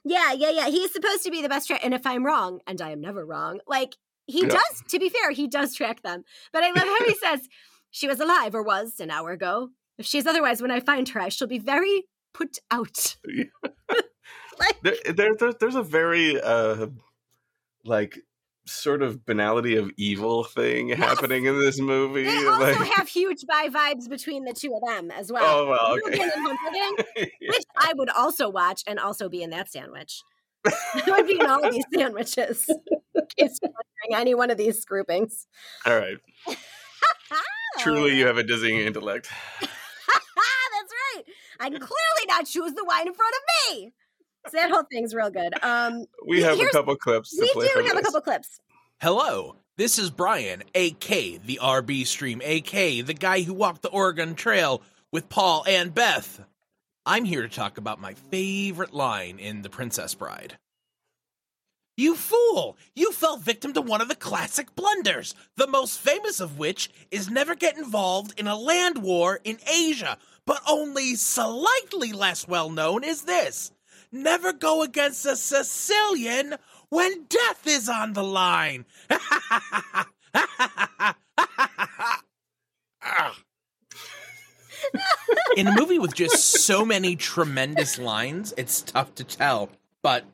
yeah, 0.06 0.34
yeah, 0.34 0.50
yeah. 0.52 0.68
He's 0.68 0.92
supposed 0.92 1.24
to 1.24 1.32
be 1.32 1.42
the 1.42 1.50
best 1.50 1.68
track. 1.68 1.82
And 1.84 1.94
if 1.94 2.06
I'm 2.06 2.26
wrong, 2.26 2.60
and 2.68 2.82
I 2.82 2.92
am 2.92 3.02
never 3.02 3.26
wrong, 3.26 3.60
like 3.68 3.96
he 4.28 4.42
Yeah. 4.42 4.50
does. 4.50 4.84
To 4.90 5.00
be 5.00 5.10
fair, 5.10 5.32
he 5.32 5.48
does 5.48 5.76
track 5.76 6.02
them. 6.02 6.24
But 6.52 6.64
I 6.64 6.68
love 6.70 6.88
how 6.88 7.06
he 7.06 7.16
says 7.24 7.48
she 7.92 8.08
was 8.08 8.20
alive 8.20 8.54
or 8.56 8.64
was 8.64 9.00
an 9.00 9.12
hour 9.12 9.32
ago. 9.32 9.70
If 9.98 10.06
she's 10.06 10.26
otherwise, 10.26 10.62
when 10.62 10.72
I 10.72 10.80
find 10.80 11.08
her, 11.10 11.20
I 11.22 11.30
shall 11.30 11.48
be 11.48 11.60
very 11.60 12.06
put 12.34 12.58
out. 12.72 13.16
like, 14.60 14.82
there, 14.82 14.96
there, 15.14 15.36
there- 15.36 15.54
there's 15.54 15.76
a 15.76 15.84
very 15.84 16.42
uh, 16.42 16.88
like 17.86 18.20
sort 18.66 19.02
of 19.02 19.26
banality 19.26 19.76
of 19.76 19.92
evil 19.98 20.44
thing 20.44 20.90
happening 20.90 21.46
in 21.46 21.60
this 21.60 21.80
movie. 21.80 22.24
they 22.24 22.30
also 22.48 22.80
like, 22.80 22.92
have 22.94 23.08
huge 23.08 23.46
bi 23.48 23.68
vibes 23.68 24.08
between 24.10 24.46
the 24.46 24.54
two 24.54 24.74
of 24.74 24.82
them 24.88 25.12
as 25.12 25.32
well. 25.32 25.44
oh 25.46 25.70
well, 25.70 25.98
okay. 26.08 26.18
Yeah. 27.42 27.50
which 27.50 27.64
I 27.78 27.94
would 27.96 28.10
also 28.10 28.50
watch 28.50 28.84
and 28.88 29.00
also 29.00 29.30
be 29.30 29.44
in 29.44 29.50
that 29.52 29.72
sandwich. 29.72 30.22
I 30.66 31.04
would 31.08 31.28
be 31.28 31.40
in 31.40 31.46
all 31.46 31.66
of 31.66 31.74
these 31.74 31.86
sandwiches. 31.94 32.70
In 32.70 33.22
case 33.38 33.60
you're 33.62 33.72
wondering, 33.72 34.22
any 34.22 34.34
one 34.34 34.50
of 34.50 34.58
these 34.58 34.84
groupings. 34.86 35.46
All 35.86 35.98
right. 35.98 36.18
Truly, 37.80 38.18
you 38.18 38.26
have 38.28 38.38
a 38.38 38.44
dizzying 38.44 38.78
intellect. 38.78 39.30
That's 39.60 40.94
right. 41.16 41.24
I 41.60 41.70
can 41.70 41.80
clearly 41.80 42.26
not 42.28 42.46
choose 42.46 42.74
the 42.74 42.86
wine 42.86 43.08
in 43.08 43.14
front 43.14 43.36
of 43.36 43.76
me. 43.78 43.94
So 44.50 44.58
that 44.58 44.72
whole 44.72 44.84
thing's 44.92 45.16
real 45.16 45.30
good. 45.30 45.54
Um, 45.64 46.06
We 46.28 46.42
have 46.42 46.60
a 46.60 46.70
couple 46.70 46.96
clips 46.96 47.36
to 47.36 47.42
we 47.42 47.52
play 47.54 47.68
do 47.68 47.74
from 47.74 47.86
have 47.86 47.98
a 47.98 48.02
couple 48.02 48.22
clips. 48.22 48.60
Hello, 49.02 49.56
this 49.78 49.98
is 49.98 50.10
Brian, 50.10 50.64
AK, 50.76 51.42
the 51.46 51.60
RB 51.62 52.06
stream, 52.06 52.42
AK, 52.42 53.06
the 53.06 53.16
guy 53.18 53.42
who 53.42 53.54
walked 53.54 53.82
the 53.82 53.90
Oregon 53.90 54.36
Trail 54.36 54.82
with 55.12 55.30
Paul 55.30 55.64
and 55.68 55.94
Beth. 55.94 56.42
I'm 57.06 57.26
here 57.26 57.42
to 57.42 57.50
talk 57.50 57.78
about 57.78 58.00
my 58.00 58.14
favorite 58.14 58.94
line 58.94 59.40
in 59.40 59.62
The 59.62 59.70
Princess 59.70 60.14
Bride. 60.14 60.58
You 61.96 62.16
fool! 62.16 62.76
You 62.96 63.12
fell 63.12 63.38
victim 63.38 63.74
to 63.74 63.82
one 63.82 64.02
of 64.02 64.08
the 64.08 64.16
classic 64.16 64.76
blunders, 64.76 65.36
the 65.58 65.68
most 65.68 66.00
famous 66.00 66.40
of 66.40 66.58
which 66.58 66.90
is 67.12 67.30
never 67.30 67.56
get 67.56 67.78
involved 67.78 68.40
in 68.40 68.48
a 68.48 68.58
land 68.58 69.00
war 69.00 69.40
in 69.44 69.58
Asia, 69.72 70.18
but 70.46 70.62
only 70.68 71.16
slightly 71.16 72.12
less 72.12 72.48
well 72.48 72.70
known 72.70 73.04
is 73.04 73.24
this 73.24 73.72
never 74.14 74.54
go 74.54 74.84
against 74.84 75.26
a 75.26 75.36
Sicilian 75.36 76.56
when 76.90 77.26
death 77.26 77.66
is 77.66 77.90
on 77.90 78.14
the 78.14 78.24
line. 78.24 78.86
In 85.58 85.68
a 85.68 85.76
movie 85.76 86.00
with 86.00 86.14
just 86.16 86.66
so 86.66 86.86
many 86.86 87.16
tremendous 87.16 87.98
lines, 87.98 88.54
it's 88.58 88.82
tough 88.82 89.16
to 89.16 89.24
tell. 89.24 89.70
But 90.02 90.26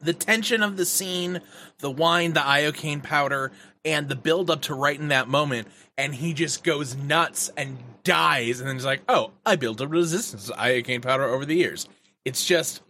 the 0.00 0.12
tension 0.12 0.62
of 0.62 0.76
the 0.76 0.84
scene, 0.84 1.40
the 1.78 1.90
wine, 1.90 2.32
the 2.32 2.40
iocane 2.40 3.02
powder, 3.02 3.52
and 3.84 4.08
the 4.08 4.16
build 4.16 4.50
up 4.50 4.62
to 4.62 4.74
right 4.74 4.98
in 4.98 5.08
that 5.08 5.28
moment, 5.28 5.68
and 5.96 6.14
he 6.14 6.34
just 6.34 6.64
goes 6.64 6.96
nuts 6.96 7.50
and 7.56 7.78
dies, 8.04 8.60
and 8.60 8.68
then 8.68 8.76
he's 8.76 8.84
like, 8.84 9.02
"Oh, 9.08 9.32
I 9.44 9.56
built 9.56 9.80
a 9.80 9.86
resistance 9.86 10.46
to 10.46 10.52
iocane 10.52 11.02
powder 11.02 11.24
over 11.24 11.44
the 11.44 11.56
years." 11.56 11.88
It's 12.24 12.44
just 12.44 12.82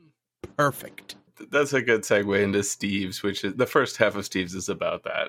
perfect. 0.58 1.14
That's 1.50 1.72
a 1.72 1.80
good 1.80 2.02
segue 2.02 2.42
into 2.42 2.64
Steve's, 2.64 3.22
which 3.22 3.44
is 3.44 3.54
the 3.54 3.66
first 3.66 3.96
half 3.96 4.16
of 4.16 4.24
Steve's 4.24 4.54
is 4.54 4.68
about 4.68 5.04
that. 5.04 5.28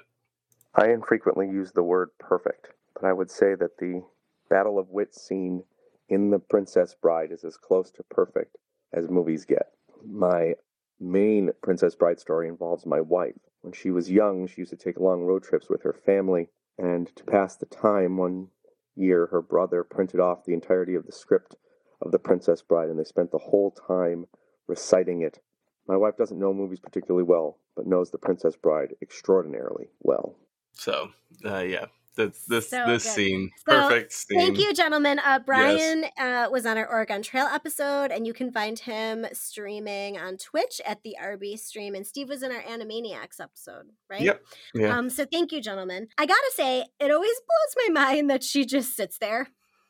I 0.73 0.89
infrequently 0.89 1.47
use 1.47 1.71
the 1.71 1.83
word 1.83 2.09
perfect, 2.19 2.69
but 2.95 3.05
I 3.05 3.13
would 3.13 3.29
say 3.29 3.53
that 3.53 3.77
the 3.77 4.03
Battle 4.49 4.79
of 4.79 4.89
Wits 4.89 5.21
scene 5.21 5.63
in 6.09 6.31
The 6.31 6.39
Princess 6.39 6.95
Bride 6.99 7.31
is 7.31 7.43
as 7.43 7.57
close 7.57 7.91
to 7.91 8.03
perfect 8.09 8.57
as 8.91 9.07
movies 9.07 9.45
get. 9.45 9.67
My 10.03 10.55
main 10.99 11.51
Princess 11.61 11.93
Bride 11.93 12.19
story 12.19 12.47
involves 12.47 12.87
my 12.87 13.01
wife. 13.01 13.37
When 13.61 13.73
she 13.73 13.91
was 13.91 14.09
young, 14.09 14.47
she 14.47 14.61
used 14.61 14.71
to 14.71 14.77
take 14.77 14.99
long 14.99 15.21
road 15.21 15.43
trips 15.43 15.69
with 15.69 15.83
her 15.83 15.93
family, 15.93 16.49
and 16.79 17.15
to 17.15 17.23
pass 17.23 17.55
the 17.55 17.67
time, 17.67 18.17
one 18.17 18.47
year 18.95 19.27
her 19.27 19.43
brother 19.43 19.83
printed 19.83 20.19
off 20.19 20.45
the 20.45 20.53
entirety 20.53 20.95
of 20.95 21.05
the 21.05 21.11
script 21.11 21.55
of 22.01 22.11
The 22.11 22.19
Princess 22.19 22.63
Bride, 22.63 22.89
and 22.89 22.97
they 22.97 23.03
spent 23.03 23.29
the 23.29 23.37
whole 23.37 23.69
time 23.69 24.25
reciting 24.69 25.21
it. 25.21 25.39
My 25.87 25.97
wife 25.97 26.17
doesn't 26.17 26.39
know 26.39 26.53
movies 26.53 26.79
particularly 26.79 27.23
well, 27.23 27.57
but 27.75 27.87
knows 27.87 28.11
The 28.11 28.17
Princess 28.17 28.55
Bride 28.55 28.93
extraordinarily 29.01 29.87
well. 30.01 30.35
So, 30.73 31.09
uh, 31.43 31.59
yeah, 31.59 31.85
this 32.15 32.45
this 32.45 32.69
So 32.69 32.85
this 32.87 33.03
scene, 33.03 33.49
So, 33.67 33.81
perfect 33.81 34.11
scene. 34.11 34.39
Thank 34.39 34.59
you, 34.59 34.73
gentlemen. 34.73 35.19
Uh, 35.19 35.39
Brian 35.39 36.05
uh, 36.17 36.47
was 36.51 36.65
on 36.65 36.77
our 36.77 36.87
Oregon 36.87 37.21
Trail 37.21 37.47
episode, 37.47 38.11
and 38.11 38.27
you 38.27 38.33
can 38.33 38.51
find 38.51 38.77
him 38.77 39.25
streaming 39.33 40.17
on 40.17 40.37
Twitch 40.37 40.81
at 40.85 41.01
the 41.03 41.15
RB 41.21 41.57
stream. 41.57 41.95
And 41.95 42.05
Steve 42.05 42.29
was 42.29 42.43
in 42.43 42.51
our 42.51 42.61
Animaniacs 42.61 43.39
episode, 43.39 43.87
right? 44.09 44.21
Yep. 44.21 44.43
Yeah. 44.75 44.97
Um, 44.97 45.09
so 45.09 45.25
thank 45.25 45.51
you, 45.51 45.61
gentlemen. 45.61 46.07
I 46.17 46.25
gotta 46.25 46.51
say, 46.55 46.85
it 46.99 47.11
always 47.11 47.35
blows 47.47 47.87
my 47.87 47.93
mind 48.05 48.29
that 48.29 48.43
she 48.43 48.65
just 48.65 48.95
sits 48.95 49.17
there, 49.17 49.49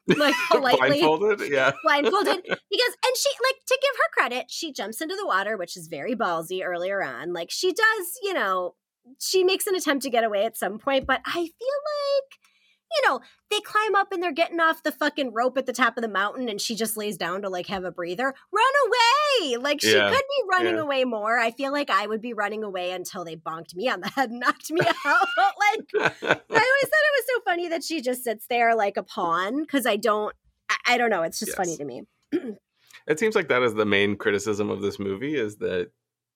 like 0.17 0.35
politely. 0.49 1.01
Blindfolded, 1.01 1.51
yeah. 1.51 1.71
blindfolded. 1.83 2.41
Because 2.69 2.95
and 3.05 3.17
she 3.17 3.29
like 3.29 3.65
to 3.67 3.79
give 3.81 3.95
her 3.95 4.21
credit 4.21 4.45
she 4.49 4.71
jumps 4.71 5.01
into 5.01 5.15
the 5.15 5.25
water 5.25 5.57
which 5.57 5.75
is 5.75 5.87
very 5.87 6.15
ballsy 6.15 6.63
earlier 6.63 7.03
on. 7.03 7.33
Like 7.33 7.49
she 7.51 7.71
does 7.71 8.19
you 8.23 8.33
know 8.33 8.75
she 9.19 9.43
makes 9.43 9.67
an 9.67 9.75
attempt 9.75 10.03
to 10.03 10.09
get 10.09 10.23
away 10.23 10.45
at 10.45 10.57
some 10.57 10.77
point 10.77 11.07
but 11.07 11.19
i 11.25 11.33
feel 11.33 11.41
like 11.41 12.48
you 12.91 13.07
know 13.09 13.19
they 13.49 13.59
climb 13.61 13.95
up 13.95 14.11
and 14.11 14.21
they're 14.21 14.31
getting 14.31 14.59
off 14.59 14.83
the 14.83 14.91
fucking 14.91 15.33
rope 15.33 15.57
at 15.57 15.65
the 15.65 15.73
top 15.73 15.97
of 15.97 16.01
the 16.01 16.07
mountain 16.09 16.49
and 16.49 16.59
she 16.61 16.75
just 16.75 16.97
lays 16.97 17.17
down 17.17 17.41
to 17.41 17.49
like 17.49 17.67
have 17.67 17.83
a 17.83 17.91
breather 17.91 18.33
run 18.51 18.73
away 18.87 19.57
like 19.57 19.81
she 19.81 19.95
Yeah, 19.95 20.09
could 20.09 20.17
be 20.17 20.43
running 20.51 20.75
yeah. 20.75 20.81
away 20.81 21.03
more 21.03 21.37
i 21.37 21.51
feel 21.51 21.71
like 21.71 21.89
i 21.89 22.07
would 22.07 22.21
be 22.21 22.33
running 22.33 22.63
away 22.63 22.91
until 22.91 23.23
they 23.23 23.35
bonked 23.35 23.75
me 23.75 23.87
on 23.89 24.01
the 24.01 24.09
head 24.09 24.29
and 24.29 24.39
knocked 24.45 24.71
me 24.71 24.81
out 24.81 25.27
like 25.37 25.89
I 26.51 26.61
always 26.61 26.89
thought 26.89 27.07
it 27.07 27.15
was 27.15 27.25
so 27.27 27.41
funny 27.45 27.67
that 27.69 27.83
she 27.83 28.01
just 28.01 28.23
sits 28.23 28.45
there 28.47 28.75
like 28.75 28.97
a 28.97 29.03
pawn 29.03 29.61
because 29.61 29.85
I 29.85 29.95
don't, 29.95 30.35
I, 30.69 30.75
I 30.87 30.97
don't 30.97 31.09
know. 31.09 31.21
It's 31.23 31.39
just 31.39 31.55
funny 31.55 31.77
to 31.77 31.85
me. 31.85 32.03
it 32.31 33.19
seems 33.19 33.35
like 33.35 33.47
that 33.49 33.61
is 33.63 33.73
the 33.73 33.85
main 33.85 34.15
criticism 34.17 34.69
of 34.69 34.81
this 34.81 34.99
movie 34.99 35.35
is 35.35 35.57
that 35.57 35.91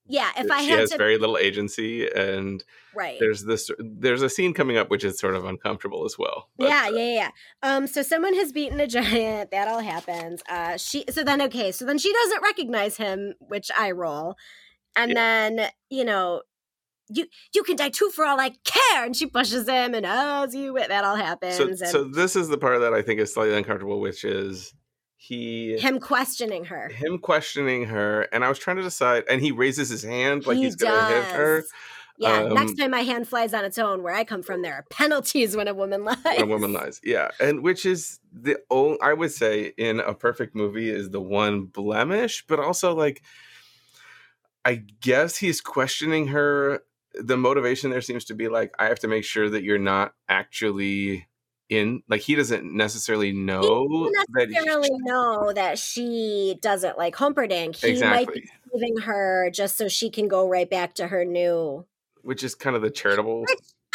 yeah, 0.05 0.29
if 0.37 0.51
I 0.51 0.61
she 0.61 0.69
had 0.69 0.79
has 0.79 0.91
to, 0.91 0.97
very 0.97 1.17
little 1.17 1.37
agency, 1.37 2.09
and 2.09 2.63
right. 2.95 3.17
there's 3.19 3.43
this 3.43 3.71
there's 3.79 4.21
a 4.21 4.29
scene 4.29 4.53
coming 4.53 4.77
up 4.77 4.89
which 4.89 5.03
is 5.03 5.17
sort 5.17 5.35
of 5.35 5.45
uncomfortable 5.45 6.03
as 6.05 6.17
well. 6.17 6.49
But, 6.57 6.69
yeah, 6.69 6.89
yeah, 6.89 7.13
yeah. 7.13 7.29
Um, 7.61 7.87
so 7.87 8.01
someone 8.01 8.33
has 8.33 8.51
beaten 8.51 8.79
a 8.79 8.87
giant. 8.99 9.51
That 9.51 9.67
all 9.67 9.79
happens. 9.79 10.41
Uh, 10.49 10.77
she. 10.77 11.05
So 11.09 11.23
then, 11.23 11.41
okay. 11.43 11.71
So 11.71 11.85
then 11.85 11.97
she 11.97 12.11
doesn't 12.11 12.41
recognize 12.41 12.97
him, 12.97 13.33
which 13.39 13.71
I 13.77 13.91
roll, 13.91 14.35
and 14.95 15.11
Yeah. 15.11 15.15
then 15.15 15.69
you 15.89 16.03
know, 16.03 16.41
you 17.09 17.27
you 17.53 17.63
can 17.63 17.77
die 17.77 17.89
too 17.89 18.09
for 18.09 18.25
all 18.25 18.39
I 18.39 18.51
care, 18.65 19.05
and 19.05 19.15
she 19.15 19.25
pushes 19.25 19.67
him, 19.67 19.93
and 19.93 20.05
as 20.05 20.53
you 20.53 20.77
that 20.77 21.03
all 21.05 21.15
happens, 21.15 21.55
So 21.55 21.67
and 21.67 21.77
so 21.79 22.03
this 22.03 22.35
is 22.35 22.49
the 22.49 22.57
part 22.57 22.81
that 22.81 22.93
I 22.93 23.01
think 23.01 23.21
is 23.21 23.33
slightly 23.33 23.55
uncomfortable, 23.55 24.01
which 24.01 24.25
is 24.25 24.73
he 25.25 25.77
him 25.79 25.99
questioning 25.99 26.65
her. 26.65 26.89
him 26.89 27.17
questioning 27.17 27.85
her, 27.85 28.23
and 28.33 28.43
I 28.43 28.49
was 28.49 28.59
trying 28.59 28.75
to 28.77 28.83
decide, 28.83 29.23
and 29.29 29.39
he 29.41 29.51
raises 29.53 29.87
his 29.89 30.03
hand 30.03 30.45
like 30.45 30.57
he 30.57 30.63
he's 30.63 30.75
gonna 30.75 31.07
hit 31.07 31.23
her. 31.25 31.63
Yeah, 32.17 32.41
Um, 32.43 32.53
next 32.53 32.75
time 32.75 32.91
my 32.91 33.01
hand 33.01 33.27
flies 33.27 33.53
on 33.53 33.65
its 33.65 33.77
own, 33.77 34.03
where 34.03 34.13
I 34.13 34.23
come 34.23 34.43
from, 34.43 34.61
there 34.61 34.73
are 34.75 34.85
penalties 34.89 35.55
when 35.55 35.67
a 35.67 35.73
woman 35.73 36.03
lies. 36.03 36.17
when 36.25 36.41
a 36.41 36.45
woman 36.45 36.71
lies 36.73 36.99
yeah 37.03 37.29
and 37.39 37.63
which 37.63 37.85
is 37.85 38.19
the 38.31 38.57
only 38.69 38.99
i 39.01 39.13
would 39.13 39.31
say 39.31 39.73
in 39.77 39.99
a 39.99 40.13
perfect 40.13 40.55
movie 40.55 40.89
is 40.89 41.09
the 41.09 41.21
one 41.21 41.65
blemish 41.65 42.43
but 42.47 42.59
also 42.59 42.93
like 42.93 43.21
i 44.65 44.75
guess 45.01 45.37
he's 45.37 45.59
questioning 45.61 46.27
her 46.27 46.81
the 47.15 47.37
motivation 47.37 47.89
there 47.89 48.01
seems 48.01 48.25
to 48.25 48.33
be 48.35 48.47
like 48.47 48.73
i 48.77 48.85
have 48.85 48.99
to 48.99 49.07
make 49.07 49.23
sure 49.23 49.49
that 49.49 49.63
you're 49.63 49.79
not 49.79 50.13
actually 50.29 51.25
in 51.69 52.03
like 52.09 52.21
he 52.21 52.35
doesn't 52.35 52.65
necessarily 52.75 53.31
know 53.31 54.09
that 54.33 54.47
he- 54.49 54.53
necessarily 54.53 54.89
know 55.01 55.53
that 55.53 55.79
she 55.79 56.57
doesn't 56.61 56.97
like 56.97 57.15
Humperdinck. 57.15 57.75
He 57.77 58.01
might 58.01 58.27
be 58.31 58.39
exactly 58.39 58.51
leaving 58.73 58.97
her 59.03 59.49
just 59.53 59.77
so 59.77 59.87
she 59.87 60.09
can 60.09 60.27
go 60.27 60.47
right 60.47 60.69
back 60.69 60.95
to 60.95 61.07
her 61.07 61.25
new. 61.25 61.85
which 62.21 62.43
is 62.43 62.55
kind 62.55 62.75
of 62.75 62.81
the 62.81 62.89
charitable 62.91 63.45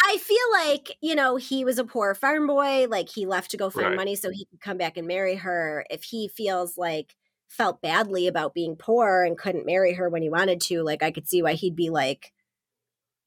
I 0.01 0.17
feel 0.17 0.37
like, 0.53 0.97
you 1.01 1.13
know, 1.13 1.35
he 1.35 1.65
was 1.65 1.77
a 1.77 1.83
poor 1.83 2.15
farm 2.15 2.47
boy. 2.47 2.87
Like 2.87 3.09
he 3.09 3.25
left 3.25 3.51
to 3.51 3.57
go 3.57 3.69
find 3.69 3.87
Right. 3.87 3.95
money 3.97 4.15
so 4.15 4.31
he 4.31 4.45
could 4.45 4.61
come 4.61 4.77
back 4.77 4.95
and 4.97 5.05
marry 5.07 5.35
her. 5.35 5.85
If 5.89 6.03
he 6.03 6.27
feels 6.29 6.77
like 6.77 7.15
felt 7.49 7.81
badly 7.81 8.25
about 8.27 8.53
being 8.53 8.75
poor 8.75 9.23
and 9.23 9.37
couldn't 9.37 9.65
marry 9.65 9.93
her 9.93 10.09
when 10.09 10.21
he 10.21 10.29
wanted 10.29 10.61
to, 10.61 10.83
like 10.83 11.03
I 11.03 11.11
could 11.11 11.27
see 11.27 11.43
why 11.43 11.53
he'd 11.53 11.75
be 11.75 11.89
like, 11.89 12.31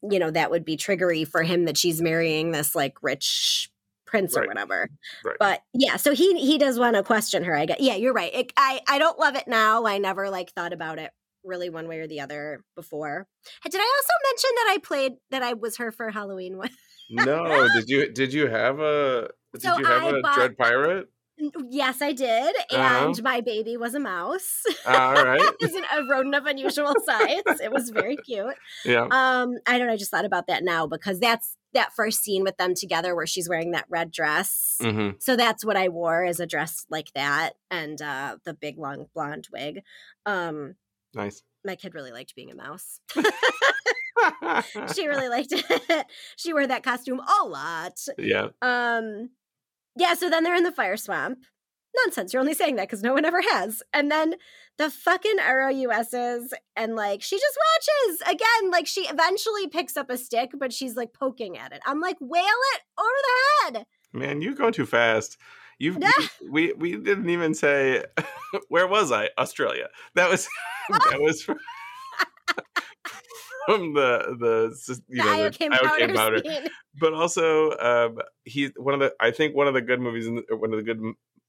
you 0.03 0.19
know, 0.19 0.31
that 0.31 0.51
would 0.51 0.65
be 0.65 0.77
triggery 0.77 1.25
for 1.29 1.43
him 1.43 1.67
that 1.67 1.77
she's 1.77 2.01
marrying 2.01 2.51
this 2.53 2.75
like 2.75 2.95
rich 3.03 3.71
prince 4.13 4.37
or 4.37 4.41
Right. 4.41 4.49
whatever. 4.49 4.89
Right. 5.25 5.37
But 5.41 5.63
yeah, 5.73 5.97
so 5.97 6.13
he 6.15 6.39
he 6.39 6.59
does 6.59 6.79
want 6.79 6.95
to 6.97 7.03
question 7.03 7.43
her. 7.45 7.57
I 7.57 7.65
guess. 7.67 7.79
yeah, 7.81 7.95
you're 7.97 8.13
right. 8.13 8.33
It, 8.33 8.53
I 8.57 8.81
I 8.89 8.99
don't 8.99 9.19
love 9.19 9.35
it 9.37 9.49
now. 9.49 9.87
I 9.87 9.99
never 9.99 10.29
like 10.31 10.53
thought 10.53 10.73
about 10.73 10.99
it 10.99 11.11
really 11.45 11.71
one 11.71 11.89
way 11.89 11.99
or 12.01 12.07
the 12.07 12.21
other 12.21 12.63
before. 12.77 13.27
Did 13.65 13.75
I 13.75 13.79
also 13.79 14.31
mention 14.31 14.51
that 14.57 14.67
I 14.75 14.79
played 14.79 15.13
that 15.31 15.43
I 15.43 15.55
was 15.55 15.79
her 15.79 15.91
for 15.91 16.11
Halloween 16.11 16.57
one? 16.59 16.71
no 17.11 17.67
did 17.75 17.89
you 17.89 18.13
did 18.13 18.33
you 18.33 18.47
have 18.47 18.79
a 18.81 19.29
did 19.55 19.63
So 19.63 19.79
you 19.79 19.85
have 19.87 20.03
I 20.05 20.09
a 20.19 20.21
bought- 20.21 20.35
dread 20.37 20.57
pirate 20.59 21.09
Yes, 21.71 22.01
I 22.01 22.13
did, 22.13 22.55
Uh-huh. 22.71 23.07
and 23.07 23.23
my 23.25 23.41
baby 23.41 23.77
was 23.77 23.95
a 23.97 23.99
mouse. 23.99 24.63
all 24.87 25.15
right 25.15 25.41
an, 25.63 25.83
a 25.93 26.05
rodent 26.09 26.37
of 26.37 26.47
unusual 26.47 26.95
size. 27.05 27.43
It 27.61 27.73
was 27.73 27.91
very 27.91 28.17
cute. 28.17 28.55
yeah 28.85 29.09
Um, 29.11 29.55
I 29.67 29.79
don't 29.79 29.89
know. 29.89 29.95
I 29.95 29.97
just 29.97 30.11
thought 30.13 30.25
about 30.27 30.47
that 30.47 30.63
now 30.63 30.87
because 30.87 31.19
that's 31.19 31.57
that 31.75 31.93
first 31.95 32.23
scene 32.23 32.43
with 32.45 32.57
them 32.57 32.75
together 32.75 33.15
where 33.15 33.27
she's 33.27 33.49
wearing 33.49 33.71
that 33.73 33.87
red 33.89 34.11
dress. 34.11 34.77
hmm 34.81 35.11
So 35.21 35.37
that's 35.37 35.65
what 35.65 35.77
I 35.77 35.89
wore 35.89 36.25
as 36.25 36.41
a 36.41 36.47
dress 36.47 36.87
like 36.91 37.13
that, 37.15 37.53
and 37.71 38.01
uh, 38.01 38.37
the 38.45 38.55
big 38.55 38.79
long 38.79 39.07
blonde 39.15 39.49
wig. 39.53 39.83
Um, 40.27 40.75
nice 41.15 41.43
my 41.65 41.77
kid 41.77 41.95
really 41.95 42.13
liked 42.13 42.35
being 42.35 42.51
a 42.51 42.55
mouse. 42.55 43.01
she 44.95 45.07
really 45.07 45.29
liked 45.29 45.53
it. 45.53 46.07
she 46.37 46.53
wore 46.53 46.67
that 46.67 46.83
costume 46.83 47.21
a 47.21 47.47
lot. 47.47 47.99
yeah 48.19 48.49
Um, 48.61 49.31
yeah. 49.97 50.15
So 50.15 50.29
then 50.31 50.43
they're 50.45 50.55
in 50.57 50.65
the 50.65 50.73
fire 50.73 50.97
swamp. 50.97 51.39
Nonsense. 51.97 52.33
You're 52.33 52.41
only 52.41 52.55
saying 52.55 52.77
that 52.77 52.89
because 52.89 53.03
no 53.03 53.13
one 53.13 53.25
ever 53.25 53.41
has. 53.43 53.83
And 53.93 54.11
then 54.11 54.35
the 54.79 54.89
fucking 54.91 55.37
ROUSs, 55.37 56.55
and 56.77 56.97
like 56.97 57.23
she 57.23 57.37
just 57.37 57.59
watches 58.09 58.21
again. 58.35 58.71
Like 58.71 58.87
she 58.87 59.03
eventually 59.03 59.69
picks 59.69 59.97
up 59.97 60.09
a 60.11 60.17
stick, 60.17 60.51
but 60.59 60.73
she's 60.73 60.97
like 60.97 61.13
poking 61.13 61.59
at 61.59 61.73
it. 61.73 61.81
I'm 61.87 62.01
like, 62.01 62.17
whale 62.21 62.43
it 62.45 62.81
over 62.99 63.73
the 63.73 63.79
head. 63.79 63.87
Man, 64.13 64.41
you're 64.43 64.55
going 64.55 64.73
too 64.73 64.87
fast. 64.87 65.37
You've 65.79 65.99
you- 66.01 66.51
we 66.51 66.73
we 66.75 66.97
didn't 66.97 67.29
even 67.31 67.55
say 67.55 68.05
where 68.69 68.87
was 68.87 69.11
I? 69.13 69.29
Australia. 69.39 69.89
That 70.15 70.31
was 70.31 70.49
that 70.91 71.21
was 71.21 71.43
from, 71.43 71.59
from 73.67 73.95
the 73.95 74.37
the 74.39 75.03
you 75.09 75.23
The 75.23 75.25
know 75.25 75.37
iocane 75.51 75.71
the 75.71 75.89
powder, 75.89 76.15
powder. 76.15 76.39
scene. 76.45 76.69
But 76.99 77.15
also, 77.15 77.71
um, 77.79 78.19
he 78.45 78.71
one 78.77 78.95
of 78.95 79.01
the 79.01 79.13
I 79.21 79.31
think 79.31 79.55
one 79.57 79.67
of 79.69 79.75
the 79.75 79.81
good 79.83 80.01
movies 80.01 80.27
in 80.27 80.37
the, 80.37 80.57
one 80.57 80.73
of 80.73 80.77
the 80.79 80.83
good 80.85 81.01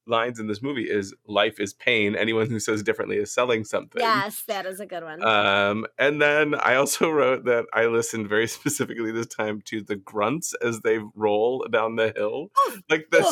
lines 0.05 0.39
in 0.39 0.47
this 0.47 0.61
movie 0.61 0.89
is 0.89 1.13
"Life 1.27 1.59
is 1.59 1.73
pain." 1.73 2.15
Anyone 2.15 2.49
who 2.49 2.59
says 2.59 2.83
differently 2.83 3.17
is 3.17 3.31
selling 3.31 3.63
something. 3.63 4.01
Yes, 4.01 4.43
that 4.47 4.65
is 4.65 4.79
a 4.79 4.85
good 4.85 5.03
one. 5.03 5.23
Um, 5.23 5.85
and 5.97 6.21
then 6.21 6.55
I 6.55 6.75
also 6.75 7.09
wrote 7.11 7.45
that 7.45 7.65
I 7.73 7.85
listened 7.85 8.27
very 8.29 8.47
specifically 8.59 9.11
this 9.11 9.27
time 9.27 9.61
to 9.65 9.81
the 9.81 9.95
grunts 9.95 10.53
as 10.61 10.81
they 10.81 10.99
roll 11.15 11.65
down 11.71 11.95
the 11.95 12.13
hill. 12.15 12.51
Like 12.89 13.07
the, 13.11 13.23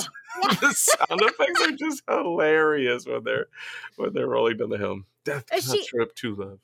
Oh, 0.44 0.48
the 0.62 0.72
sound 0.74 1.22
effects 1.22 1.62
are 1.62 1.72
just 1.74 2.04
hilarious 2.10 3.06
when 3.06 3.24
they're 3.24 3.48
when 3.98 4.14
they're 4.14 4.28
rolling 4.30 4.58
down 4.58 4.70
the 4.70 4.78
hill. 4.78 5.02
Death 5.26 5.46
Is 5.54 5.66
cannot 5.66 5.80
she- 5.80 5.88
trip 5.88 6.16
to 6.16 6.36
love. 6.36 6.60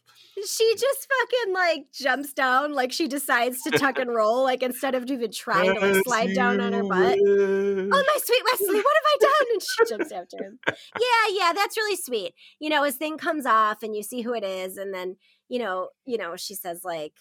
She 0.45 0.73
just 0.75 1.07
fucking 1.19 1.53
like 1.53 1.91
jumps 1.93 2.33
down, 2.33 2.73
like 2.73 2.91
she 2.91 3.07
decides 3.07 3.61
to 3.63 3.71
tuck 3.71 3.97
and 3.97 4.13
roll, 4.13 4.43
like 4.43 4.61
instead 4.61 4.93
of 4.95 5.09
even 5.09 5.31
trying 5.31 5.73
to 5.73 5.79
like, 5.79 6.03
slide 6.03 6.35
down 6.35 6.59
on 6.59 6.73
her 6.73 6.83
butt. 6.83 7.17
Oh 7.19 7.89
my 7.89 8.19
sweet 8.23 8.43
Westley, 8.51 8.75
what 8.75 8.95
have 8.95 9.05
I 9.05 9.17
done? 9.21 9.47
And 9.53 9.61
she 9.61 9.85
jumps 9.85 10.11
after 10.11 10.37
him. 10.43 10.59
Yeah, 10.67 11.27
yeah, 11.31 11.53
that's 11.53 11.77
really 11.77 11.95
sweet. 11.95 12.33
You 12.59 12.69
know, 12.69 12.83
his 12.83 12.95
thing 12.97 13.17
comes 13.17 13.45
off 13.45 13.81
and 13.81 13.95
you 13.95 14.03
see 14.03 14.21
who 14.21 14.33
it 14.33 14.43
is, 14.43 14.77
and 14.77 14.93
then, 14.93 15.15
you 15.49 15.59
know, 15.59 15.89
you 16.05 16.17
know, 16.17 16.35
she 16.35 16.53
says 16.53 16.81
like 16.83 17.13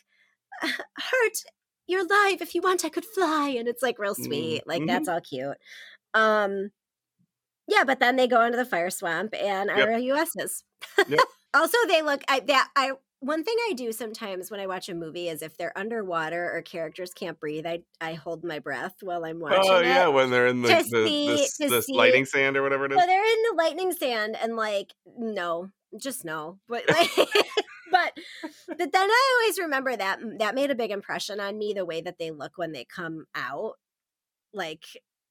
hurt, 0.63 1.39
you're 1.87 2.01
alive. 2.01 2.43
If 2.43 2.55
you 2.55 2.63
want, 2.63 2.85
I 2.85 2.89
could 2.89 3.05
fly. 3.05 3.55
And 3.59 3.69
it's 3.69 3.83
like 3.83 3.99
real 3.99 4.15
sweet. 4.15 4.63
Like 4.67 4.83
Mhm. 4.83 4.87
that's 4.89 5.09
all 5.09 5.21
cute. 5.21 5.57
Um 6.15 6.71
yeah, 7.69 7.85
but 7.85 7.99
then 8.01 8.17
they 8.17 8.29
go 8.29 8.43
into 8.45 8.57
the 8.57 8.65
fire 8.65 8.91
swamp 8.91 9.35
and 9.35 9.71
Yep. 9.75 9.89
ROUSs. 9.89 10.65
Yep. 11.09 11.21
also 11.55 11.79
they 11.89 12.03
look 12.03 12.23
I 12.29 12.41
that 12.41 12.69
I 12.77 12.93
one 13.21 13.45
thing 13.45 13.57
I 13.69 13.73
do 13.73 13.93
sometimes 13.93 14.51
when 14.51 14.61
I 14.61 14.67
watch 14.67 14.89
a 14.89 14.95
movie 14.95 15.29
is 15.29 15.43
if 15.43 15.57
they're 15.57 15.77
underwater 15.77 16.53
or 16.55 16.63
characters 16.63 17.13
can't 17.15 17.39
breathe, 17.41 17.67
I 17.67 17.81
I 18.01 18.15
hold 18.15 18.45
my 18.45 18.59
breath 18.59 18.97
while 19.01 19.25
I'm 19.25 19.39
oh, 19.39 19.47
watching 19.47 19.71
Oh 19.71 19.81
yeah, 19.81 20.09
when 20.09 20.31
they're 20.31 20.47
in 20.47 20.63
the 20.63 20.69
the, 20.69 20.83
see- 20.83 21.27
the, 21.29 21.33
s- 21.35 21.57
to 21.57 21.69
the 21.69 21.83
see- 21.83 22.25
sand 22.25 22.57
or 22.57 22.63
whatever 22.63 22.87
it 22.87 22.93
is. 22.93 22.99
So 23.01 23.07
they're 23.07 23.25
in 23.25 23.43
the 23.51 23.55
lightning 23.57 23.93
sand 23.93 24.37
and 24.41 24.57
like 24.57 24.93
no, 25.19 25.71
just 25.99 26.25
no. 26.25 26.59
But 26.69 26.85
like 26.91 27.11
but 27.91 28.13
but 28.69 28.93
then 28.93 29.11
I 29.11 29.41
always 29.41 29.59
remember 29.59 29.97
that 29.97 30.19
that 30.39 30.55
made 30.55 30.71
a 30.71 30.75
big 30.77 30.91
impression 30.91 31.41
on 31.41 31.57
me 31.59 31.73
the 31.73 31.87
way 31.87 32.01
that 32.03 32.19
they 32.19 32.31
look 32.31 32.53
when 32.57 32.73
they 32.73 32.85
come 32.85 33.27
out. 33.35 33.75
Like 34.53 34.85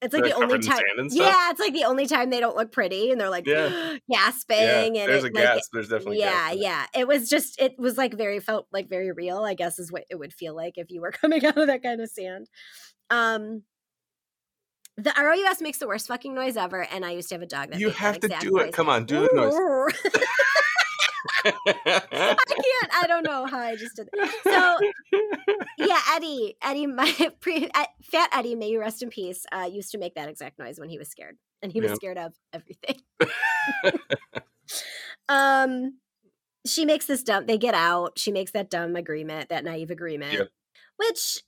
it's 0.06 0.14
like 0.14 0.24
the 0.24 0.34
only 0.34 0.60
time 0.60 0.78
sand 0.78 0.99
and 0.99 1.12
stuff? 1.12 1.26
Yeah, 1.28 1.51
it's 1.51 1.60
like 1.60 1.74
the 1.74 1.84
only 1.84 2.06
time 2.08 2.30
they 2.30 2.39
don't 2.39 2.56
look 2.56 2.72
pretty 2.72 3.12
and 3.12 3.20
they're 3.20 3.30
like 3.30 3.45
Yeah. 3.47 3.97
gasping 4.12 4.58
yeah, 4.95 5.01
and 5.03 5.12
there's 5.12 5.24
it, 5.24 5.32
a 5.34 5.36
like, 5.36 5.43
gas. 5.43 5.68
there's 5.74 5.89
definitely 5.89 6.20
yeah, 6.20 6.51
yeah. 6.51 6.86
It 6.95 7.08
was 7.08 7.30
just 7.30 7.60
it 7.62 7.78
was 7.78 7.97
like 7.97 8.14
very 8.16 8.39
felt 8.39 8.68
like 8.72 8.88
very 8.89 9.12
real, 9.12 9.39
I 9.43 9.53
guess 9.56 9.80
is 9.80 9.91
what 9.91 10.06
it 10.10 10.16
would 10.20 10.34
feel 10.34 10.56
like 10.56 10.78
if 10.78 10.89
you 10.91 11.01
were 11.01 11.12
coming 11.22 11.45
out 11.45 11.58
of 11.58 11.68
that 11.68 11.84
kind 11.84 11.99
of 12.01 12.10
sand. 12.10 12.47
Um 13.10 13.64
the 14.97 15.12
ROUS 15.18 15.62
makes 15.62 15.78
the 15.80 15.88
worst 15.88 16.08
fucking 16.08 16.34
noise 16.34 16.56
ever, 16.56 16.88
and 16.89 17.03
I 17.06 17.12
used 17.12 17.28
to 17.28 17.36
have 17.36 17.41
a 17.41 17.45
dog 17.45 17.72
that 17.72 17.80
You 17.82 17.89
have 17.89 18.18
to 18.22 18.28
exact 18.28 18.43
do 18.43 18.58
it. 18.60 18.66
noise. 18.68 18.74
Come 18.74 18.88
on, 18.88 19.03
do 19.06 19.28
the 19.28 19.30
noise. 19.34 20.14
I 21.45 21.51
can't. 22.47 22.91
I 22.93 23.05
don't 23.07 23.23
know 23.23 23.45
how 23.45 23.59
I 23.59 23.76
just 23.76 23.95
did 23.95 24.09
that. 24.13 24.34
So 24.43 24.78
yeah, 25.78 25.99
Eddie, 26.13 26.55
Eddie, 26.61 26.88
my 26.88 27.11
pre, 27.39 27.69
fat 28.03 28.30
Eddie, 28.34 28.55
may 28.55 28.69
you 28.69 28.80
rest 28.80 29.01
in 29.03 29.09
peace. 29.09 29.45
Uh, 29.51 29.69
used 29.71 29.91
to 29.91 29.97
make 29.97 30.15
that 30.15 30.30
exact 30.30 30.59
noise 30.59 30.80
when 30.80 30.89
he 30.89 30.97
was 30.97 31.09
scared, 31.09 31.38
and 31.61 31.71
he 31.71 31.82
was 31.82 31.91
Yeah. 31.91 31.95
scared 31.95 32.17
of 32.17 32.34
everything. 32.53 33.01
um, 35.30 35.99
she 36.65 36.86
makes 36.86 37.05
this 37.05 37.23
dumb. 37.23 37.45
They 37.45 37.57
get 37.57 37.76
out. 37.76 38.17
She 38.17 38.32
makes 38.32 38.51
that 38.51 38.69
dumb 38.69 38.95
agreement, 38.95 39.49
that 39.49 39.63
naive 39.63 39.91
agreement, 39.91 40.49
which, 40.97 41.43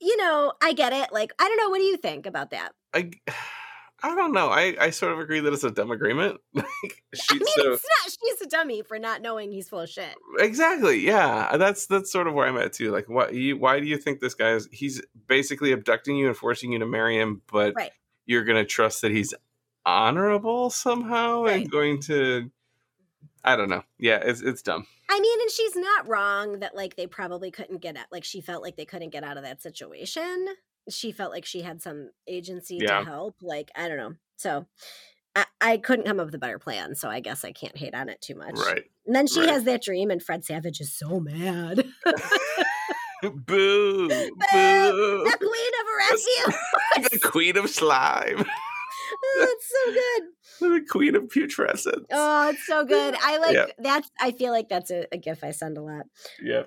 you 0.00 0.16
know, 0.16 0.52
I 0.62 0.72
get 0.72 0.92
it. 0.92 1.12
Like, 1.12 1.32
I 1.38 1.48
don't 1.48 1.56
know. 1.56 1.70
What 1.70 1.78
do 1.78 1.84
you 1.84 1.96
think 1.96 2.26
about 2.26 2.50
that? 2.50 2.72
I, 2.94 3.10
I 4.02 4.14
don't 4.14 4.32
know. 4.32 4.48
I, 4.48 4.76
I 4.80 4.90
sort 4.90 5.12
of 5.12 5.18
agree 5.18 5.40
that 5.40 5.52
it's 5.52 5.64
a 5.64 5.70
dumb 5.70 5.90
agreement. 5.90 6.40
Like 6.54 7.02
I 7.30 7.34
mean, 7.34 7.42
so 7.56 7.72
it's 7.72 7.84
not. 8.04 8.16
She's 8.22 8.40
a 8.42 8.46
dummy 8.48 8.82
for 8.82 8.98
not 8.98 9.22
knowing 9.22 9.50
he's 9.50 9.68
full 9.68 9.80
of 9.80 9.88
shit. 9.88 10.14
exactly 10.38 11.00
yeah. 11.00 11.56
That's 11.56 11.86
that's 11.86 12.12
sort 12.12 12.26
of 12.28 12.34
where 12.34 12.46
I'm 12.46 12.56
at 12.58 12.72
too. 12.72 12.90
Like 12.92 13.08
what 13.08 13.34
you 13.34 13.56
why 13.56 13.80
do 13.80 13.86
you 13.86 13.96
think 13.96 14.20
this 14.20 14.34
guy 14.34 14.50
is? 14.52 14.68
He's 14.70 15.02
basically 15.26 15.72
abducting 15.72 16.16
you 16.16 16.28
and 16.28 16.36
forcing 16.36 16.72
you 16.72 16.78
to 16.80 16.86
marry 16.86 17.16
him, 17.18 17.42
but 17.50 17.74
Right. 17.74 17.90
you're 18.26 18.44
gonna 18.44 18.64
trust 18.64 19.02
that 19.02 19.10
he's 19.10 19.34
honorable 19.84 20.70
somehow 20.70 21.44
Right. 21.44 21.62
and 21.62 21.70
going 21.70 22.00
to. 22.02 22.50
I 23.44 23.56
don't 23.56 23.68
know. 23.70 23.82
Yeah, 23.98 24.20
it's 24.22 24.40
it's 24.42 24.62
dumb. 24.62 24.86
I 25.10 25.16
I 25.16 25.20
mean, 25.20 25.40
and 25.40 25.50
she's 25.50 25.74
not 25.74 26.06
wrong 26.06 26.60
that 26.60 26.76
like 26.76 26.94
they 26.96 27.06
probably 27.06 27.50
couldn't 27.50 27.78
get 27.78 27.96
out. 27.96 28.06
Like 28.12 28.24
she 28.24 28.40
felt 28.40 28.62
like 28.62 28.76
they 28.76 28.84
couldn't 28.84 29.10
get 29.10 29.24
out 29.24 29.36
of 29.38 29.42
that 29.42 29.62
situation. 29.62 30.46
She 30.90 31.12
felt 31.12 31.32
like 31.32 31.44
she 31.44 31.62
had 31.62 31.80
some 31.82 32.10
agency 32.26 32.78
Yeah. 32.80 33.00
to 33.00 33.04
help. 33.04 33.36
Like 33.42 33.70
I 33.76 33.88
don't 33.88 33.96
know. 33.98 34.14
So 34.36 34.66
I, 35.36 35.44
I 35.60 35.76
couldn't 35.78 36.06
come 36.06 36.18
up 36.20 36.26
with 36.26 36.34
a 36.34 36.38
better 36.38 36.58
plan. 36.58 36.94
So 36.94 37.08
I 37.08 37.20
guess 37.20 37.44
I 37.44 37.52
can't 37.52 37.76
hate 37.76 37.94
on 37.94 38.08
it 38.08 38.20
too 38.20 38.34
much. 38.34 38.56
Right. 38.56 38.84
And 39.06 39.14
then 39.14 39.26
she 39.26 39.40
right. 39.40 39.50
has 39.50 39.64
that 39.64 39.82
dream, 39.82 40.10
and 40.10 40.22
Fred 40.22 40.44
Savage 40.44 40.80
is 40.80 40.94
so 40.96 41.20
mad. 41.20 41.84
Boo! 43.22 43.30
Boo! 44.08 44.08
the 44.08 45.36
queen 45.38 45.72
of 45.80 45.86
rescue. 47.02 47.10
the 47.10 47.28
queen 47.28 47.56
of 47.56 47.68
slime. 47.68 48.44
oh, 48.46 49.46
it's 49.50 49.68
so 49.70 49.92
good. 49.92 50.80
the 50.80 50.86
queen 50.88 51.16
of 51.16 51.28
putrescence. 51.28 52.06
Oh, 52.12 52.50
it's 52.50 52.64
so 52.66 52.84
good. 52.84 53.16
I 53.20 53.38
like 53.38 53.54
Yeah. 53.54 53.66
that's. 53.78 54.08
I 54.20 54.30
feel 54.32 54.52
like 54.52 54.68
that's 54.68 54.90
a, 54.90 55.06
a 55.12 55.16
gif 55.18 55.42
I 55.42 55.50
send 55.50 55.78
a 55.78 55.82
lot. 55.82 56.06
Yeah. 56.42 56.64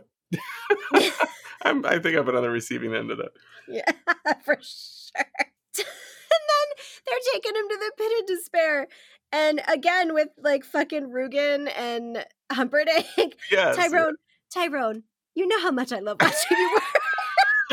I'm, 1.64 1.86
I 1.86 2.00
think 2.00 2.18
I've 2.18 2.26
been 2.26 2.36
on 2.36 2.42
the 2.42 2.50
receiving 2.50 2.96
end 2.96 3.12
of 3.12 3.18
that. 3.20 3.32
Yeah, 3.72 3.92
for 4.46 4.58
sure. 4.62 5.26
and 5.78 6.44
then 6.48 6.68
they're 7.06 7.34
taking 7.34 7.56
him 7.56 7.68
to 7.70 7.78
the 7.78 7.92
pit 7.98 8.12
of 8.22 8.28
despair. 8.28 8.88
And 9.34 9.62
again, 9.68 10.14
with 10.14 10.30
like 10.38 10.66
fucking 10.66 11.10
Rugen 11.10 11.70
and 11.78 12.26
Humperdinck. 12.52 13.06
Yes. 13.52 13.76
Tyrone, 13.78 14.16
Tyrone, 14.54 15.04
you 15.36 15.48
know 15.48 15.60
how 15.62 15.72
much 15.72 15.92
I 15.94 16.00
love 16.00 16.18
watching 16.22 16.58
you 16.58 16.80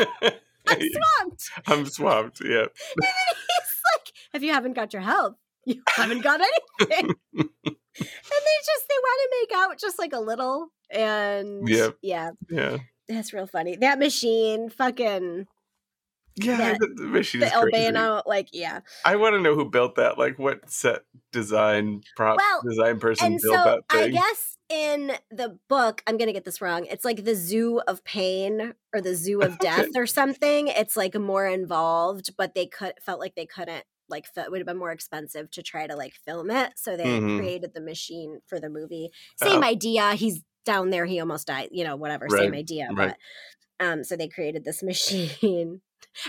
work. 0.01 0.33
I'm 0.67 0.79
swamped. 0.91 1.49
I'm 1.67 1.85
swamped. 1.85 2.41
Yeah. 2.43 2.59
And 2.61 3.01
then 3.01 3.11
he's 3.29 3.75
like, 3.95 4.13
if 4.33 4.43
you 4.43 4.53
haven't 4.53 4.73
got 4.73 4.93
your 4.93 5.01
help, 5.01 5.35
you 5.65 5.81
haven't 5.89 6.21
got 6.21 6.39
anything. 6.41 7.15
and 7.35 7.49
they 7.95 8.57
just, 8.65 8.87
they 8.87 8.95
want 9.01 9.19
to 9.21 9.37
make 9.41 9.59
out 9.59 9.79
just 9.79 9.99
like 9.99 10.13
a 10.13 10.19
little. 10.19 10.67
And 10.91 11.67
Yep. 11.67 11.97
yeah, 12.01 12.31
Yeah. 12.49 12.77
that's 13.07 13.33
real 13.33 13.47
funny. 13.47 13.75
That 13.75 13.99
machine, 13.99 14.69
fucking 14.69 15.47
Yeah. 16.43 16.75
The, 16.79 16.87
the 16.95 17.03
machine 17.07 17.41
the 17.41 17.47
is. 17.47 17.53
Albino, 17.53 18.21
like, 18.25 18.49
yeah. 18.53 18.79
I 19.05 19.15
want 19.15 19.35
to 19.35 19.41
know 19.41 19.55
who 19.55 19.69
built 19.69 19.95
that. 19.95 20.17
Like, 20.17 20.37
what 20.39 20.69
set 20.69 21.01
design 21.31 22.01
prop 22.15 22.37
Well, 22.37 22.61
design 22.67 22.99
person 22.99 23.31
built 23.41 23.41
so 23.41 23.51
that 23.51 23.79
I 23.89 23.97
thing? 24.03 24.11
guess 24.13 24.57
in 24.69 25.11
the 25.31 25.57
book, 25.67 26.03
I'm 26.07 26.17
gonna 26.17 26.33
get 26.33 26.45
this 26.45 26.61
wrong. 26.61 26.85
It's 26.85 27.03
like 27.05 27.23
the 27.25 27.35
zoo 27.35 27.81
of 27.87 28.03
pain 28.03 28.73
or 28.93 29.01
the 29.01 29.15
zoo 29.15 29.41
of 29.41 29.57
death 29.59 29.89
or 29.95 30.05
something. 30.05 30.67
It's 30.67 30.95
like 30.97 31.15
more 31.15 31.47
involved, 31.47 32.35
but 32.37 32.53
they 32.55 32.67
could 32.67 32.93
felt 33.01 33.19
like 33.19 33.35
they 33.35 33.45
couldn't 33.45 33.83
like 34.09 34.25
it 34.35 34.49
would 34.51 34.59
have 34.59 34.67
been 34.67 34.77
more 34.77 34.91
expensive 34.91 35.51
to 35.51 35.61
try 35.61 35.85
to 35.85 35.95
like 35.95 36.13
film 36.25 36.49
it, 36.49 36.73
so 36.75 36.97
they 36.97 37.05
Mhm. 37.05 37.37
created 37.39 37.73
the 37.75 37.81
machine 37.81 38.39
for 38.47 38.59
the 38.59 38.69
movie. 38.69 39.11
Same 39.37 39.63
Oh. 39.63 39.67
idea. 39.67 40.13
He's 40.13 40.41
down 40.65 40.89
there. 40.89 41.05
He 41.05 41.19
almost 41.19 41.47
died. 41.47 41.69
You 41.71 41.83
know, 41.83 41.95
whatever. 41.95 42.27
Same 42.29 42.53
idea. 42.53 42.89
right. 42.91 43.15
But 43.79 43.85
um, 43.85 44.03
so 44.03 44.15
they 44.15 44.27
created 44.27 44.65
this 44.65 44.81
machine. 45.41 45.81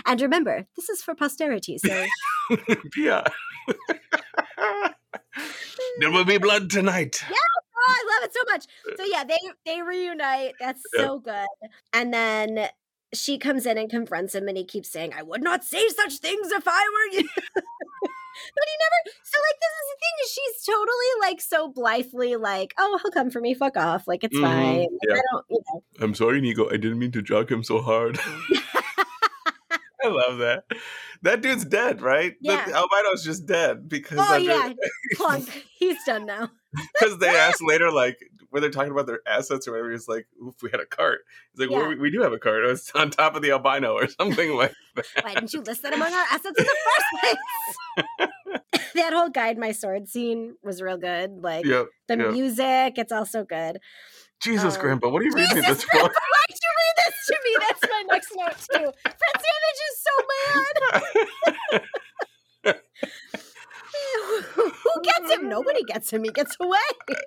And 0.05 0.21
remember, 0.21 0.67
this 0.75 0.89
is 0.89 1.01
for 1.01 1.15
posterity. 1.15 1.77
So 1.77 2.05
yeah. 2.97 3.23
there 5.99 6.11
will 6.11 6.25
be 6.25 6.37
blood 6.37 6.69
tonight. 6.69 7.21
Yeah. 7.29 7.37
Oh, 7.83 7.93
I 7.93 8.15
love 8.19 8.29
it 8.29 8.33
so 8.35 8.43
much. 8.51 8.65
So 8.97 9.03
yeah, 9.11 9.23
they 9.23 9.39
they 9.65 9.81
reunite. 9.81 10.53
That's 10.59 10.83
Yeah. 10.95 11.05
so 11.05 11.19
good. 11.19 11.47
And 11.93 12.13
then 12.13 12.67
she 13.11 13.39
comes 13.39 13.65
in 13.65 13.79
and 13.79 13.89
confronts 13.89 14.35
him, 14.35 14.47
and 14.47 14.55
he 14.55 14.63
keeps 14.65 14.87
saying, 14.91 15.13
"I 15.17 15.23
would 15.23 15.41
not 15.41 15.63
say 15.63 15.87
such 15.89 16.19
things 16.19 16.51
if 16.51 16.63
I 16.67 16.83
were 16.93 17.17
you." 17.17 17.27
but 17.35 18.65
he 18.67 18.77
never. 18.79 19.17
So 19.23 19.39
like, 19.41 19.59
this 19.59 19.73
is 19.81 19.87
the 19.89 19.97
thing: 19.99 20.15
is 20.23 20.31
she's 20.31 20.65
totally 20.75 21.11
like 21.21 21.41
so 21.41 21.69
blithely 21.69 22.35
like, 22.35 22.75
"Oh, 22.77 22.99
he'll 23.01 23.11
come 23.11 23.31
for 23.31 23.41
me. 23.41 23.55
Fuck 23.55 23.77
off. 23.77 24.07
Like 24.07 24.23
it's 24.23 24.37
Mhm, 24.37 24.41
fine. 24.43 24.79
Like, 24.81 24.89
yeah. 25.07 25.13
I 25.15 25.21
don't, 25.31 25.45
you 25.49 25.61
know." 25.73 25.83
I'm 26.01 26.13
sorry, 26.13 26.39
Nico. 26.39 26.67
I 26.69 26.77
didn't 26.77 26.99
mean 26.99 27.11
to 27.13 27.23
jog 27.23 27.51
him 27.51 27.63
so 27.63 27.81
hard. 27.81 28.19
I 30.03 30.07
love 30.07 30.37
that. 30.39 30.63
That 31.23 31.41
dude's 31.41 31.65
dead, 31.65 32.01
right? 32.01 32.35
Yeah. 32.41 32.65
The 32.65 32.73
albino's 32.73 33.23
just 33.23 33.45
dead 33.45 33.87
because 33.87 34.17
Oh 34.19 34.33
under- 34.35 34.39
yeah, 34.51 34.73
clunk. 35.15 35.65
He's 35.77 36.03
done 36.05 36.25
now. 36.25 36.49
because 36.99 37.17
they 37.19 37.29
asked 37.29 37.61
later, 37.63 37.91
like 37.91 38.17
when 38.49 38.61
they're 38.61 38.71
talking 38.71 38.91
about 38.91 39.07
their 39.07 39.21
assets 39.27 39.67
or 39.67 39.71
whatever. 39.71 39.91
He's 39.91 40.07
like, 40.07 40.25
"If 40.47 40.61
we 40.63 40.69
had 40.71 40.79
a 40.79 40.85
cart," 40.85 41.19
he's 41.53 41.59
like, 41.61 41.69
well, 41.69 41.81
Yeah. 41.83 41.87
we, 41.89 41.95
"We 41.95 42.11
do 42.11 42.21
have 42.21 42.33
a 42.33 42.39
cart. 42.39 42.63
It's 42.65 42.91
on 42.95 43.09
top 43.09 43.35
of 43.35 43.41
the 43.41 43.51
albino 43.51 43.93
or 43.93 44.07
something 44.07 44.55
like 44.55 44.73
that." 44.95 45.05
Why 45.21 45.33
didn't 45.35 45.53
you 45.53 45.61
list 45.61 45.83
that 45.83 45.93
among 45.93 46.11
our 46.13 46.25
assets 46.31 46.57
in 46.57 46.65
the 46.65 46.77
first 46.85 47.37
place? 48.17 48.29
that 48.95 49.13
whole 49.13 49.29
guide 49.29 49.57
my 49.57 49.71
sword 49.71 50.07
scene 50.07 50.55
was 50.63 50.81
real 50.81 50.97
good. 50.97 51.41
Like 51.41 51.65
Yep. 51.65 51.87
the 52.07 52.17
yeah. 52.17 52.31
music, 52.31 52.93
it's 52.97 53.11
also 53.11 53.43
good. 53.43 53.79
Jesus, 54.41 54.75
Um, 54.75 54.81
Grandpa, 54.81 55.09
what 55.09 55.21
are 55.21 55.25
you 55.25 55.31
reading 55.35 55.55
this 55.55 55.85
Grandpa, 55.85 56.07
for? 56.07 56.13
why'd 56.13 56.49
you 56.49 56.71
read 56.81 56.95
this 57.05 57.15
to 57.27 57.35
me? 57.45 57.51
That's 57.59 57.83
my 57.89 58.03
next 58.11 58.31
note 58.35 58.57
too. 58.57 58.91
Fred 59.03 59.35
Savage 59.45 59.81
is 59.89 59.95
so 60.07 60.13
mad. 60.31 60.73
Who 64.55 65.01
gets 65.03 65.31
him? 65.31 65.49
Nobody 65.49 65.83
gets 65.83 66.11
him. 66.11 66.23
He 66.23 66.31
gets 66.31 66.55
away. 66.59 66.77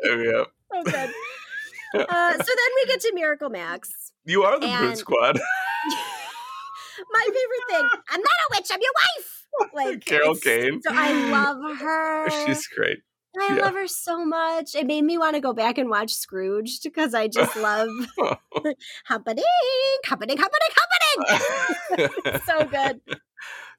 yeah. 0.04 0.44
Oh, 0.72 0.82
good. 0.84 1.10
Uh, 1.96 2.32
so 2.32 2.38
then 2.38 2.70
we 2.74 2.86
get 2.88 2.98
to 3.02 3.12
Miracle 3.14 3.48
Max. 3.50 4.10
You 4.24 4.42
are 4.42 4.58
the 4.58 4.66
Brute 4.66 4.98
Squad. 4.98 5.38
My 7.12 7.24
favorite 7.24 7.66
thing. 7.70 7.88
I'm 8.10 8.20
not 8.20 8.26
a 8.26 8.56
witch. 8.56 8.66
I'm 8.72 8.80
your 8.80 8.90
wife. 8.96 9.30
Like 9.72 10.04
Carol 10.04 10.34
Kane. 10.34 10.80
So 10.82 10.90
I 10.92 11.12
love 11.30 11.78
her. 11.78 12.30
She's 12.30 12.66
great. 12.66 12.98
I 13.40 13.54
yeah. 13.54 13.62
love 13.62 13.74
her 13.74 13.86
so 13.88 14.24
much. 14.24 14.74
It 14.74 14.86
made 14.86 15.02
me 15.04 15.18
want 15.18 15.34
to 15.34 15.40
go 15.40 15.52
back 15.52 15.78
and 15.78 15.88
watch 15.90 16.12
Scrooge 16.12 16.80
because 16.82 17.14
I 17.14 17.28
just 17.28 17.56
love 17.56 17.88
happening, 19.04 19.44
happening, 20.04 20.36
happening, 20.38 20.70
happening. 21.18 22.40
so 22.46 22.64
good. 22.66 23.00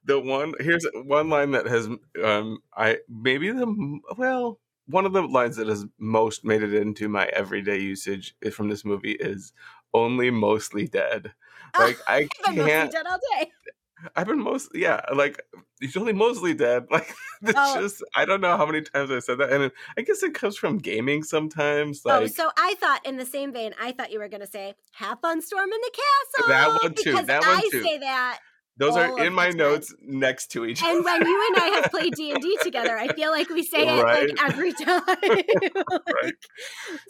the 0.03 0.20
one 0.20 0.53
here's 0.60 0.86
one 0.93 1.30
line 1.30 1.51
that 1.51 1.66
has 1.68 1.88
um 2.24 2.60
I 2.76 2.99
maybe 3.10 3.51
the 3.51 3.99
well 4.18 4.60
one 4.88 5.06
of 5.06 5.14
the 5.14 5.22
lines 5.24 5.56
that 5.56 5.68
has 5.68 5.86
most 5.97 6.45
made 6.45 6.62
it 6.62 6.74
into 6.74 7.10
my 7.10 7.26
everyday 7.28 7.80
usage 7.80 8.36
from 8.51 8.70
this 8.70 8.86
movie 8.86 9.14
is 9.14 9.51
only 9.93 10.30
mostly 10.30 10.88
dead. 10.88 11.34
Like 11.78 11.97
I 12.08 12.30
I've 12.45 12.56
been 12.56 12.58
mostly 12.58 12.72
can't. 12.72 12.91
dead 12.91 13.06
all 13.08 13.20
day. 13.39 13.51
I've 14.16 14.28
been 14.28 14.39
most 14.41 14.70
yeah 14.74 15.01
like 15.14 15.41
he's 15.80 15.95
only 15.97 16.14
mostly 16.14 16.53
dead. 16.53 16.86
Like 16.91 17.14
it's 17.41 17.53
Oh. 17.56 17.82
just 17.82 18.03
I 18.16 18.26
don't 18.26 18.41
know 18.41 18.56
how 18.58 18.66
many 18.66 18.82
times 18.82 19.12
I 19.12 19.20
said 19.20 19.38
that, 19.39 19.51
and 19.51 19.72
I 19.97 20.01
guess 20.01 20.24
it 20.24 20.34
comes 20.34 20.58
from 20.58 20.78
gaming 20.78 21.24
sometimes. 21.24 22.01
Like 22.06 22.22
oh, 22.24 22.28
so 22.28 22.49
I 22.58 22.76
thought 22.80 23.06
in 23.06 23.18
the 23.18 23.26
same 23.26 23.51
vein, 23.53 23.74
I 23.82 23.91
thought 23.91 24.12
you 24.12 24.20
were 24.20 24.30
going 24.30 24.41
to 24.41 24.47
say 24.47 24.74
"Have 24.93 25.20
fun 25.20 25.41
storming 25.41 25.80
the 25.82 25.91
castle." 25.91 26.49
That 26.49 26.82
one 26.82 26.93
too, 26.93 27.12
that 27.26 27.41
one 27.41 27.58
I 27.58 27.68
too. 27.72 27.84
say 27.84 27.97
that, 27.99 28.39
those 28.78 28.95
are 28.95 29.20
in 29.24 29.34
my 29.34 29.49
time. 29.49 29.58
notes 29.58 29.93
next 30.01 30.47
to 30.53 30.66
each 30.66 30.82
other. 30.82 30.91
and 30.91 31.03
when 31.06 31.22
you 31.28 31.47
and 31.53 31.64
I 31.64 31.68
have 31.82 31.91
played 31.91 32.14
D 32.16 32.32
and 32.32 32.41
D 32.41 32.58
together, 32.64 32.97
I 32.97 33.08
feel 33.10 33.32
like 33.32 33.49
we 33.49 33.64
say 33.74 33.86
it 33.88 34.03
like 34.03 34.32
every 34.43 34.72
time. 34.74 35.01
right, 35.08 36.34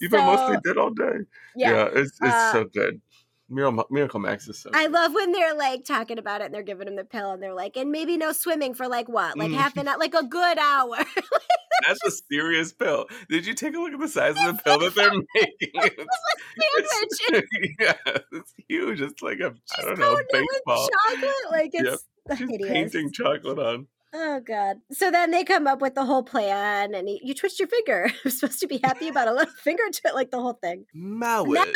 you've 0.01 0.11
been 0.11 0.25
mostly 0.25 0.57
dead 0.65 0.77
all 0.77 0.91
day. 0.91 1.19
yeah. 1.55 1.71
Yeah, 1.71 1.85
it's 1.93 2.11
it's 2.21 2.33
Uh, 2.33 2.51
so 2.51 2.63
good. 2.65 3.01
Miracle, 3.49 3.85
Miracle 3.91 4.19
Max 4.19 4.47
is 4.47 4.59
so. 4.59 4.71
I 4.73 4.87
love 4.87 5.13
when 5.13 5.31
they're 5.31 5.53
like 5.55 5.83
talking 5.85 6.17
about 6.17 6.41
it 6.41 6.45
and 6.45 6.53
they're 6.53 6.63
giving 6.63 6.87
him 6.87 6.95
the 6.95 7.03
pill 7.05 7.31
and 7.31 7.41
they're 7.43 7.53
like, 7.53 7.77
and 7.77 7.91
maybe 7.91 8.17
no 8.17 8.31
swimming 8.31 8.73
for 8.73 8.87
like 8.87 9.07
what, 9.07 9.37
like 9.37 9.51
Mm. 9.51 9.55
half 9.55 9.77
an 9.77 9.87
hour, 9.87 9.97
like 9.99 10.15
a 10.15 10.23
good 10.25 10.57
hour. 10.57 10.95
That's 11.87 12.03
a 12.07 12.11
serious 12.31 12.73
pill. 12.73 13.05
Did 13.29 13.45
you 13.45 13.53
take 13.53 13.75
a 13.75 13.77
look 13.79 13.93
at 13.93 13.99
the 13.99 14.07
size 14.07 14.35
of 14.39 14.57
the 14.57 14.63
pill 14.63 14.79
that 14.79 14.95
they're 14.95 15.11
making? 15.35 15.55
It's, 15.61 16.93
Sandwich. 16.93 17.43
it's- 17.43 17.75
yeah, 17.79 18.13
it's 18.31 18.53
huge. 18.67 19.01
It's 19.01 19.21
like 19.21 19.39
a 19.39 19.47
I 19.47 19.75
She's 19.75 19.85
don't 19.85 19.99
know 19.99 20.15
coating 20.15 20.25
it 20.31 20.39
with 20.41 20.61
baseball. 20.65 20.89
chocolate, 21.09 21.31
like 21.51 21.71
Yep. 21.73 21.83
it's 21.85 22.39
She's 22.39 22.49
hideous. 22.49 22.71
painting 22.71 23.11
chocolate 23.11 23.59
on. 23.59 23.87
Oh 24.17 24.39
god. 24.39 24.77
So 24.93 25.11
then 25.11 25.31
they 25.31 25.43
come 25.43 25.67
up 25.67 25.81
with 25.81 25.93
the 25.93 26.05
whole 26.05 26.23
plan, 26.23 26.95
and 26.95 27.05
he, 27.09 27.19
you 27.21 27.33
twitched 27.33 27.59
your 27.59 27.67
finger. 27.67 28.09
I'm 28.25 28.31
supposed 28.31 28.61
to 28.61 28.67
be 28.67 28.79
happy 28.81 29.09
about 29.09 29.27
a 29.27 29.33
little 29.33 29.53
finger 29.61 29.83
to 29.91 30.01
it, 30.05 30.15
like 30.15 30.31
the 30.31 30.39
whole 30.39 30.53
thing. 30.53 30.85
Marriage. 30.93 31.49
Marriage. 31.51 31.73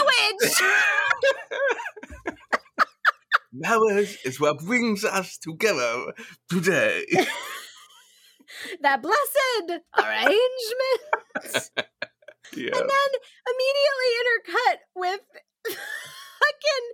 Marriage 3.52 4.20
is 4.24 4.40
what 4.40 4.60
brings 4.60 5.04
us 5.04 5.38
together 5.38 6.14
today. 6.50 7.04
that 8.82 9.02
blessed 9.02 9.82
arrangement. 9.98 11.72
yeah. 12.56 12.72
And 12.72 12.90
then 12.90 13.10
immediately 13.52 14.12
intercut 14.22 14.78
with 14.96 15.22
fucking 16.40 16.86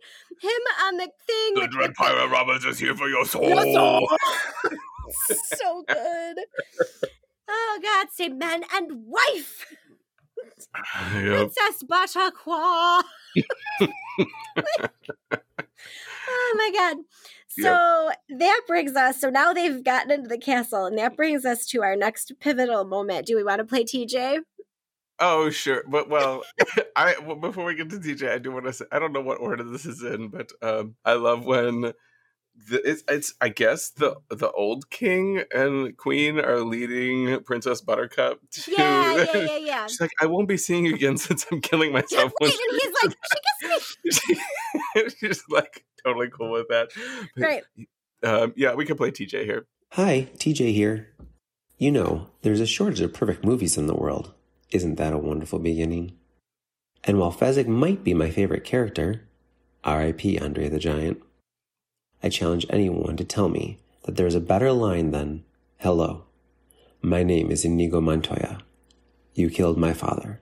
him 0.41 0.61
on 0.85 0.97
the 0.97 1.09
thing. 1.27 1.53
The 1.55 1.67
Dread 1.67 1.93
Pirate 1.93 2.29
Roberts 2.29 2.65
is 2.65 2.79
here 2.79 2.95
for 2.95 3.07
your 3.07 3.25
soul. 3.25 3.47
Your 3.47 3.61
soul. 3.61 4.07
So 5.58 5.84
good. 5.88 6.38
Oh 7.47 7.80
God, 7.82 8.08
say 8.12 8.30
man 8.30 8.64
and 8.74 9.06
wife. 9.06 9.66
Yep. 11.14 11.51
Princess 11.53 11.84
Bataqua. 11.84 13.03
oh 16.28 16.56
my 16.58 16.72
god. 16.74 16.97
So 17.47 18.12
that 18.38 18.62
brings 18.68 18.95
us, 18.95 19.20
so 19.22 19.30
now 19.30 19.53
they've 19.53 19.84
gotten 19.84 20.12
into 20.12 20.28
the 20.28 20.38
castle, 20.38 20.86
and 20.86 20.97
that 20.97 21.16
brings 21.16 21.45
us 21.45 21.66
to 21.68 21.84
our 21.84 21.95
next 21.95 22.34
pivotal 22.39 22.84
moment. 22.84 23.26
Do 23.26 23.36
we 23.36 23.43
want 23.43 23.60
to 23.60 23.66
play 23.66 23.84
TJ? 23.84 24.39
Oh 25.20 25.49
sure, 25.49 25.84
but 25.88 26.10
well, 26.10 26.43
I 26.95 27.16
well, 27.26 27.38
before 27.38 27.66
we 27.66 27.76
get 27.76 27.89
to 27.91 27.97
TJ, 27.97 28.30
I 28.30 28.38
do 28.38 28.51
want 28.51 28.66
to 28.66 28.74
say 28.74 28.86
I 28.91 28.99
don't 28.99 29.14
know 29.14 29.22
what 29.22 29.39
order 29.39 29.64
this 29.64 29.86
is 29.86 30.03
in, 30.03 30.28
but 30.28 30.51
um, 30.62 30.95
I 31.06 31.14
love 31.14 31.45
when 31.45 31.93
the, 32.70 32.82
it's 32.89 33.03
it's 33.08 33.34
I 33.41 33.49
guess 33.49 33.89
the 33.89 34.16
the 34.30 34.49
old 34.51 34.89
king 34.89 35.43
and 35.53 35.95
queen 35.97 36.39
are 36.39 36.62
leading 36.62 37.43
Princess 37.43 37.82
Buttercup 37.82 38.39
to. 38.51 38.72
Yeah, 38.72 39.16
yeah, 39.16 39.38
yeah, 39.38 39.58
yeah. 39.58 39.88
She's 39.88 40.01
like, 40.01 40.12
I 40.22 40.26
won't 40.26 40.47
be 40.47 40.58
seeing 40.58 40.86
you 40.86 40.95
again 40.95 41.18
since 41.26 41.45
I'm 41.51 41.62
killing 41.62 41.89
Yeah, 41.93 42.01
myself. 42.01 42.32
right, 42.41 42.51
and 42.51 42.82
he's 42.82 42.93
like, 43.03 43.18
she 44.03 44.03
gets 44.03 44.28
me. 44.97 45.10
She's 45.20 45.43
like 45.49 45.86
totally 46.03 46.30
cool 46.30 46.51
with 46.51 46.68
that. 46.70 46.89
But, 47.36 47.41
Great. 47.41 47.64
Um, 48.24 48.53
yeah, 48.56 48.74
we 48.74 48.86
can 48.86 48.97
play 48.97 49.12
TJ 49.12 49.43
here. 49.43 49.68
Hi, 49.91 50.30
TJ 50.38 50.74
here. 50.74 51.10
You 51.78 51.91
know, 51.91 52.28
there's 52.41 52.62
a 52.62 52.66
shortage 52.66 53.01
of 53.01 53.14
perfect 53.14 53.43
movies 53.45 53.78
in 53.78 53.88
the 53.88 53.95
world. 53.95 54.34
Isn't 54.72 54.95
that 54.95 55.14
a 55.14 55.18
wonderful 55.18 55.60
beginning? 55.60 56.14
And 57.03 57.20
while 57.20 57.32
Fezzik 57.32 57.68
might 57.68 58.03
be 58.03 58.14
my 58.14 58.32
favorite 58.32 58.64
character, 58.64 59.28
R.I.P. 59.84 60.39
Andre 60.39 60.70
the 60.70 60.80
Giant, 60.80 61.22
I 62.24 62.30
challenge 62.30 62.66
anyone 62.70 63.18
to 63.18 63.24
tell 63.24 63.49
me 63.49 63.78
that 64.03 64.16
there 64.16 64.28
is 64.28 64.36
a 64.36 64.39
better 64.39 64.72
line 64.72 65.11
than, 65.11 65.43
Hello, 65.78 66.26
my 67.01 67.24
name 67.24 67.51
is 67.51 67.66
Inigo 67.66 68.01
Montoya. 68.01 68.59
You 69.34 69.49
killed 69.49 69.78
my 69.78 69.93
father. 69.93 70.39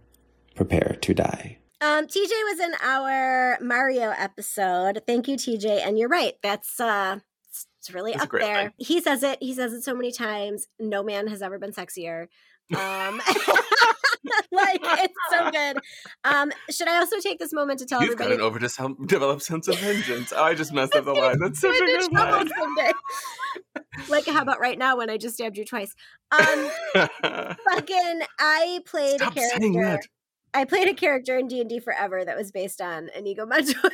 Prepare 0.55 0.97
to 1.01 1.13
die. 1.13 1.57
Um, 1.81 2.07
TJ 2.07 2.29
was 2.29 2.59
in 2.59 2.73
our 2.81 3.57
Mario 3.59 4.13
episode. 4.17 5.01
Thank 5.05 5.27
you, 5.27 5.35
TJ. 5.35 5.85
And 5.85 5.97
you're 5.97 6.07
right. 6.09 6.35
That's 6.41 6.79
uh 6.79 7.19
it's, 7.49 7.67
it's 7.79 7.93
really 7.93 8.13
That's 8.13 8.23
up 8.25 8.31
there. 8.31 8.55
line. 8.55 8.73
He 8.77 9.01
says 9.01 9.23
it. 9.23 9.39
He 9.41 9.53
says 9.53 9.73
it 9.73 9.83
so 9.83 9.93
many 9.93 10.11
times. 10.11 10.67
No 10.79 11.03
man 11.03 11.27
has 11.27 11.41
ever 11.41 11.59
been 11.59 11.71
sexier. 11.73 12.27
Um 12.71 13.21
like 14.51 14.79
it's 14.83 15.13
so 15.29 15.51
good. 15.51 15.77
Um, 16.23 16.51
should 16.69 16.87
I 16.87 16.97
also 16.97 17.19
take 17.19 17.39
this 17.39 17.53
moment 17.53 17.79
to 17.79 17.85
tell 17.85 18.01
You've 18.01 18.17
got 18.17 18.31
everybody 18.31 18.65
an 18.65 18.85
overdeveloped 18.85 19.43
sense 19.43 19.67
of 19.67 19.77
vengeance. 19.79 20.33
Oh, 20.35 20.43
I 20.43 20.53
just 20.53 20.73
messed 20.73 20.95
up 20.95 21.05
the 21.05 21.13
line. 21.13 21.39
That's 21.39 21.59
such 21.59 21.75
a 21.75 21.85
good 21.85 22.11
line. 22.13 22.49
like 24.09 24.25
how 24.25 24.41
about 24.41 24.59
right 24.59 24.77
now 24.77 24.97
when 24.97 25.09
I 25.09 25.17
just 25.17 25.35
stabbed 25.35 25.57
you 25.57 25.65
twice? 25.65 25.95
Um 26.31 26.69
fucking 26.93 28.21
I 28.39 28.81
played 28.85 29.19
Stop 29.19 29.33
a 29.37 29.59
character. 29.59 30.09
I 30.55 30.65
played 30.65 30.87
a 30.87 30.93
character 30.93 31.37
in 31.37 31.47
D 31.47 31.61
and 31.61 31.69
D 31.69 31.79
Forever 31.79 32.23
that 32.23 32.37
was 32.37 32.51
based 32.51 32.79
on 32.79 33.09
Inigo 33.17 33.45
Montoya, 33.45 33.91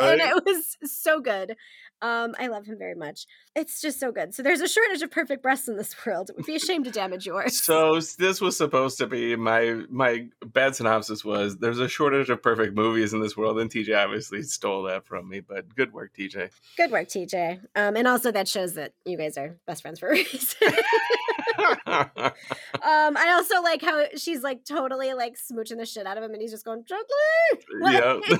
and 0.00 0.20
it 0.20 0.44
was 0.44 0.76
so 0.84 1.20
good. 1.20 1.56
Um, 2.00 2.34
I 2.38 2.46
love 2.46 2.66
him 2.66 2.78
very 2.78 2.94
much. 2.94 3.26
It's 3.56 3.80
just 3.80 3.98
so 3.98 4.12
good. 4.12 4.34
So 4.34 4.42
there's 4.42 4.60
a 4.60 4.68
shortage 4.68 5.02
of 5.02 5.10
perfect 5.10 5.42
breasts 5.42 5.66
in 5.68 5.76
this 5.76 5.94
world. 6.06 6.30
It 6.30 6.36
would 6.36 6.46
be 6.46 6.54
a 6.54 6.60
shame 6.60 6.84
to 6.84 6.90
damage 6.90 7.26
yours. 7.26 7.60
So 7.62 7.98
this 8.18 8.40
was 8.40 8.56
supposed 8.56 8.98
to 8.98 9.06
be 9.06 9.34
my 9.36 9.82
my 9.90 10.28
bad 10.46 10.76
synopsis 10.76 11.24
was 11.24 11.58
there's 11.58 11.80
a 11.80 11.88
shortage 11.88 12.30
of 12.30 12.42
perfect 12.42 12.74
movies 12.76 13.12
in 13.12 13.20
this 13.20 13.36
world, 13.36 13.58
and 13.58 13.70
TJ 13.70 13.96
obviously 13.96 14.42
stole 14.42 14.84
that 14.84 15.06
from 15.06 15.28
me. 15.28 15.40
But 15.40 15.74
good 15.74 15.92
work, 15.92 16.12
TJ. 16.18 16.50
good 16.76 16.90
work, 16.90 17.08
TJ. 17.08 17.60
Um, 17.74 17.96
and 17.96 18.06
also 18.06 18.30
that 18.32 18.48
shows 18.48 18.74
that 18.74 18.92
you 19.04 19.18
guys 19.18 19.36
are 19.36 19.56
best 19.66 19.82
friends 19.82 19.98
for 19.98 20.08
a 20.08 20.12
reason. 20.12 20.56
um, 21.86 23.16
I 23.16 23.32
also 23.34 23.60
like 23.62 23.82
how 23.82 24.04
she's 24.16 24.42
like 24.42 24.64
totally 24.64 25.14
like 25.14 25.34
smooching 25.36 25.78
the 25.78 25.86
shit 25.86 26.06
out 26.06 26.16
of 26.16 26.22
him, 26.24 26.32
and 26.32 26.40
he's 26.40 26.50
just 26.52 26.64
going 26.64 26.84
juggling. 26.86 27.06
Like- 27.80 27.94
yeah, 28.28 28.36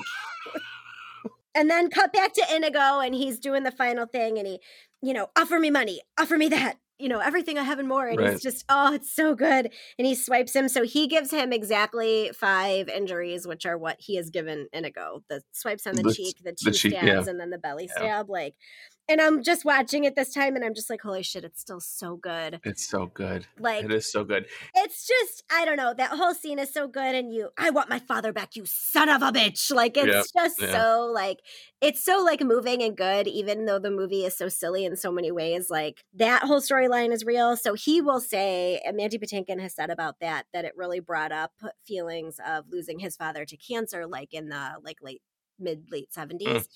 and 1.58 1.68
then 1.68 1.90
cut 1.90 2.12
back 2.12 2.32
to 2.34 2.42
Inigo, 2.54 3.00
and 3.00 3.14
he's 3.14 3.38
doing 3.38 3.64
the 3.64 3.70
final 3.72 4.06
thing, 4.06 4.38
and 4.38 4.46
he, 4.46 4.60
you 5.02 5.12
know, 5.12 5.28
offer 5.36 5.58
me 5.58 5.70
money, 5.70 6.00
offer 6.18 6.36
me 6.38 6.48
that, 6.48 6.76
you 6.98 7.08
know, 7.08 7.18
everything 7.20 7.58
I 7.58 7.62
have 7.62 7.78
and 7.78 7.88
more. 7.88 8.06
And 8.08 8.18
Right. 8.18 8.32
he's 8.32 8.42
just, 8.42 8.64
oh, 8.68 8.94
it's 8.94 9.14
so 9.14 9.34
good. 9.34 9.72
And 9.98 10.06
he 10.06 10.14
swipes 10.14 10.54
him, 10.54 10.68
so 10.68 10.82
he 10.84 11.06
gives 11.06 11.30
him 11.30 11.52
exactly 11.52 12.30
five 12.34 12.88
injuries, 12.88 13.46
which 13.46 13.66
are 13.66 13.78
what 13.78 13.96
he 14.00 14.16
has 14.16 14.30
given 14.30 14.68
Inigo: 14.72 15.22
the 15.28 15.42
swipes 15.52 15.86
on 15.86 15.94
the, 15.96 16.02
The- 16.02 16.14
cheek, 16.14 16.36
the 16.42 16.52
two 16.52 16.70
the 16.70 16.76
cheek, 16.76 16.92
stabs, 16.92 17.06
yeah. 17.06 17.30
and 17.30 17.38
then 17.40 17.50
the 17.50 17.58
belly 17.58 17.88
Yeah. 17.88 17.96
stab. 17.96 18.30
Like, 18.30 18.54
and 19.08 19.20
I'm 19.20 19.42
just 19.42 19.64
watching 19.64 20.04
it 20.04 20.16
this 20.16 20.32
time, 20.32 20.56
and 20.56 20.64
I'm 20.64 20.74
just 20.74 20.90
like, 20.90 21.02
holy 21.02 21.22
shit, 21.22 21.44
it's 21.44 21.60
still 21.60 21.80
so 21.80 22.16
good. 22.16 22.60
it's 22.64 22.88
so 22.88 23.06
good. 23.06 23.46
Like, 23.58 23.84
It 23.84 23.92
is 23.92 24.10
so 24.10 24.24
good. 24.24 24.46
it's 24.74 25.06
just 25.06 25.44
I 25.50 25.64
don't 25.64 25.76
know 25.76 25.94
that 25.94 26.10
whole 26.10 26.34
scene 26.34 26.58
is 26.58 26.72
so 26.72 26.88
good 26.88 27.14
and 27.14 27.32
you 27.32 27.50
I 27.56 27.70
want 27.70 27.88
my 27.88 27.98
father 27.98 28.32
back 28.32 28.56
you 28.56 28.64
son 28.66 29.08
of 29.08 29.22
a 29.22 29.32
bitch 29.32 29.72
like 29.74 29.96
it's 29.96 30.32
just 30.32 30.60
yeah. 30.60 30.72
so 30.72 31.10
like 31.12 31.40
it's 31.80 32.04
so 32.04 32.22
like 32.24 32.42
moving 32.42 32.82
and 32.82 32.96
good 32.96 33.26
even 33.26 33.64
though 33.64 33.78
the 33.78 33.90
movie 33.90 34.24
is 34.24 34.36
so 34.36 34.48
silly 34.48 34.84
in 34.84 34.96
so 34.96 35.10
many 35.12 35.30
ways 35.30 35.70
like 35.70 36.04
that 36.14 36.42
whole 36.44 36.60
storyline 36.60 37.12
is 37.12 37.24
real 37.24 37.56
so 37.56 37.74
he 37.74 38.00
will 38.00 38.20
say 38.20 38.80
and 38.84 38.96
Mandy 38.96 39.18
Patinkin 39.18 39.60
has 39.60 39.74
said 39.74 39.90
about 39.90 40.20
that 40.20 40.46
that 40.52 40.64
it 40.64 40.72
really 40.76 41.00
brought 41.00 41.32
up 41.32 41.52
feelings 41.86 42.38
of 42.46 42.64
losing 42.70 42.98
his 42.98 43.16
father 43.16 43.44
to 43.44 43.56
cancer 43.56 44.06
like 44.06 44.34
in 44.34 44.48
the 44.48 44.72
like 44.82 44.98
late 45.02 45.22
mid 45.58 45.84
late 45.90 46.08
mm. 46.16 46.28
70s 46.40 46.66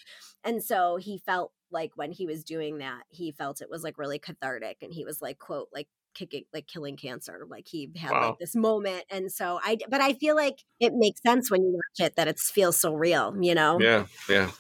and 0.45 0.63
so 0.63 0.97
he 0.97 1.19
felt 1.19 1.53
like 1.71 1.93
when 1.97 2.13
he 2.13 2.27
was 2.27 2.45
doing 2.45 2.79
that 2.79 3.03
he 3.09 3.31
felt 3.33 3.61
it 3.63 3.71
was 3.71 3.83
like 3.83 3.99
really 3.99 4.19
cathartic 4.19 4.79
and 4.83 4.93
he 4.93 5.05
was 5.05 5.23
like 5.23 5.39
quote 5.39 5.69
like 5.73 5.89
kicking 6.15 6.45
like 6.53 6.67
killing 6.67 6.97
cancer 6.97 7.47
like 7.49 7.67
he 7.67 7.91
had 7.97 8.11
Wow. 8.11 8.29
like 8.31 8.39
this 8.39 8.55
moment 8.55 9.05
and 9.11 9.33
so 9.33 9.59
i 9.65 9.79
but 9.89 10.01
i 10.03 10.13
feel 10.13 10.37
like 10.37 10.59
it 10.79 10.93
makes 10.95 11.23
sense 11.23 11.51
when 11.51 11.63
you 11.63 11.73
watch 11.73 12.07
it 12.07 12.17
that 12.17 12.29
it 12.29 12.39
feels 12.39 12.77
so 12.77 12.93
real 12.93 13.35
you 13.41 13.55
know 13.55 13.79
Yeah, 13.81 14.05
yeah. 14.29 14.51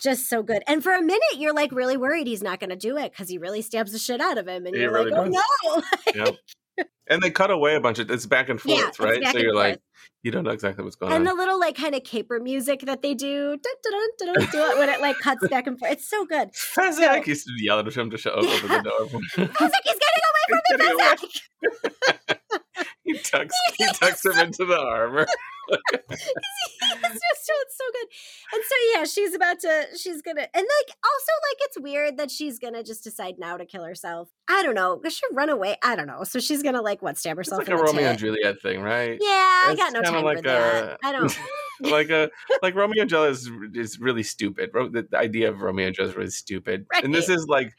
just 0.00 0.30
so 0.30 0.42
good 0.42 0.62
and 0.66 0.82
for 0.82 0.92
a 0.94 1.02
minute 1.02 1.20
you're 1.36 1.52
like 1.54 1.70
really 1.72 1.98
worried 1.98 2.26
he's 2.26 2.42
not 2.42 2.60
going 2.60 2.70
to 2.70 2.76
do 2.76 2.96
it 2.96 3.12
because 3.12 3.28
he 3.28 3.36
really 3.36 3.60
stabs 3.60 3.92
the 3.92 3.98
shit 3.98 4.22
out 4.22 4.38
of 4.38 4.48
him 4.48 4.64
and 4.64 4.74
He 4.74 4.80
you're 4.80 4.92
really 4.92 5.10
like 5.10 5.30
does. 5.30 5.42
oh 5.66 5.82
no 6.14 6.24
yeah. 6.78 6.84
And 7.08 7.20
they 7.20 7.30
cut 7.30 7.50
away 7.50 7.74
a 7.74 7.80
bunch 7.80 7.98
of 7.98 8.10
it's 8.10 8.24
back 8.24 8.48
and 8.48 8.58
forth, 8.58 8.88
it's 8.88 8.98
right? 8.98 9.22
So 9.26 9.36
you're 9.38 9.54
like, 9.54 9.74
forth. 9.74 9.80
You 10.22 10.30
don't 10.30 10.44
know 10.44 10.50
exactly 10.50 10.84
what's 10.84 10.96
going 10.96 11.12
on. 11.12 11.16
and 11.18 11.26
the 11.26 11.34
little 11.34 11.58
like 11.58 11.76
kind 11.76 11.94
of 11.94 12.04
caper 12.04 12.38
music 12.40 12.80
that 12.82 13.02
they 13.02 13.14
do 13.14 13.56
dun, 13.56 14.18
dun, 14.18 14.46
dun, 14.52 14.78
when 14.78 14.88
it 14.88 15.00
like 15.00 15.18
cuts 15.18 15.46
back 15.48 15.66
and 15.66 15.78
forth 15.78 15.92
it's 15.92 16.08
so 16.08 16.24
good 16.24 16.52
Fezzik 16.52 17.26
used 17.26 17.46
to 17.46 17.52
yell 17.64 17.78
at 17.80 17.92
him 17.92 18.10
to 18.10 18.16
shut 18.18 18.32
open 18.34 18.48
the 18.68 18.82
door. 18.84 19.06
Fezzik, 19.08 19.82
he's 19.84 19.98
getting 20.04 20.22
from 20.52 20.78
He's 20.78 20.78
me 20.78 20.86
getting 20.86 21.00
away. 21.00 21.16
Fezzik! 21.16 22.60
he 23.04 23.18
tucks 23.18 23.54
he 23.78 23.86
tucks 23.94 24.24
him 24.24 24.38
into 24.38 24.64
the 24.64 24.78
armor. 24.78 25.26
it's 25.70 26.20
just 26.20 27.46
so 27.46 27.52
it's 27.62 27.76
so 27.76 27.84
good. 27.92 28.08
And 28.52 28.62
so 28.64 28.74
yeah, 28.94 29.04
she's 29.04 29.34
about 29.34 29.60
to 29.60 29.86
she's 29.96 30.22
gonna 30.22 30.40
and 30.40 30.48
like 30.54 30.96
also 31.04 31.32
like 31.50 31.58
it's 31.60 31.80
weird 31.80 32.16
that 32.18 32.30
she's 32.30 32.58
gonna 32.58 32.82
just 32.82 33.04
decide 33.04 33.34
now 33.38 33.56
to 33.56 33.64
kill 33.64 33.84
herself. 33.84 34.28
I 34.48 34.62
don't 34.62 34.74
know. 34.74 34.96
Because 34.96 35.14
She 35.16 35.22
run 35.32 35.48
away. 35.48 35.76
I 35.82 35.96
don't 35.96 36.06
know. 36.06 36.24
So 36.24 36.40
she's 36.40 36.62
gonna 36.62 36.82
like 36.82 37.00
what 37.02 37.18
stab 37.18 37.38
It's 37.38 37.48
herself 37.48 37.60
like 37.60 37.68
in 37.68 37.74
a 37.74 37.76
the 37.76 37.82
Romeo 37.84 38.00
tit. 38.02 38.10
and 38.10 38.18
Juliet 38.18 38.62
thing, 38.62 38.82
right? 38.82 39.18
Yeah, 39.20 39.28
I 39.28 39.74
got 39.76 39.92
no 39.92 40.02
time 40.02 40.24
like 40.24 40.38
for 40.38 40.42
that. 40.44 40.84
a- 40.84 41.06
I 41.06 41.12
don't 41.12 41.38
like 41.80 42.10
a 42.10 42.30
like 42.62 42.74
Romeo 42.74 43.02
and 43.02 43.10
Juliet 43.10 43.32
is, 43.32 43.50
is 43.74 43.98
really 44.00 44.22
stupid. 44.22 44.70
The, 44.72 45.06
the 45.10 45.18
idea 45.18 45.48
of 45.48 45.60
Romeo 45.62 45.86
and 45.86 45.94
Juliet 45.94 46.10
is 46.10 46.16
really 46.16 46.30
stupid. 46.30 46.86
And 47.02 47.14
this 47.14 47.28
is 47.28 47.46
like 47.46 47.72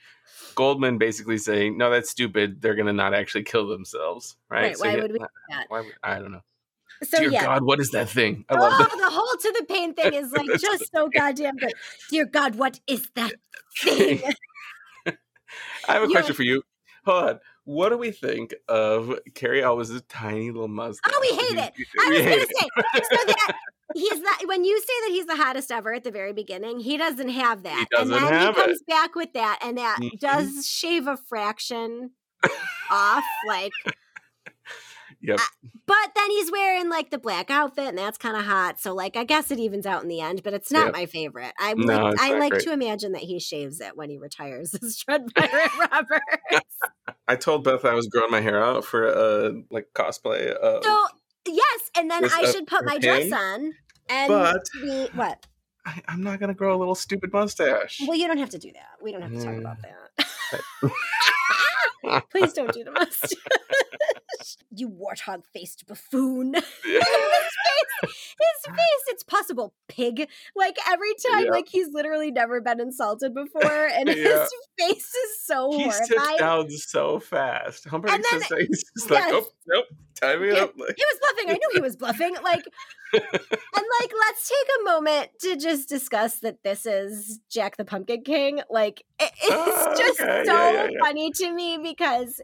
Goldman 0.55 0.97
basically 0.97 1.37
saying, 1.37 1.77
"No, 1.77 1.89
that's 1.89 2.09
stupid. 2.09 2.61
They're 2.61 2.75
gonna 2.75 2.93
not 2.93 3.13
actually 3.13 3.43
kill 3.43 3.67
themselves." 3.67 4.35
Right? 4.49 4.63
Right, 4.63 4.79
why 4.79 4.95
yeah, 4.95 5.01
would 5.01 5.11
we 5.11 5.19
do 5.19 5.25
that? 5.49 5.65
Why 5.69 5.81
would, 5.81 5.93
I 6.03 6.19
don't 6.19 6.31
know. 6.31 6.41
so 7.03 7.17
Dear 7.19 7.31
yeah. 7.31 7.45
God, 7.45 7.63
what 7.63 7.79
is 7.79 7.91
that 7.91 8.09
thing? 8.09 8.45
I 8.49 8.55
Oh, 8.55 8.61
love 8.61 8.77
that. 8.77 8.91
the 8.97 9.09
whole 9.09 9.37
to 9.37 9.55
the 9.59 9.65
pain 9.65 9.93
thing 9.93 10.13
is 10.13 10.31
like 10.31 10.47
just 10.59 10.91
so 10.93 11.09
goddamn 11.09 11.55
good. 11.57 11.73
Dear 12.09 12.25
God, 12.25 12.55
what 12.55 12.79
is 12.87 13.09
that 13.15 13.33
thing? 13.81 14.21
I 15.05 15.93
have 15.93 15.97
a 16.03 16.05
You're- 16.05 16.13
question 16.13 16.35
for 16.35 16.43
you. 16.43 16.63
Hold 17.05 17.23
on. 17.29 17.39
What 17.65 17.89
do 17.89 17.97
we 17.97 18.11
think 18.11 18.53
of 18.67 19.17
Cary 19.35 19.63
Elwes' 19.63 20.01
tiny 20.09 20.51
little 20.51 20.67
mustache? 20.67 21.13
Oh, 21.15 21.19
we 21.21 21.29
hate 21.37 21.65
it. 21.65 21.73
I 21.99 22.09
was 22.09 22.21
gonna 22.21 22.45
say 22.45 23.03
so 23.15 23.25
that 23.27 23.55
he's 23.95 24.19
not 24.19 24.47
when 24.47 24.65
you 24.65 24.77
say 24.79 24.93
that 25.05 25.09
he's 25.11 25.25
the 25.25 25.35
hottest 25.37 25.71
ever 25.71 25.93
at 25.93 26.03
the 26.03 26.11
very 26.11 26.33
beginning, 26.33 26.79
he 26.81 26.97
doesn't 26.97 27.29
have 27.29 27.63
that. 27.63 27.87
doesn't 27.91 28.13
and 28.13 28.25
then 28.25 28.33
have 28.33 28.55
he 28.55 28.61
it. 28.61 28.65
comes 28.65 28.81
back 28.87 29.15
with 29.15 29.31
that, 29.33 29.59
and 29.63 29.77
that 29.77 29.99
Mhm. 30.01 30.19
does 30.19 30.67
shave 30.67 31.07
a 31.07 31.15
fraction 31.15 32.11
off, 32.91 33.23
like 33.47 33.71
Yep. 35.25 35.39
but 35.87 36.11
then 36.15 36.29
he's 36.31 36.51
wearing 36.51 36.89
like 36.89 37.09
the 37.09 37.17
black 37.17 37.49
outfit, 37.49 37.85
and 37.87 37.97
that's 37.97 38.17
kind 38.17 38.35
of 38.35 38.43
hot. 38.43 38.79
So 38.79 38.93
like 38.93 39.15
I 39.15 39.23
guess 39.23 39.51
it 39.51 39.59
evens 39.59 39.85
out 39.85 40.03
in 40.03 40.09
the 40.09 40.19
end, 40.19 40.43
but 40.43 40.53
it's 40.53 40.71
not 40.71 40.87
Yep. 40.87 40.93
my 40.93 41.05
favorite. 41.05 41.53
I 41.57 41.73
No, 41.75 42.09
like 42.09 42.19
I 42.19 42.37
like 42.37 42.51
great. 42.51 42.63
to 42.63 42.71
imagine 42.73 43.13
that 43.13 43.21
he 43.21 43.39
shaves 43.39 43.79
it 43.79 43.95
when 43.95 44.09
he 44.09 44.17
retires 44.17 44.75
as 44.83 44.97
Dread 44.97 45.27
Pirate 45.35 45.71
Roberts. 45.91 46.77
I 47.27 47.35
told 47.37 47.63
Beth 47.63 47.85
I 47.85 47.93
was 47.93 48.07
growing 48.07 48.31
my 48.31 48.41
hair 48.41 48.61
out 48.61 48.83
for 48.83 49.07
a 49.07 49.53
like 49.71 49.87
cosplay. 49.95 50.51
Of, 50.51 50.83
So 50.83 51.05
yes, 51.47 51.79
and 51.97 52.11
then 52.11 52.25
I 52.25 52.51
should 52.51 52.67
put 52.67 52.85
my 52.85 52.97
dress 52.99 53.31
on. 53.31 53.73
And 54.09 54.27
but- 54.27 54.63
we 54.81 55.05
what? 55.15 55.45
I, 55.85 56.01
I'm 56.07 56.23
not 56.23 56.39
gonna 56.39 56.53
grow 56.53 56.73
a 56.75 56.79
little 56.79 56.95
stupid 56.95 57.33
mustache. 57.33 57.99
Well, 58.07 58.17
you 58.17 58.27
don't 58.27 58.37
have 58.37 58.51
to 58.51 58.57
do 58.57 58.71
that. 58.73 59.01
We 59.01 59.11
don't 59.11 59.21
have 59.21 59.31
to 59.31 59.37
talk 59.37 59.53
Mm. 59.53 59.59
about 59.59 59.77
that. 59.81 60.27
Please 62.31 62.53
don't 62.53 62.71
do 62.73 62.83
the 62.83 62.91
mustache. 62.91 63.31
you 64.75 64.89
warthog 64.89 65.43
faced 65.53 65.85
buffoon. 65.87 66.53
His 66.83 67.03
face, 68.03 68.65
his 68.65 68.75
face, 68.75 69.03
it's 69.07 69.23
possible, 69.23 69.73
pig. 69.87 70.27
Like 70.55 70.75
every 70.89 71.13
time, 71.31 71.45
Yeah. 71.45 71.51
like 71.51 71.67
he's 71.69 71.87
literally 71.93 72.31
never 72.31 72.59
been 72.59 72.79
insulted 72.81 73.33
before, 73.33 73.61
and 73.93 74.09
Yeah. 74.09 74.13
his 74.15 74.49
face 74.77 75.15
is 75.15 75.45
so 75.45 75.71
he 75.71 75.83
horrified. 75.83 76.39
down 76.39 76.69
so 76.71 77.19
fast. 77.19 77.85
Humperdinck 77.87 78.25
then- 78.29 78.41
He's 78.67 78.83
just 78.97 79.09
like, 79.09 79.23
yes. 79.23 79.31
oh, 79.33 79.47
nope, 79.67 79.85
tie 80.19 80.35
me 80.37 80.47
Yeah, 80.49 80.63
up. 80.63 80.73
Like, 80.77 80.95
He 80.97 81.03
was 81.05 81.19
bluffing. 81.21 81.49
I 81.49 81.53
knew 81.53 81.69
he 81.73 81.81
was 81.81 81.95
bluffing. 81.95 82.35
Like, 82.43 82.65
and 83.13 83.85
like, 83.99 84.11
let's 84.27 84.49
take 84.49 84.67
a 84.79 84.83
moment 84.83 85.29
to 85.41 85.55
just 85.55 85.87
discuss 85.89 86.39
that 86.39 86.57
this 86.63 86.85
is 86.85 87.39
Jack 87.51 87.77
the 87.77 87.85
Pumpkin 87.85 88.23
King. 88.23 88.61
Like, 88.69 89.03
it- 89.19 89.31
it's 89.43 89.51
Oh, 89.51 89.93
just 89.97 90.19
okay. 90.21 90.43
so 90.45 90.53
Yeah, 90.53 90.71
yeah, 90.71 90.87
yeah. 90.91 90.99
funny 91.01 91.31
to 91.31 91.51
me 91.53 91.77
because 91.81 92.41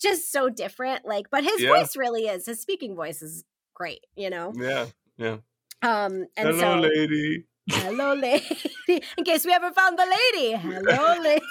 just 0.00 0.32
so 0.32 0.48
different. 0.48 1.04
Like, 1.04 1.26
but 1.30 1.44
his 1.44 1.64
voice 1.64 1.96
really 1.96 2.22
is. 2.22 2.46
His 2.46 2.60
speaking 2.60 2.96
voice 2.96 3.22
is 3.22 3.44
great. 3.74 4.00
You 4.16 4.30
know. 4.30 4.52
yeah, 4.56 4.86
yeah. 5.16 5.36
Um, 5.82 6.26
and 6.36 6.48
Hello, 6.48 6.58
so 6.58 6.78
lady. 6.88 7.44
hello, 7.70 8.14
lady. 8.18 8.44
In 9.18 9.24
case 9.24 9.44
we 9.44 9.52
haven't 9.52 9.74
found 9.74 9.98
the 9.98 10.06
lady. 10.06 10.52
Hello, 10.54 11.16
lady. 11.20 11.42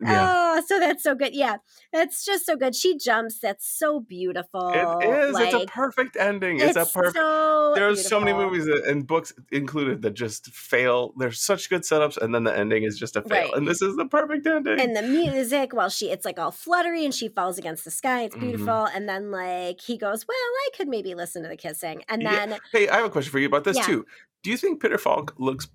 Yeah. 0.00 0.54
Oh, 0.56 0.62
so 0.66 0.80
that's 0.80 1.02
so 1.02 1.14
good. 1.14 1.34
Yeah, 1.34 1.56
that's 1.92 2.24
just 2.24 2.46
so 2.46 2.56
good. 2.56 2.74
She 2.74 2.98
jumps. 2.98 3.38
That's 3.38 3.66
so 3.66 4.00
beautiful. 4.00 4.70
It 4.74 5.08
is. 5.08 5.38
it's 5.38 5.54
a 5.54 5.66
perfect 5.66 6.16
ending. 6.16 6.58
It's, 6.60 6.76
a 6.76 6.84
perfect. 6.84 7.16
So 7.16 7.72
There 7.74 7.88
are 7.88 7.96
so 7.96 8.18
many 8.20 8.32
movies 8.32 8.66
that, 8.66 8.84
and 8.86 9.06
books 9.06 9.32
included 9.52 10.02
that 10.02 10.14
just 10.14 10.46
fail. 10.52 11.14
There's 11.16 11.40
such 11.40 11.70
good 11.70 11.82
setups, 11.82 12.16
and 12.16 12.34
then 12.34 12.44
the 12.44 12.56
ending 12.56 12.82
is 12.82 12.98
just 12.98 13.16
a 13.16 13.22
fail. 13.22 13.44
Right. 13.44 13.54
And 13.54 13.66
this 13.66 13.82
is 13.82 13.96
the 13.96 14.06
perfect 14.06 14.46
ending. 14.46 14.80
And 14.80 14.96
the 14.96 15.02
music, 15.02 15.72
while 15.72 15.88
she, 15.88 16.10
it's 16.10 16.24
like 16.24 16.38
all 16.38 16.50
fluttery, 16.50 17.04
and 17.04 17.14
she 17.14 17.28
falls 17.28 17.58
against 17.58 17.84
the 17.84 17.90
sky. 17.90 18.22
It's 18.24 18.36
Mhm. 18.36 18.40
beautiful. 18.40 18.86
And 18.86 19.08
then 19.08 19.30
like 19.30 19.80
he 19.80 19.96
goes, 19.96 20.26
"Well, 20.26 20.36
I 20.36 20.68
could 20.76 20.88
maybe 20.88 21.14
listen 21.14 21.42
to 21.42 21.48
the 21.48 21.56
kissing." 21.56 22.02
And 22.08 22.22
Yeah. 22.22 22.46
then 22.46 22.58
hey, 22.72 22.88
I 22.88 22.96
have 22.96 23.06
a 23.06 23.10
question 23.10 23.30
for 23.32 23.38
you 23.38 23.46
about 23.46 23.64
this 23.64 23.76
Yeah. 23.76 23.86
too. 23.86 24.06
Do 24.42 24.50
you 24.50 24.56
think 24.56 24.80
Peter 24.82 24.98
Falk 24.98 25.34
looks 25.38 25.68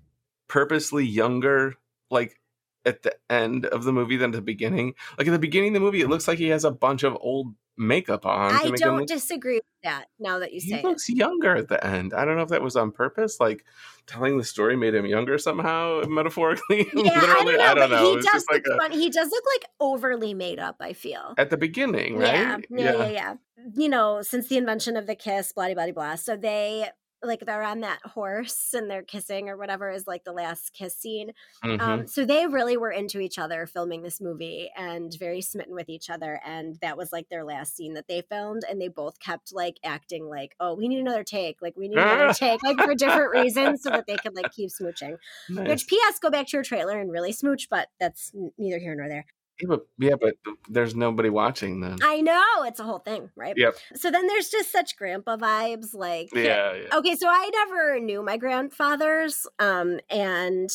purposely 0.48 1.04
younger, 1.04 1.74
like 2.10 2.39
at 2.84 3.02
the 3.02 3.14
end 3.28 3.66
of 3.66 3.84
the 3.84 3.92
movie 3.92 4.16
than 4.16 4.30
the 4.30 4.40
beginning? 4.42 4.94
Like 5.18 5.26
at 5.26 5.32
the 5.32 5.38
beginning 5.38 5.70
of 5.70 5.74
the 5.74 5.80
movie, 5.86 6.00
it 6.00 6.08
looks 6.08 6.26
like 6.28 6.38
he 6.38 6.48
has 6.48 6.64
a 6.64 6.70
bunch 6.70 7.02
of 7.02 7.16
old 7.20 7.54
makeup 7.76 8.26
on. 8.26 8.52
I 8.52 8.70
don't 8.76 8.98
look- 8.98 9.06
disagree 9.08 9.54
with 9.56 9.64
that. 9.84 10.06
Now 10.18 10.38
that 10.40 10.52
you 10.52 10.60
he 10.62 10.70
say 10.70 10.78
it, 10.80 10.84
looks 10.84 11.08
younger 11.08 11.56
at 11.56 11.68
the 11.68 11.82
end. 11.84 12.12
I 12.12 12.24
don't 12.26 12.36
know 12.36 12.42
if 12.42 12.50
that 12.50 12.60
was 12.62 12.76
on 12.76 12.90
purpose, 12.92 13.40
like 13.40 13.64
telling 14.06 14.36
the 14.36 14.44
story 14.44 14.76
made 14.76 14.94
him 14.94 15.06
younger 15.06 15.38
somehow, 15.38 16.02
metaphorically. 16.08 16.86
yeah, 16.94 17.20
Literally, 17.20 17.58
I 17.58 17.74
don't 17.74 17.90
know. 17.90 17.96
but 17.96 18.02
he 18.02 18.12
It's 18.18 18.26
does 18.26 18.34
just 18.34 18.50
like 18.50 18.64
look 18.66 18.92
a- 18.92 18.94
He 18.96 19.08
does 19.08 19.30
look 19.30 19.44
like 19.56 19.70
overly 19.80 20.34
made 20.34 20.58
up. 20.58 20.76
I 20.80 20.92
feel. 20.92 21.34
at 21.38 21.48
the 21.50 21.56
beginning, 21.56 22.18
right? 22.18 22.34
Yeah, 22.34 22.58
yeah, 22.70 22.92
yeah, 22.96 23.08
yeah. 23.08 23.34
You 23.74 23.88
know, 23.88 24.20
since 24.22 24.48
the 24.48 24.56
invention 24.58 24.96
of 24.96 25.06
the 25.06 25.14
kiss, 25.14 25.52
blah 25.52 25.72
blah 25.72 25.90
blah. 25.92 26.14
So 26.16 26.36
they 26.36 26.88
like 27.22 27.40
they're 27.40 27.62
on 27.62 27.80
that 27.80 28.00
horse 28.04 28.72
and 28.72 28.90
they're 28.90 29.02
kissing 29.02 29.48
or 29.48 29.56
whatever 29.56 29.90
is 29.90 30.06
like 30.06 30.24
the 30.24 30.32
last 30.32 30.72
kiss 30.72 30.96
scene. 30.96 31.32
Mhm. 31.64 31.80
Um, 31.80 32.06
so 32.06 32.24
they 32.24 32.46
really 32.46 32.76
were 32.76 32.90
into 32.90 33.20
each 33.20 33.38
other 33.38 33.66
filming 33.66 34.02
this 34.02 34.20
movie 34.20 34.70
and 34.76 35.14
very 35.18 35.42
smitten 35.42 35.74
with 35.74 35.88
each 35.88 36.08
other. 36.08 36.40
And 36.44 36.76
that 36.80 36.96
was 36.96 37.12
like 37.12 37.28
their 37.28 37.44
last 37.44 37.76
scene 37.76 37.94
that 37.94 38.08
they 38.08 38.22
filmed. 38.22 38.62
And 38.68 38.80
they 38.80 38.88
both 38.88 39.18
kept 39.20 39.52
like 39.52 39.78
acting 39.84 40.28
like, 40.28 40.54
oh, 40.60 40.74
we 40.74 40.88
need 40.88 41.00
another 41.00 41.24
take. 41.24 41.60
Like, 41.60 41.76
we 41.76 41.88
need 41.88 41.98
another 41.98 42.32
take, 42.34 42.62
like 42.62 42.78
for 42.78 42.94
different 42.94 43.32
reasons 43.32 43.82
so 43.82 43.90
that 43.90 44.06
they 44.06 44.16
could 44.16 44.34
like 44.34 44.52
keep 44.52 44.70
smooching. 44.70 45.16
Nice. 45.48 45.68
Which, 45.68 45.86
P.S., 45.86 46.18
go 46.18 46.30
back 46.30 46.46
to 46.48 46.56
your 46.56 46.64
trailer 46.64 46.98
and 46.98 47.10
really 47.10 47.32
smooch, 47.32 47.68
but 47.68 47.88
that's 47.98 48.32
neither 48.58 48.78
here 48.78 48.94
nor 48.94 49.08
there. 49.08 49.26
Yeah, 49.60 49.66
but, 49.68 49.86
yeah, 49.98 50.14
but 50.20 50.34
there's 50.68 50.94
nobody 50.94 51.30
watching 51.30 51.80
then. 51.80 51.98
I 52.02 52.20
know 52.20 52.42
it's 52.64 52.80
a 52.80 52.84
whole 52.84 52.98
thing, 52.98 53.30
right? 53.36 53.54
Yep. 53.56 53.74
So 53.94 54.10
then 54.10 54.26
there's 54.26 54.48
just 54.48 54.72
such 54.72 54.96
grandpa 54.96 55.36
vibes. 55.36 55.94
Like, 55.94 56.30
Yeah, 56.34 56.74
yeah. 56.74 56.96
okay 56.98 57.14
so 57.16 57.26
i 57.28 57.50
never 57.54 58.00
knew 58.00 58.22
my 58.22 58.36
grandfathers 58.36 59.46
um 59.58 60.00
and 60.08 60.70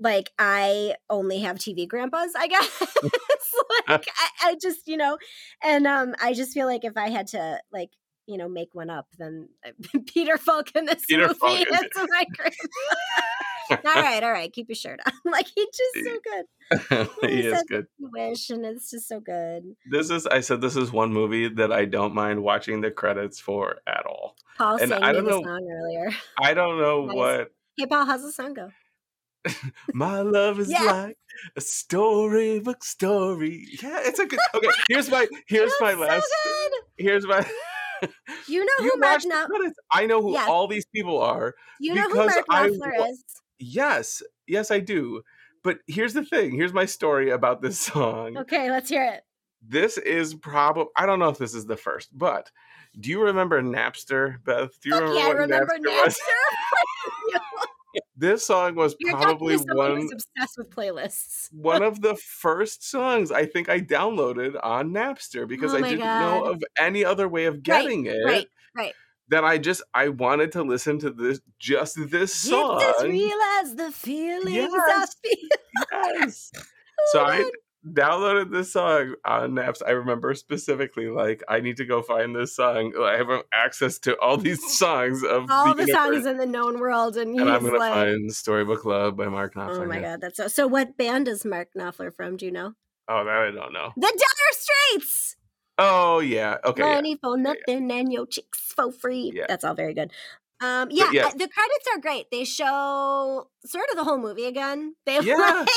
like 0.00 0.30
i 0.38 0.94
only 1.10 1.40
have 1.40 1.56
tv 1.58 1.86
grandpas 1.88 2.30
i 2.36 2.46
guess 2.48 2.82
like 3.88 4.06
I, 4.16 4.28
I 4.50 4.56
just 4.60 4.86
you 4.88 4.96
know 4.96 5.18
and 5.62 5.86
um 5.86 6.14
i 6.20 6.32
just 6.32 6.52
feel 6.52 6.66
like 6.66 6.84
if 6.84 6.96
i 6.96 7.08
had 7.08 7.28
to 7.28 7.58
like 7.72 7.90
you 8.26 8.36
know 8.36 8.48
make 8.48 8.74
one 8.74 8.90
up 8.90 9.06
then 9.18 9.48
peter 10.06 10.36
falk 10.38 10.70
in 10.74 10.84
this 10.86 11.04
Peter 11.06 11.28
movie 11.28 11.38
Falk 11.38 11.58
is 11.60 11.66
my 12.08 12.24
grandpa 12.36 12.52
all 13.70 13.78
right 13.84 14.22
all 14.22 14.32
right 14.32 14.52
keep 14.52 14.68
your 14.68 14.76
shirt 14.76 15.00
on 15.06 15.12
like 15.32 15.46
he's 15.54 15.66
just 15.66 16.06
so 16.06 16.18
good 16.24 17.08
he 17.30 17.42
he 17.42 17.46
is 17.48 17.62
good. 17.68 17.86
wish 17.98 18.50
and 18.50 18.64
it's 18.64 18.90
just 18.90 19.08
so 19.08 19.20
good 19.20 19.62
This 19.90 20.10
is 20.10 20.26
I 20.26 20.40
said 20.40 20.60
this 20.60 20.76
is 20.76 20.90
one 20.92 21.12
movie 21.12 21.48
that 21.48 21.72
I 21.72 21.84
don't 21.84 22.14
mind 22.14 22.42
watching 22.42 22.80
the 22.80 22.90
credits 22.90 23.38
for 23.40 23.76
at 23.86 24.04
all. 24.06 24.36
paul 24.58 24.76
And 24.76 24.90
sang 24.90 25.02
I 25.02 25.12
don't 25.12 25.24
the 25.24 25.30
know- 25.30 25.42
song 25.42 25.68
earlier 25.70 26.10
I 26.40 26.54
don't 26.54 26.78
know 26.80 27.06
Nice. 27.06 27.16
what 27.16 27.52
hey 27.76 27.86
paul 27.86 28.04
how's 28.06 28.22
the 28.22 28.32
song 28.32 28.54
go 28.54 28.70
my 29.92 30.20
love 30.20 30.60
is 30.60 30.70
Yeah. 30.70 30.82
like 30.82 31.18
a 31.56 31.60
storybook 31.60 32.84
story. 32.84 33.66
Yeah, 33.82 33.98
it's 34.02 34.20
a 34.20 34.26
good. 34.26 34.38
Okay, 34.54 34.68
here's 34.88 35.10
my 35.10 35.26
here's 35.48 35.72
my 35.80 35.94
so 35.94 35.98
last. 36.00 36.26
good. 36.44 36.72
Here's 36.98 37.26
my. 37.26 37.44
you 38.46 38.64
know 38.64 38.72
you 38.84 38.90
who 38.94 39.00
mark 39.00 39.22
Knopfler. 39.22 39.72
I 39.90 40.06
know 40.06 40.22
who 40.22 40.32
Yes. 40.32 40.48
all 40.48 40.68
these 40.68 40.86
people 40.86 41.18
are. 41.20 41.54
You 41.80 41.94
know 41.94 42.08
who 42.08 42.16
Mark 42.16 42.44
Knopfler 42.48 43.08
is? 43.10 43.24
Yes, 43.62 44.22
yes, 44.46 44.70
I 44.70 44.80
do. 44.80 45.22
But 45.62 45.78
here's 45.86 46.12
the 46.12 46.24
thing. 46.24 46.52
Here's 46.52 46.72
my 46.72 46.84
story 46.86 47.30
about 47.30 47.62
this 47.62 47.78
song. 47.92 48.36
Okay, 48.36 48.70
let's 48.70 48.88
hear 48.90 49.04
it. 49.04 49.22
This 49.66 49.96
is 49.98 50.34
probably. 50.34 50.86
I 50.96 51.06
don't 51.06 51.20
know 51.20 51.28
if 51.28 51.38
this 51.38 51.54
is 51.54 51.66
the 51.66 51.76
first, 51.76 52.16
but 52.16 52.50
do 52.98 53.10
you 53.10 53.22
remember 53.22 53.62
Napster, 53.62 54.42
Beth? 54.44 54.78
Do 54.80 54.88
you 54.88 54.94
Fuck 54.96 55.02
remember 55.02 55.18
yeah, 55.20 55.26
I 55.26 55.30
remember 55.30 55.74
Napster 55.78 56.04
was? 56.04 56.14
Napster. 56.14 57.38
This 58.16 58.46
song 58.46 58.74
was 58.74 58.94
You're 59.00 59.12
probably 59.16 59.56
one 59.56 59.96
who's 59.96 60.12
obsessed 60.12 60.56
with 60.56 60.70
playlists. 60.70 61.52
one 61.52 61.82
of 61.82 62.00
the 62.00 62.14
first 62.16 62.88
songs 62.88 63.30
I 63.30 63.44
think 63.44 63.68
I 63.68 63.80
downloaded 63.80 64.58
on 64.62 64.92
Napster 64.92 65.46
because 65.46 65.74
Oh 65.74 65.78
I 65.78 65.82
didn't 65.82 65.98
know 66.00 66.44
of 66.44 66.62
any 66.78 67.04
other 67.04 67.28
way 67.28 67.44
of 67.46 67.62
getting 67.62 68.06
it. 68.06 68.16
right, 68.24 68.46
right. 68.74 68.94
That 69.32 69.44
I 69.44 69.56
just 69.58 69.82
I 69.94 70.08
wanted 70.08 70.52
to 70.52 70.62
listen 70.62 70.98
to 71.00 71.10
this 71.10 71.40
just 71.58 71.96
this 72.10 72.34
song. 72.34 72.80
It's 72.82 73.02
as 73.02 73.08
real 73.08 73.38
as 73.60 73.74
the 73.74 73.90
feelings 73.90 74.54
Yes. 74.54 74.70
I 74.74 75.06
feel. 75.28 75.48
Yes. 76.20 76.52
so 77.12 77.20
Oh, 77.20 77.24
I 77.24 77.50
downloaded 77.90 78.52
this 78.52 78.72
song 78.72 79.14
on 79.24 79.52
Napster. 79.52 79.86
I 79.86 79.92
remember 79.92 80.34
specifically 80.34 81.08
like 81.08 81.42
I 81.48 81.60
need 81.60 81.78
to 81.78 81.84
go 81.84 82.02
find 82.02 82.36
this 82.36 82.54
song. 82.54 82.92
I 83.02 83.16
have 83.16 83.28
access 83.52 83.98
to 84.00 84.18
all 84.20 84.36
these 84.36 84.62
songs 84.78 85.22
of 85.24 85.50
all 85.50 85.74
the, 85.74 85.86
the 85.86 85.92
songs 85.92 86.26
in 86.26 86.36
the 86.36 86.46
known 86.46 86.78
world, 86.78 87.16
and 87.16 87.38
and 87.38 87.50
I'm 87.50 87.64
gonna 87.64 87.78
like, 87.78 87.92
find 87.92 88.32
Storybook 88.32 88.84
Love 88.84 89.16
by 89.16 89.28
Mark 89.28 89.54
oh 89.56 89.60
Knopfler. 89.60 89.84
"Oh 89.84 89.86
my 89.86 90.00
god, 90.00 90.20
that's 90.20 90.36
so." 90.36 90.48
So, 90.48 90.66
what 90.66 90.96
band 90.96 91.26
is 91.26 91.44
Mark 91.44 91.68
Knopfler 91.76 92.14
from? 92.14 92.36
Do 92.36 92.44
you 92.44 92.52
know? 92.52 92.74
Oh, 93.08 93.24
that 93.24 93.34
I 93.34 93.50
don't 93.50 93.72
know. 93.72 93.92
The 93.96 94.02
Dire 94.02 94.52
Straits. 94.52 95.36
Oh 95.78 96.20
yeah. 96.20 96.58
Okay. 96.64 96.82
yeah. 96.82 96.94
Money 96.94 97.16
for 97.20 97.36
yeah. 97.36 97.42
nothing 97.42 97.90
and 97.90 98.12
your 98.12 98.26
chicks 98.26 98.72
for 98.74 98.92
free. 98.92 99.32
Yeah. 99.34 99.46
That's 99.48 99.64
all 99.64 99.74
very 99.74 99.94
good. 99.94 100.12
Um, 100.62 100.88
yeah, 100.92 101.10
yeah. 101.12 101.26
uh, 101.26 101.30
the 101.30 101.48
credits 101.48 101.88
are 101.92 101.98
great. 101.98 102.30
They 102.30 102.44
show 102.44 103.48
sort 103.64 103.84
of 103.90 103.96
the 103.96 104.04
whole 104.04 104.18
movie 104.18 104.44
again. 104.44 104.94
They 105.06 105.18
Yeah. 105.22 105.34
like, 105.36 105.68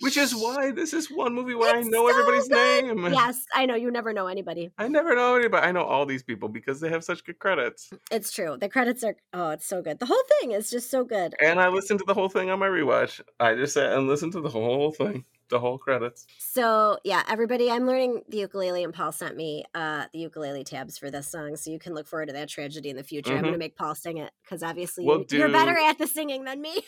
Which 0.00 0.18
is 0.18 0.34
why 0.34 0.72
this 0.72 0.92
is 0.92 1.10
one 1.10 1.34
movie 1.34 1.54
where 1.54 1.74
I 1.74 1.80
know 1.80 2.06
so 2.06 2.10
everybody's 2.10 2.48
good. 2.48 2.84
name. 2.84 3.06
yes, 3.12 3.42
I 3.54 3.64
know 3.64 3.74
you 3.76 3.90
never 3.90 4.12
know 4.12 4.26
anybody. 4.26 4.70
I 4.76 4.88
never 4.88 5.14
know 5.14 5.36
anybody. 5.36 5.66
I 5.66 5.72
know 5.72 5.84
all 5.84 6.04
these 6.04 6.22
people 6.22 6.50
because 6.50 6.80
they 6.80 6.90
have 6.90 7.02
such 7.02 7.24
good 7.24 7.38
credits. 7.38 7.88
It's 8.10 8.30
true. 8.30 8.58
The 8.60 8.68
credits 8.68 9.02
are 9.04 9.16
oh, 9.32 9.50
it's 9.50 9.66
so 9.66 9.80
good. 9.80 9.98
The 10.00 10.06
whole 10.06 10.22
thing 10.40 10.52
is 10.52 10.70
just 10.70 10.90
so 10.90 11.02
good. 11.02 11.34
And 11.40 11.58
I 11.58 11.68
listened 11.68 12.00
to 12.00 12.04
the 12.06 12.14
whole 12.14 12.28
thing 12.28 12.50
on 12.50 12.58
my 12.58 12.68
rewatch. 12.68 13.22
I 13.40 13.54
just 13.54 13.72
sat 13.72 13.92
and 13.94 14.06
listened 14.06 14.32
to 14.32 14.42
the 14.42 14.50
whole 14.50 14.92
thing, 14.92 15.24
the 15.48 15.58
whole 15.60 15.78
credits. 15.78 16.26
So 16.38 16.98
yeah, 17.04 17.22
everybody, 17.28 17.70
I'm 17.70 17.86
learning 17.86 18.22
the 18.28 18.38
ukulele, 18.38 18.84
and 18.84 18.92
Paul 18.92 19.12
sent 19.12 19.36
me 19.36 19.64
uh 19.74 20.06
the 20.12 20.18
ukulele 20.18 20.64
tabs 20.64 20.98
for 20.98 21.10
this 21.10 21.28
song, 21.28 21.56
so 21.56 21.70
you 21.70 21.78
can 21.78 21.94
look 21.94 22.06
forward 22.06 22.26
to 22.26 22.32
that 22.34 22.48
tragedy 22.48 22.90
in 22.90 22.96
the 22.96 23.02
future. 23.04 23.32
I'm 23.32 23.38
Mhm. 23.40 23.46
gonna 23.46 23.58
make 23.58 23.76
Paul 23.76 23.94
sing 23.94 24.18
it 24.18 24.32
because 24.42 24.62
obviously 24.62 25.04
We'll 25.04 25.24
you, 25.28 25.38
you're 25.38 25.48
better 25.48 25.76
at 25.78 25.98
the 25.98 26.06
singing 26.06 26.44
than 26.44 26.60
me. 26.60 26.82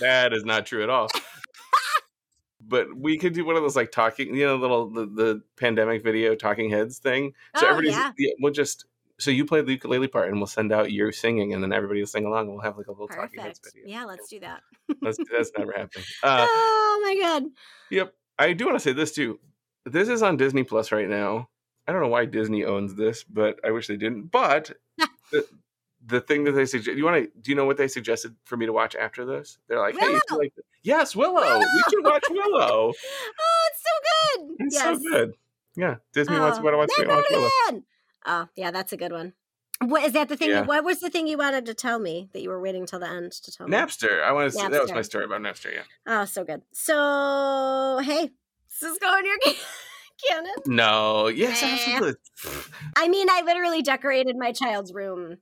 That 0.00 0.32
is 0.32 0.44
not 0.44 0.66
true 0.66 0.82
at 0.82 0.90
all. 0.90 1.08
but 2.60 2.94
we 2.96 3.18
could 3.18 3.32
do 3.34 3.44
one 3.44 3.56
of 3.56 3.62
those 3.62 3.76
like 3.76 3.92
talking, 3.92 4.34
you 4.34 4.46
know, 4.46 4.56
little 4.56 4.90
the, 4.90 5.06
the 5.06 5.42
pandemic 5.56 6.02
video 6.02 6.34
talking 6.34 6.70
heads 6.70 6.98
thing. 6.98 7.32
So 7.56 7.66
Oh, 7.66 7.70
everybody's 7.70 7.96
yeah. 8.18 8.30
we'll 8.40 8.52
just 8.52 8.86
so 9.18 9.30
you 9.30 9.44
play 9.44 9.60
the 9.62 9.72
ukulele 9.72 10.08
part 10.08 10.28
and 10.28 10.38
we'll 10.38 10.46
send 10.46 10.72
out 10.72 10.90
your 10.92 11.12
singing 11.12 11.52
and 11.54 11.62
then 11.62 11.72
everybody 11.72 12.00
will 12.00 12.06
sing 12.06 12.24
along. 12.26 12.48
We'll 12.50 12.60
have 12.62 12.76
like 12.76 12.86
a 12.88 12.92
little 12.92 13.08
talking 13.08 13.40
heads 13.40 13.58
Perfect. 13.60 13.76
video. 13.76 13.98
Yeah, 13.98 14.04
let's 14.04 14.28
do 14.28 14.40
that. 14.40 14.60
That's, 15.00 15.18
that's 15.30 15.52
never 15.56 15.72
happening. 15.76 16.04
Uh, 16.22 16.46
oh 16.48 17.00
my 17.02 17.20
god. 17.22 17.44
Yep. 17.90 18.14
I 18.38 18.52
do 18.52 18.66
want 18.66 18.76
to 18.76 18.80
say 18.82 18.92
this 18.92 19.12
too. 19.12 19.38
This 19.86 20.08
is 20.08 20.22
on 20.22 20.36
Disney 20.36 20.64
Plus 20.64 20.90
right 20.92 21.08
now. 21.08 21.48
I 21.86 21.92
don't 21.92 22.00
know 22.00 22.08
why 22.08 22.24
Disney 22.24 22.64
owns 22.64 22.94
this, 22.94 23.22
but 23.24 23.60
I 23.64 23.70
wish 23.70 23.86
they 23.86 23.96
didn't. 23.96 24.28
But 24.32 24.72
the, 25.30 25.46
the 26.06 26.20
thing 26.20 26.44
that 26.44 26.52
they 26.52 26.64
suggest, 26.64 26.96
you 26.96 27.04
want 27.04 27.24
to, 27.24 27.30
do 27.40 27.50
you 27.50 27.54
know 27.54 27.66
what 27.66 27.76
they 27.76 27.88
suggested 27.88 28.34
for 28.44 28.56
me 28.56 28.66
to 28.66 28.72
watch 28.72 28.94
after 28.96 29.24
this? 29.26 29.58
They're 29.68 29.78
like, 29.78 29.94
hey, 29.98 30.06
Willow. 30.08 30.38
like, 30.38 30.52
yes, 30.82 31.14
Willow. 31.14 31.58
We 31.58 31.82
should 31.90 32.04
watch 32.04 32.24
Willow. 32.30 32.92
Oh, 33.38 33.68
it's 33.70 33.82
so 33.82 34.46
good. 34.46 34.56
It's 34.66 34.74
yes. 34.74 34.84
so 34.84 35.10
good. 35.10 35.34
Yeah, 35.76 35.96
Disney 36.12 36.38
wants 36.38 36.58
Oh, 36.58 36.62
what 36.62 36.72
I 36.74 36.76
want 36.78 36.90
to 36.96 37.06
watch. 37.06 37.24
again. 37.68 37.84
Oh, 38.24 38.48
yeah, 38.56 38.70
that's 38.70 38.92
a 38.92 38.96
good 38.96 39.12
one. 39.12 39.34
What 39.80 40.04
is 40.04 40.12
that 40.12 40.28
the 40.28 40.36
thing? 40.36 40.50
Yeah. 40.50 40.62
What 40.62 40.84
was 40.84 41.00
the 41.00 41.10
thing 41.10 41.26
you 41.26 41.36
wanted 41.36 41.66
to 41.66 41.74
tell 41.74 41.98
me 41.98 42.30
that 42.32 42.42
you 42.42 42.48
were 42.48 42.60
waiting 42.60 42.86
till 42.86 43.00
the 43.00 43.08
end 43.08 43.32
to 43.32 43.52
tell 43.52 43.66
me? 43.66 43.76
Napster. 43.76 44.22
I 44.22 44.32
want 44.32 44.52
to. 44.52 44.58
That 44.58 44.82
was 44.82 44.92
my 44.92 45.02
story 45.02 45.24
about 45.24 45.40
Napster. 45.40 45.72
Yeah. 45.72 45.82
Oh, 46.06 46.24
so 46.24 46.44
good. 46.44 46.62
So, 46.72 48.00
hey, 48.02 48.30
does 48.80 48.80
this 48.80 48.92
is 48.92 48.98
going 48.98 49.26
your 49.26 49.36
canon. 50.28 50.54
No. 50.66 51.28
Yes. 51.28 51.62
Eh. 51.62 51.66
Absolutely. 51.66 52.14
I 52.96 53.08
mean, 53.08 53.28
I 53.30 53.42
literally 53.42 53.82
decorated 53.82 54.36
my 54.36 54.52
child's 54.52 54.92
room. 54.92 55.38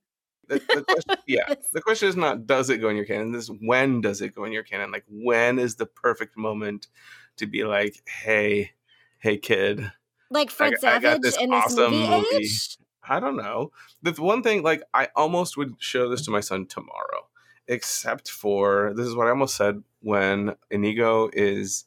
The, 0.48 0.60
the 0.68 0.84
question, 0.88 1.16
yeah. 1.26 1.54
The 1.72 1.80
question 1.80 2.08
is 2.08 2.16
not 2.16 2.46
does 2.46 2.70
it 2.70 2.78
go 2.78 2.88
in 2.88 2.96
your 2.96 3.04
canon. 3.04 3.32
This 3.32 3.44
is 3.44 3.56
when 3.60 4.00
does 4.00 4.20
it 4.20 4.34
go 4.34 4.44
in 4.44 4.52
your 4.52 4.64
canon? 4.64 4.90
Like 4.90 5.04
when 5.08 5.58
is 5.58 5.76
the 5.76 5.86
perfect 5.86 6.36
moment 6.36 6.88
to 7.36 7.46
be 7.46 7.64
like, 7.64 8.02
hey, 8.08 8.72
hey, 9.18 9.38
kid. 9.38 9.92
Like 10.32 10.50
Fred 10.50 10.74
I 10.74 10.78
Savage 10.78 11.20
this 11.22 11.36
in 11.38 11.50
this 11.50 11.64
awesome 11.66 11.92
movie, 11.92 12.08
movie. 12.08 12.36
age. 12.36 12.76
I 13.08 13.20
don't 13.20 13.36
know. 13.36 13.72
The 14.02 14.12
one 14.12 14.42
thing, 14.42 14.62
like, 14.62 14.82
I 14.94 15.08
almost 15.16 15.56
would 15.56 15.74
show 15.78 16.08
this 16.08 16.24
to 16.26 16.30
my 16.30 16.40
son 16.40 16.66
tomorrow, 16.66 17.28
except 17.66 18.30
for 18.30 18.92
this 18.96 19.06
is 19.06 19.14
what 19.16 19.26
I 19.26 19.30
almost 19.30 19.56
said 19.56 19.82
when 20.00 20.54
Inigo 20.70 21.28
is 21.32 21.84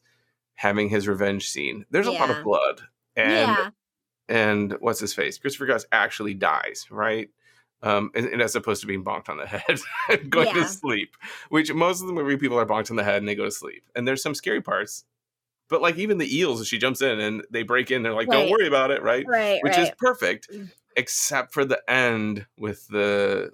having 0.56 0.90
his 0.90 1.08
revenge 1.08 1.50
scene. 1.50 1.86
There's 1.90 2.08
a 2.08 2.12
lot 2.12 2.30
of 2.30 2.44
blood, 2.44 2.82
and 3.16 3.50
yeah. 3.50 3.70
and 4.30 4.74
what's 4.80 5.00
his 5.00 5.14
face? 5.14 5.38
Christopher 5.38 5.66
Guest 5.68 5.86
actually 5.92 6.34
dies, 6.34 6.86
right? 6.90 7.30
Um, 7.84 8.10
and, 8.16 8.26
and 8.28 8.42
as 8.42 8.56
opposed 8.56 8.82
to 8.82 8.88
being 8.88 9.04
bonked 9.04 9.30
on 9.30 9.38
the 9.38 9.46
head 9.48 9.80
and 10.10 10.30
going 10.30 10.48
Yeah. 10.48 10.64
to 10.64 10.68
sleep, 10.68 11.16
which 11.50 11.72
most 11.74 12.02
of 12.02 12.08
the 12.08 12.14
movie 12.14 12.38
people 12.38 12.58
are 12.60 12.66
bonked 12.66 12.90
on 12.90 12.96
the 12.98 13.04
head 13.04 13.18
and 13.18 13.28
they 13.28 13.36
go 13.36 13.46
to 13.46 13.52
sleep. 13.52 13.84
And 13.96 14.08
there's 14.08 14.24
some 14.24 14.34
scary 14.34 14.62
parts, 14.62 15.04
but 15.70 15.82
like 15.82 15.98
even 15.98 16.18
the 16.18 16.38
eels, 16.38 16.62
as 16.62 16.68
she 16.68 16.78
jumps 16.78 17.02
in 17.02 17.20
and 17.20 17.44
they 17.52 17.64
break 17.64 17.92
in. 17.92 18.04
They're 18.04 18.14
like, 18.14 18.28
"Don't 18.30 18.50
worry 18.50 18.68
about 18.68 18.92
it," 18.92 19.02
right? 19.02 19.26
Right, 19.28 19.60
Which 19.64 19.78
is 19.78 19.90
perfect, 19.98 20.50
Mm. 20.52 20.72
except 20.96 21.54
for 21.54 21.66
the 21.66 21.82
end 21.90 22.46
with 22.58 22.88
the 22.88 23.52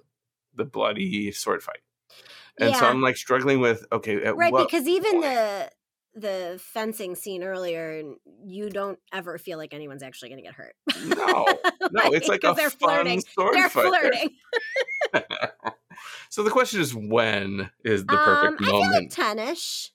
the 0.54 0.64
bloody 0.64 1.32
sword 1.32 1.62
fight. 1.62 1.80
And 2.58 2.76
so 2.76 2.86
I'm 2.86 3.00
like 3.00 3.16
struggling 3.16 3.60
with 3.60 3.86
okay, 3.90 4.22
at 4.22 4.36
right, 4.36 4.52
because 4.54 4.86
even 4.86 5.12
point- 5.12 5.24
the 5.24 5.70
the 6.14 6.60
fencing 6.62 7.14
scene 7.14 7.42
earlier, 7.42 8.02
you 8.44 8.68
don't 8.68 8.98
ever 9.14 9.38
feel 9.38 9.56
like 9.56 9.72
anyone's 9.72 10.02
actually 10.02 10.28
going 10.28 10.42
to 10.42 10.44
get 10.44 10.52
hurt. 10.54 10.74
no, 11.06 11.46
no, 11.90 12.12
it's 12.12 12.28
like 12.28 12.44
a 12.44 12.52
they're 12.54 12.68
fun 12.68 12.90
flirting. 13.06 13.20
sword 13.22 13.54
They're 13.54 13.70
fight. 13.70 13.86
Flirting. 13.86 14.30
so 16.28 16.42
the 16.42 16.50
question 16.50 16.80
is 16.82 16.94
when 16.94 17.70
is 17.84 18.04
the 18.04 18.12
Um, 18.12 18.24
perfect 18.24 18.62
I 18.62 18.64
feel 18.66 18.80
like 18.80 18.90
moment? 18.90 19.12
ten-ish. 19.12 19.90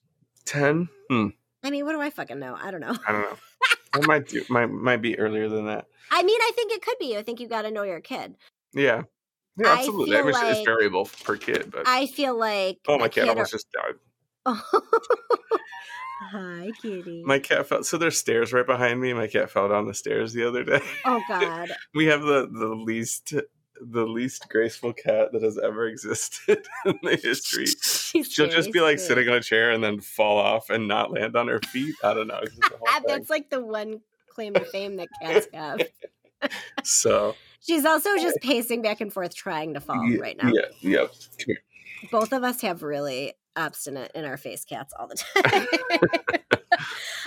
Ten? 0.46 0.90
Hmm. 1.10 1.28
I 1.68 1.70
mean, 1.70 1.86
what 1.86 1.92
do 1.92 2.00
I 2.00 2.10
fucking 2.10 2.40
know? 2.40 2.58
I 2.60 2.72
don't 2.72 2.80
know. 2.80 2.96
I 3.06 3.12
don't 3.12 3.22
know. 3.22 3.38
it 4.00 4.08
might 4.08 4.28
do, 4.30 4.42
might 4.50 4.68
might 4.68 5.02
be 5.02 5.20
earlier 5.20 5.50
than 5.50 5.66
that. 5.66 5.86
I 6.10 6.24
mean, 6.24 6.40
I 6.42 6.52
think 6.56 6.72
it 6.72 6.82
could 6.82 6.98
be. 6.98 7.18
I 7.18 7.24
think 7.24 7.42
you 7.42 7.50
got 7.50 7.64
to 7.64 7.72
know 7.72 7.84
your 7.84 8.00
kid. 8.00 8.36
Yeah. 8.74 9.04
Yeah, 9.58 9.74
absolutely. 9.74 10.16
I, 10.16 10.20
feel 10.20 10.26
mean, 10.28 10.36
it's- 10.36 10.58
it's 10.60 10.66
variable 10.66 11.10
per 11.26 11.36
kid, 11.36 11.70
but 11.70 11.86
I 11.86 12.06
feel 12.06 12.38
like 12.40 12.78
oh, 12.88 12.98
my 12.98 13.10
cat 13.10 13.26
kid 13.26 13.30
almost 13.32 13.54
or- 13.54 13.58
just 13.58 13.68
died. 13.74 14.56
Hi, 16.32 16.72
kitty. 16.82 17.24
My 17.26 17.40
cat 17.40 17.68
fell. 17.68 17.84
So 17.84 17.98
there's 17.98 18.18
stairs 18.18 18.54
right 18.54 18.66
behind 18.66 19.02
me. 19.02 19.14
My 19.14 19.28
cat 19.28 19.50
fell 19.52 19.68
down 19.70 19.88
the 19.88 19.94
stairs 19.94 20.32
the 20.34 20.48
other 20.48 20.64
day. 20.64 20.80
oh 21.06 21.22
God. 21.28 21.70
we 21.94 22.06
have 22.06 22.22
the 22.22 22.48
the 22.52 22.68
least 22.76 23.34
the 23.82 24.06
least 24.06 24.50
graceful 24.50 24.94
cat 24.94 25.32
that 25.32 25.42
has 25.44 25.58
ever 25.58 25.88
existed 25.88 26.66
in 26.86 27.00
the 27.04 27.16
history. 27.16 27.66
She's 27.82 28.32
She'll 28.32 28.50
just 28.50 28.72
be 28.72 28.82
like 28.82 29.00
sweet. 29.00 29.08
sitting 29.08 29.30
on 29.30 29.36
a 29.36 29.42
chair 29.42 29.72
and 29.72 29.84
then 29.84 30.00
fall 30.00 30.38
off 30.38 30.70
and 30.70 30.88
not 30.88 31.12
land 31.12 31.36
on 31.36 31.48
her 31.48 31.60
feet. 31.60 31.96
I 32.04 32.14
don't 32.14 32.28
know. 32.28 32.40
It's 32.42 32.56
just 32.56 32.72
a 32.72 32.78
thing. 32.92 33.04
That's 33.08 33.30
like 33.30 33.50
the 33.50 33.64
one 33.64 34.02
claim 34.30 34.54
to 34.54 34.66
fame 34.66 34.98
that 34.98 35.10
cats 35.22 35.48
have. 35.54 35.82
So 36.84 37.36
She's 37.62 37.86
also 37.86 38.16
just 38.18 38.38
pacing 38.42 38.82
back 38.82 39.02
and 39.02 39.12
forth 39.12 39.36
trying 39.36 39.74
to 39.74 39.82
fall 39.82 40.08
yeah, 40.08 40.20
right 40.20 40.38
now. 40.42 40.52
Yeah, 40.54 40.62
yep. 40.82 41.10
Come 41.10 41.46
here. 41.46 41.58
Both 42.12 42.32
of 42.32 42.44
us 42.44 42.62
have 42.62 42.84
really 42.84 43.34
obstinate 43.58 44.12
in 44.16 44.24
our 44.26 44.38
face 44.38 44.64
cats 44.66 44.94
all 44.98 45.08
the 45.08 45.16
time. 45.44 45.68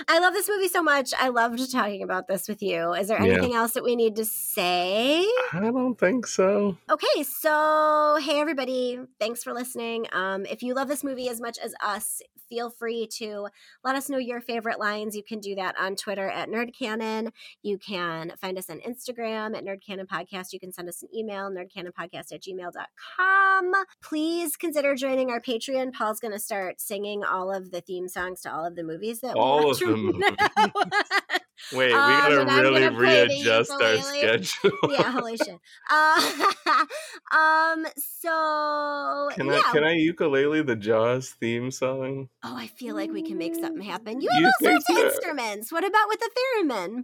I 0.07 0.19
love 0.19 0.33
this 0.33 0.49
movie 0.49 0.67
so 0.67 0.81
much. 0.81 1.13
I 1.19 1.29
loved 1.29 1.71
talking 1.71 2.01
about 2.03 2.27
this 2.27 2.47
with 2.47 2.61
you. 2.63 2.93
Is 2.93 3.07
there 3.07 3.21
Yeah. 3.23 3.33
anything 3.33 3.53
else 3.53 3.73
that 3.73 3.83
we 3.83 3.95
need 3.95 4.15
to 4.15 4.25
say? 4.25 5.21
I 5.53 5.59
don't 5.59 5.95
think 5.99 6.25
so. 6.27 6.77
Okay, 6.89 7.23
so 7.23 8.17
hey 8.21 8.39
everybody, 8.39 8.99
thanks 9.19 9.43
for 9.43 9.53
listening. 9.53 10.07
Um, 10.11 10.45
if 10.45 10.63
you 10.63 10.73
love 10.73 10.87
this 10.87 11.03
movie 11.03 11.29
as 11.29 11.39
much 11.41 11.57
as 11.59 11.73
us, 11.83 12.21
feel 12.51 12.69
free 12.69 13.07
to 13.07 13.47
let 13.83 13.95
us 13.95 14.09
know 14.09 14.17
your 14.17 14.41
favorite 14.41 14.77
lines. 14.77 15.15
You 15.15 15.23
can 15.23 15.39
do 15.39 15.55
that 15.55 15.73
on 15.79 15.95
Twitter 15.95 16.29
at 16.29 16.49
NerdCanon. 16.49 17.31
You 17.63 17.77
can 17.77 18.33
find 18.41 18.57
us 18.57 18.69
on 18.69 18.81
Instagram 18.81 19.55
at 19.57 19.63
NerdCanon 19.63 20.05
Podcast. 20.05 20.51
You 20.51 20.59
can 20.59 20.73
send 20.73 20.89
us 20.89 21.01
an 21.01 21.07
email, 21.15 21.49
nerdcanonpodcast 21.49 22.33
at 22.33 22.41
gmail.com. 22.41 23.71
Please 24.03 24.57
consider 24.57 24.95
joining 24.95 25.31
our 25.31 25.39
Patreon. 25.39 25.93
Paul's 25.93 26.19
going 26.19 26.33
to 26.33 26.39
start 26.39 26.81
singing 26.81 27.23
all 27.23 27.53
of 27.53 27.71
the 27.71 27.79
theme 27.79 28.09
songs 28.09 28.41
to 28.41 28.53
all 28.53 28.65
of 28.65 28.75
the 28.75 28.83
movies 28.83 29.21
that 29.21 29.35
we 29.35 29.39
All 29.39 29.67
watch 29.67 29.81
of 29.81 29.89
the 29.89 29.97
movies. 29.97 31.41
Wait, 31.73 31.87
we 31.87 31.93
Um, 31.93 32.09
gotta 32.09 32.41
I'm 32.41 32.59
really 32.61 32.81
gonna 32.81 32.95
play 32.97 33.27
the 33.27 33.27
readjust 33.29 33.71
our 33.71 33.97
schedule. 33.97 34.71
yeah, 34.89 35.11
holy 35.11 35.37
shit. 35.37 35.57
Uh, 35.89 36.85
um, 37.31 37.85
so 37.97 39.29
Can 39.35 39.47
yeah. 39.47 39.61
I 39.65 39.71
can 39.71 39.83
I 39.83 39.93
ukulele 39.93 40.61
the 40.63 40.75
Jaws 40.75 41.29
theme 41.39 41.71
song? 41.71 42.29
oh, 42.43 42.55
I 42.55 42.67
feel 42.67 42.95
like 42.95 43.11
we 43.11 43.21
can 43.21 43.37
make 43.37 43.55
something 43.55 43.81
happen. 43.81 44.21
You 44.21 44.29
You 44.33 44.43
have 44.45 44.45
all 44.45 44.51
think 44.59 44.81
sorts 44.85 44.89
of 44.89 44.97
so? 44.97 45.05
instruments. 45.15 45.71
What 45.71 45.85
about 45.85 46.07
with 46.09 46.19
the 46.19 46.29
theremin? 46.37 47.03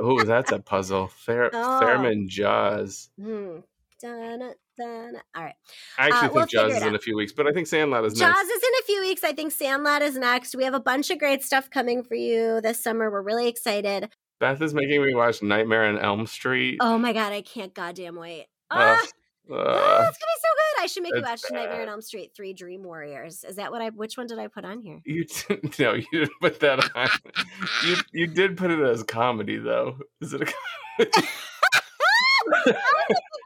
oh, 0.00 0.24
that's 0.24 0.52
a 0.52 0.58
puzzle. 0.58 1.08
Fair, 1.08 1.50
Oh. 1.54 1.80
Fairman 1.80 2.28
Jaws. 2.28 3.08
Hmm. 3.20 3.58
Dun, 4.00 4.52
dun. 4.78 5.14
All 5.34 5.42
right. 5.44 5.54
I 5.98 6.06
actually 6.06 6.16
Uh, 6.16 6.20
think 6.22 6.34
we'll 6.34 6.46
Jaws 6.46 6.76
is 6.76 6.82
in 6.82 6.94
a 6.94 6.98
few 6.98 7.16
weeks, 7.16 7.32
but 7.32 7.46
I 7.46 7.52
think 7.52 7.66
Sandlot 7.66 8.04
is 8.04 8.14
Jaws 8.14 8.34
next. 8.34 8.48
is 8.50 8.62
in 8.62 8.70
a 8.80 8.82
few 8.84 9.00
weeks. 9.00 9.24
I 9.24 9.32
think 9.32 9.52
Sandlot 9.52 10.02
is 10.02 10.16
next. 10.16 10.54
We 10.54 10.64
have 10.64 10.74
a 10.74 10.80
bunch 10.80 11.10
of 11.10 11.18
great 11.18 11.42
stuff 11.42 11.70
coming 11.70 12.02
for 12.02 12.14
you 12.14 12.60
this 12.60 12.82
summer. 12.82 13.10
We're 13.10 13.22
really 13.22 13.48
excited. 13.48 14.10
Beth 14.40 14.60
is 14.60 14.74
making 14.74 15.02
me 15.04 15.14
watch 15.14 15.42
Nightmare 15.42 15.84
on 15.84 15.98
Elm 15.98 16.26
Street. 16.26 16.78
Oh 16.80 16.98
my 16.98 17.12
god, 17.12 17.32
I 17.32 17.42
can't 17.42 17.72
goddamn 17.74 18.16
wait. 18.16 18.46
Ugh, 18.70 18.78
Ah, 18.80 19.00
ugh. 19.00 19.08
oh, 19.50 19.58
it's 19.60 19.68
gonna 19.68 20.08
be 20.10 20.40
so 20.40 20.48
good. 20.48 20.82
I 20.82 20.86
should 20.86 21.02
make 21.04 21.14
you 21.14 21.22
watch 21.22 21.40
Nightmare 21.50 21.82
on. 21.82 21.88
Elm 21.90 22.02
Street 22.02 22.32
3 22.36 22.52
Dream 22.52 22.82
Warriors. 22.82 23.44
Is 23.44 23.56
that 23.56 23.70
what 23.70 23.82
I 23.82 23.90
which 23.90 24.16
one 24.16 24.26
did 24.26 24.38
I 24.40 24.48
put 24.48 24.64
on 24.64 24.80
here? 24.80 25.00
You 25.04 25.24
didn't, 25.24 25.78
no, 25.78 25.92
you 25.94 26.06
didn't 26.12 26.40
put 26.40 26.58
that 26.60 26.90
on. 26.96 27.08
you 27.86 27.96
you 28.12 28.26
did 28.26 28.56
put 28.56 28.70
it 28.72 28.80
as 28.80 29.04
comedy 29.04 29.58
though. 29.58 29.98
Is 30.20 30.32
it 30.32 30.42
a 30.42 30.46
comedy? 30.98 31.10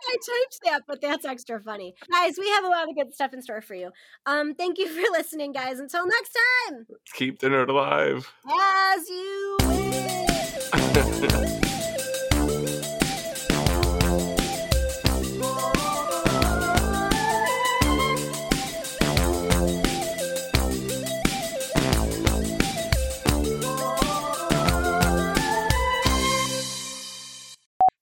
I 0.09 0.13
don't 0.13 0.25
think 0.25 0.37
I 0.37 0.45
typed 0.45 0.59
that, 0.65 0.83
but 0.87 1.01
that's 1.01 1.25
extra 1.25 1.61
funny. 1.61 1.95
Guys, 2.11 2.37
we 2.39 2.49
have 2.51 2.65
a 2.65 2.69
lot 2.69 2.89
of 2.89 2.95
good 2.95 3.15
stuff 3.15 3.33
in 3.33 3.43
store 3.43 3.61
for 3.61 3.75
you. 3.75 3.91
Um, 4.27 4.55
thank 4.55 4.79
you 4.79 4.89
for 4.95 5.03
listening, 5.13 5.53
guys. 5.53 5.79
Until 5.79 6.07
next 6.07 6.37
time, 6.69 6.87
Keep 7.15 7.41
the 7.41 7.49
nerd 7.49 7.69
alive. 7.69 8.33
as 8.49 9.09
you 9.09 9.57
wish. 9.63 11.53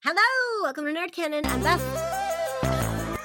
Hello, 0.03 0.54
welcome 0.65 0.87
to 0.87 0.93
Nerd 0.99 1.13
Canon. 1.13 1.45
I'm 1.45 1.63
Beth. 1.63 3.21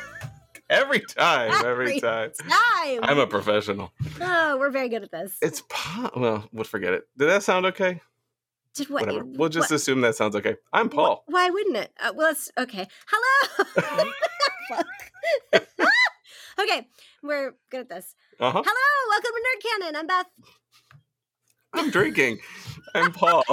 Every 0.69 0.99
time, 0.99 1.51
every 1.65 1.85
Every 1.85 1.99
time. 2.01 2.31
Time. 2.37 2.99
I'm 3.01 3.17
a 3.17 3.25
professional. 3.27 3.93
Oh, 4.19 4.57
we're 4.59 4.69
very 4.71 4.89
good 4.89 5.03
at 5.03 5.11
this. 5.11 5.37
It's 5.41 5.63
po- 5.69 6.11
well, 6.17 6.49
we'll 6.51 6.65
forget 6.65 6.91
it. 6.91 7.07
Did 7.17 7.29
that 7.29 7.43
sound 7.43 7.65
okay? 7.67 8.01
Did 8.75 8.89
what? 8.89 9.05
Whatever. 9.05 9.23
We'll 9.23 9.47
just 9.47 9.71
what- 9.71 9.77
assume 9.77 10.01
that 10.01 10.17
sounds 10.17 10.35
okay. 10.35 10.57
I'm 10.73 10.89
Paul. 10.89 11.23
Wh- 11.27 11.31
Why 11.31 11.49
wouldn't 11.49 11.77
it? 11.77 11.93
Uh, 11.97 12.11
well, 12.13 12.29
it's 12.29 12.51
okay. 12.57 12.85
Hello. 13.07 14.11
Okay, 16.59 16.89
we're 17.23 17.53
good 17.71 17.79
at 17.79 17.89
this. 17.89 18.15
Uh 18.37 18.51
huh. 18.51 18.61
Hello, 18.65 19.09
welcome 19.11 19.31
to 19.33 19.41
Nerd 19.47 19.61
Canon. 19.79 19.95
I'm 19.95 20.07
Beth. 20.07 20.25
I'm 21.71 21.89
drinking. 21.89 22.39
I'm 22.93 23.13
Paul. 23.13 23.45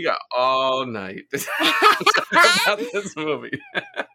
We 0.00 0.04
got 0.04 0.20
all 0.34 0.86
night 0.86 1.26
about 1.34 2.78
this 2.78 3.14
movie. 3.16 3.60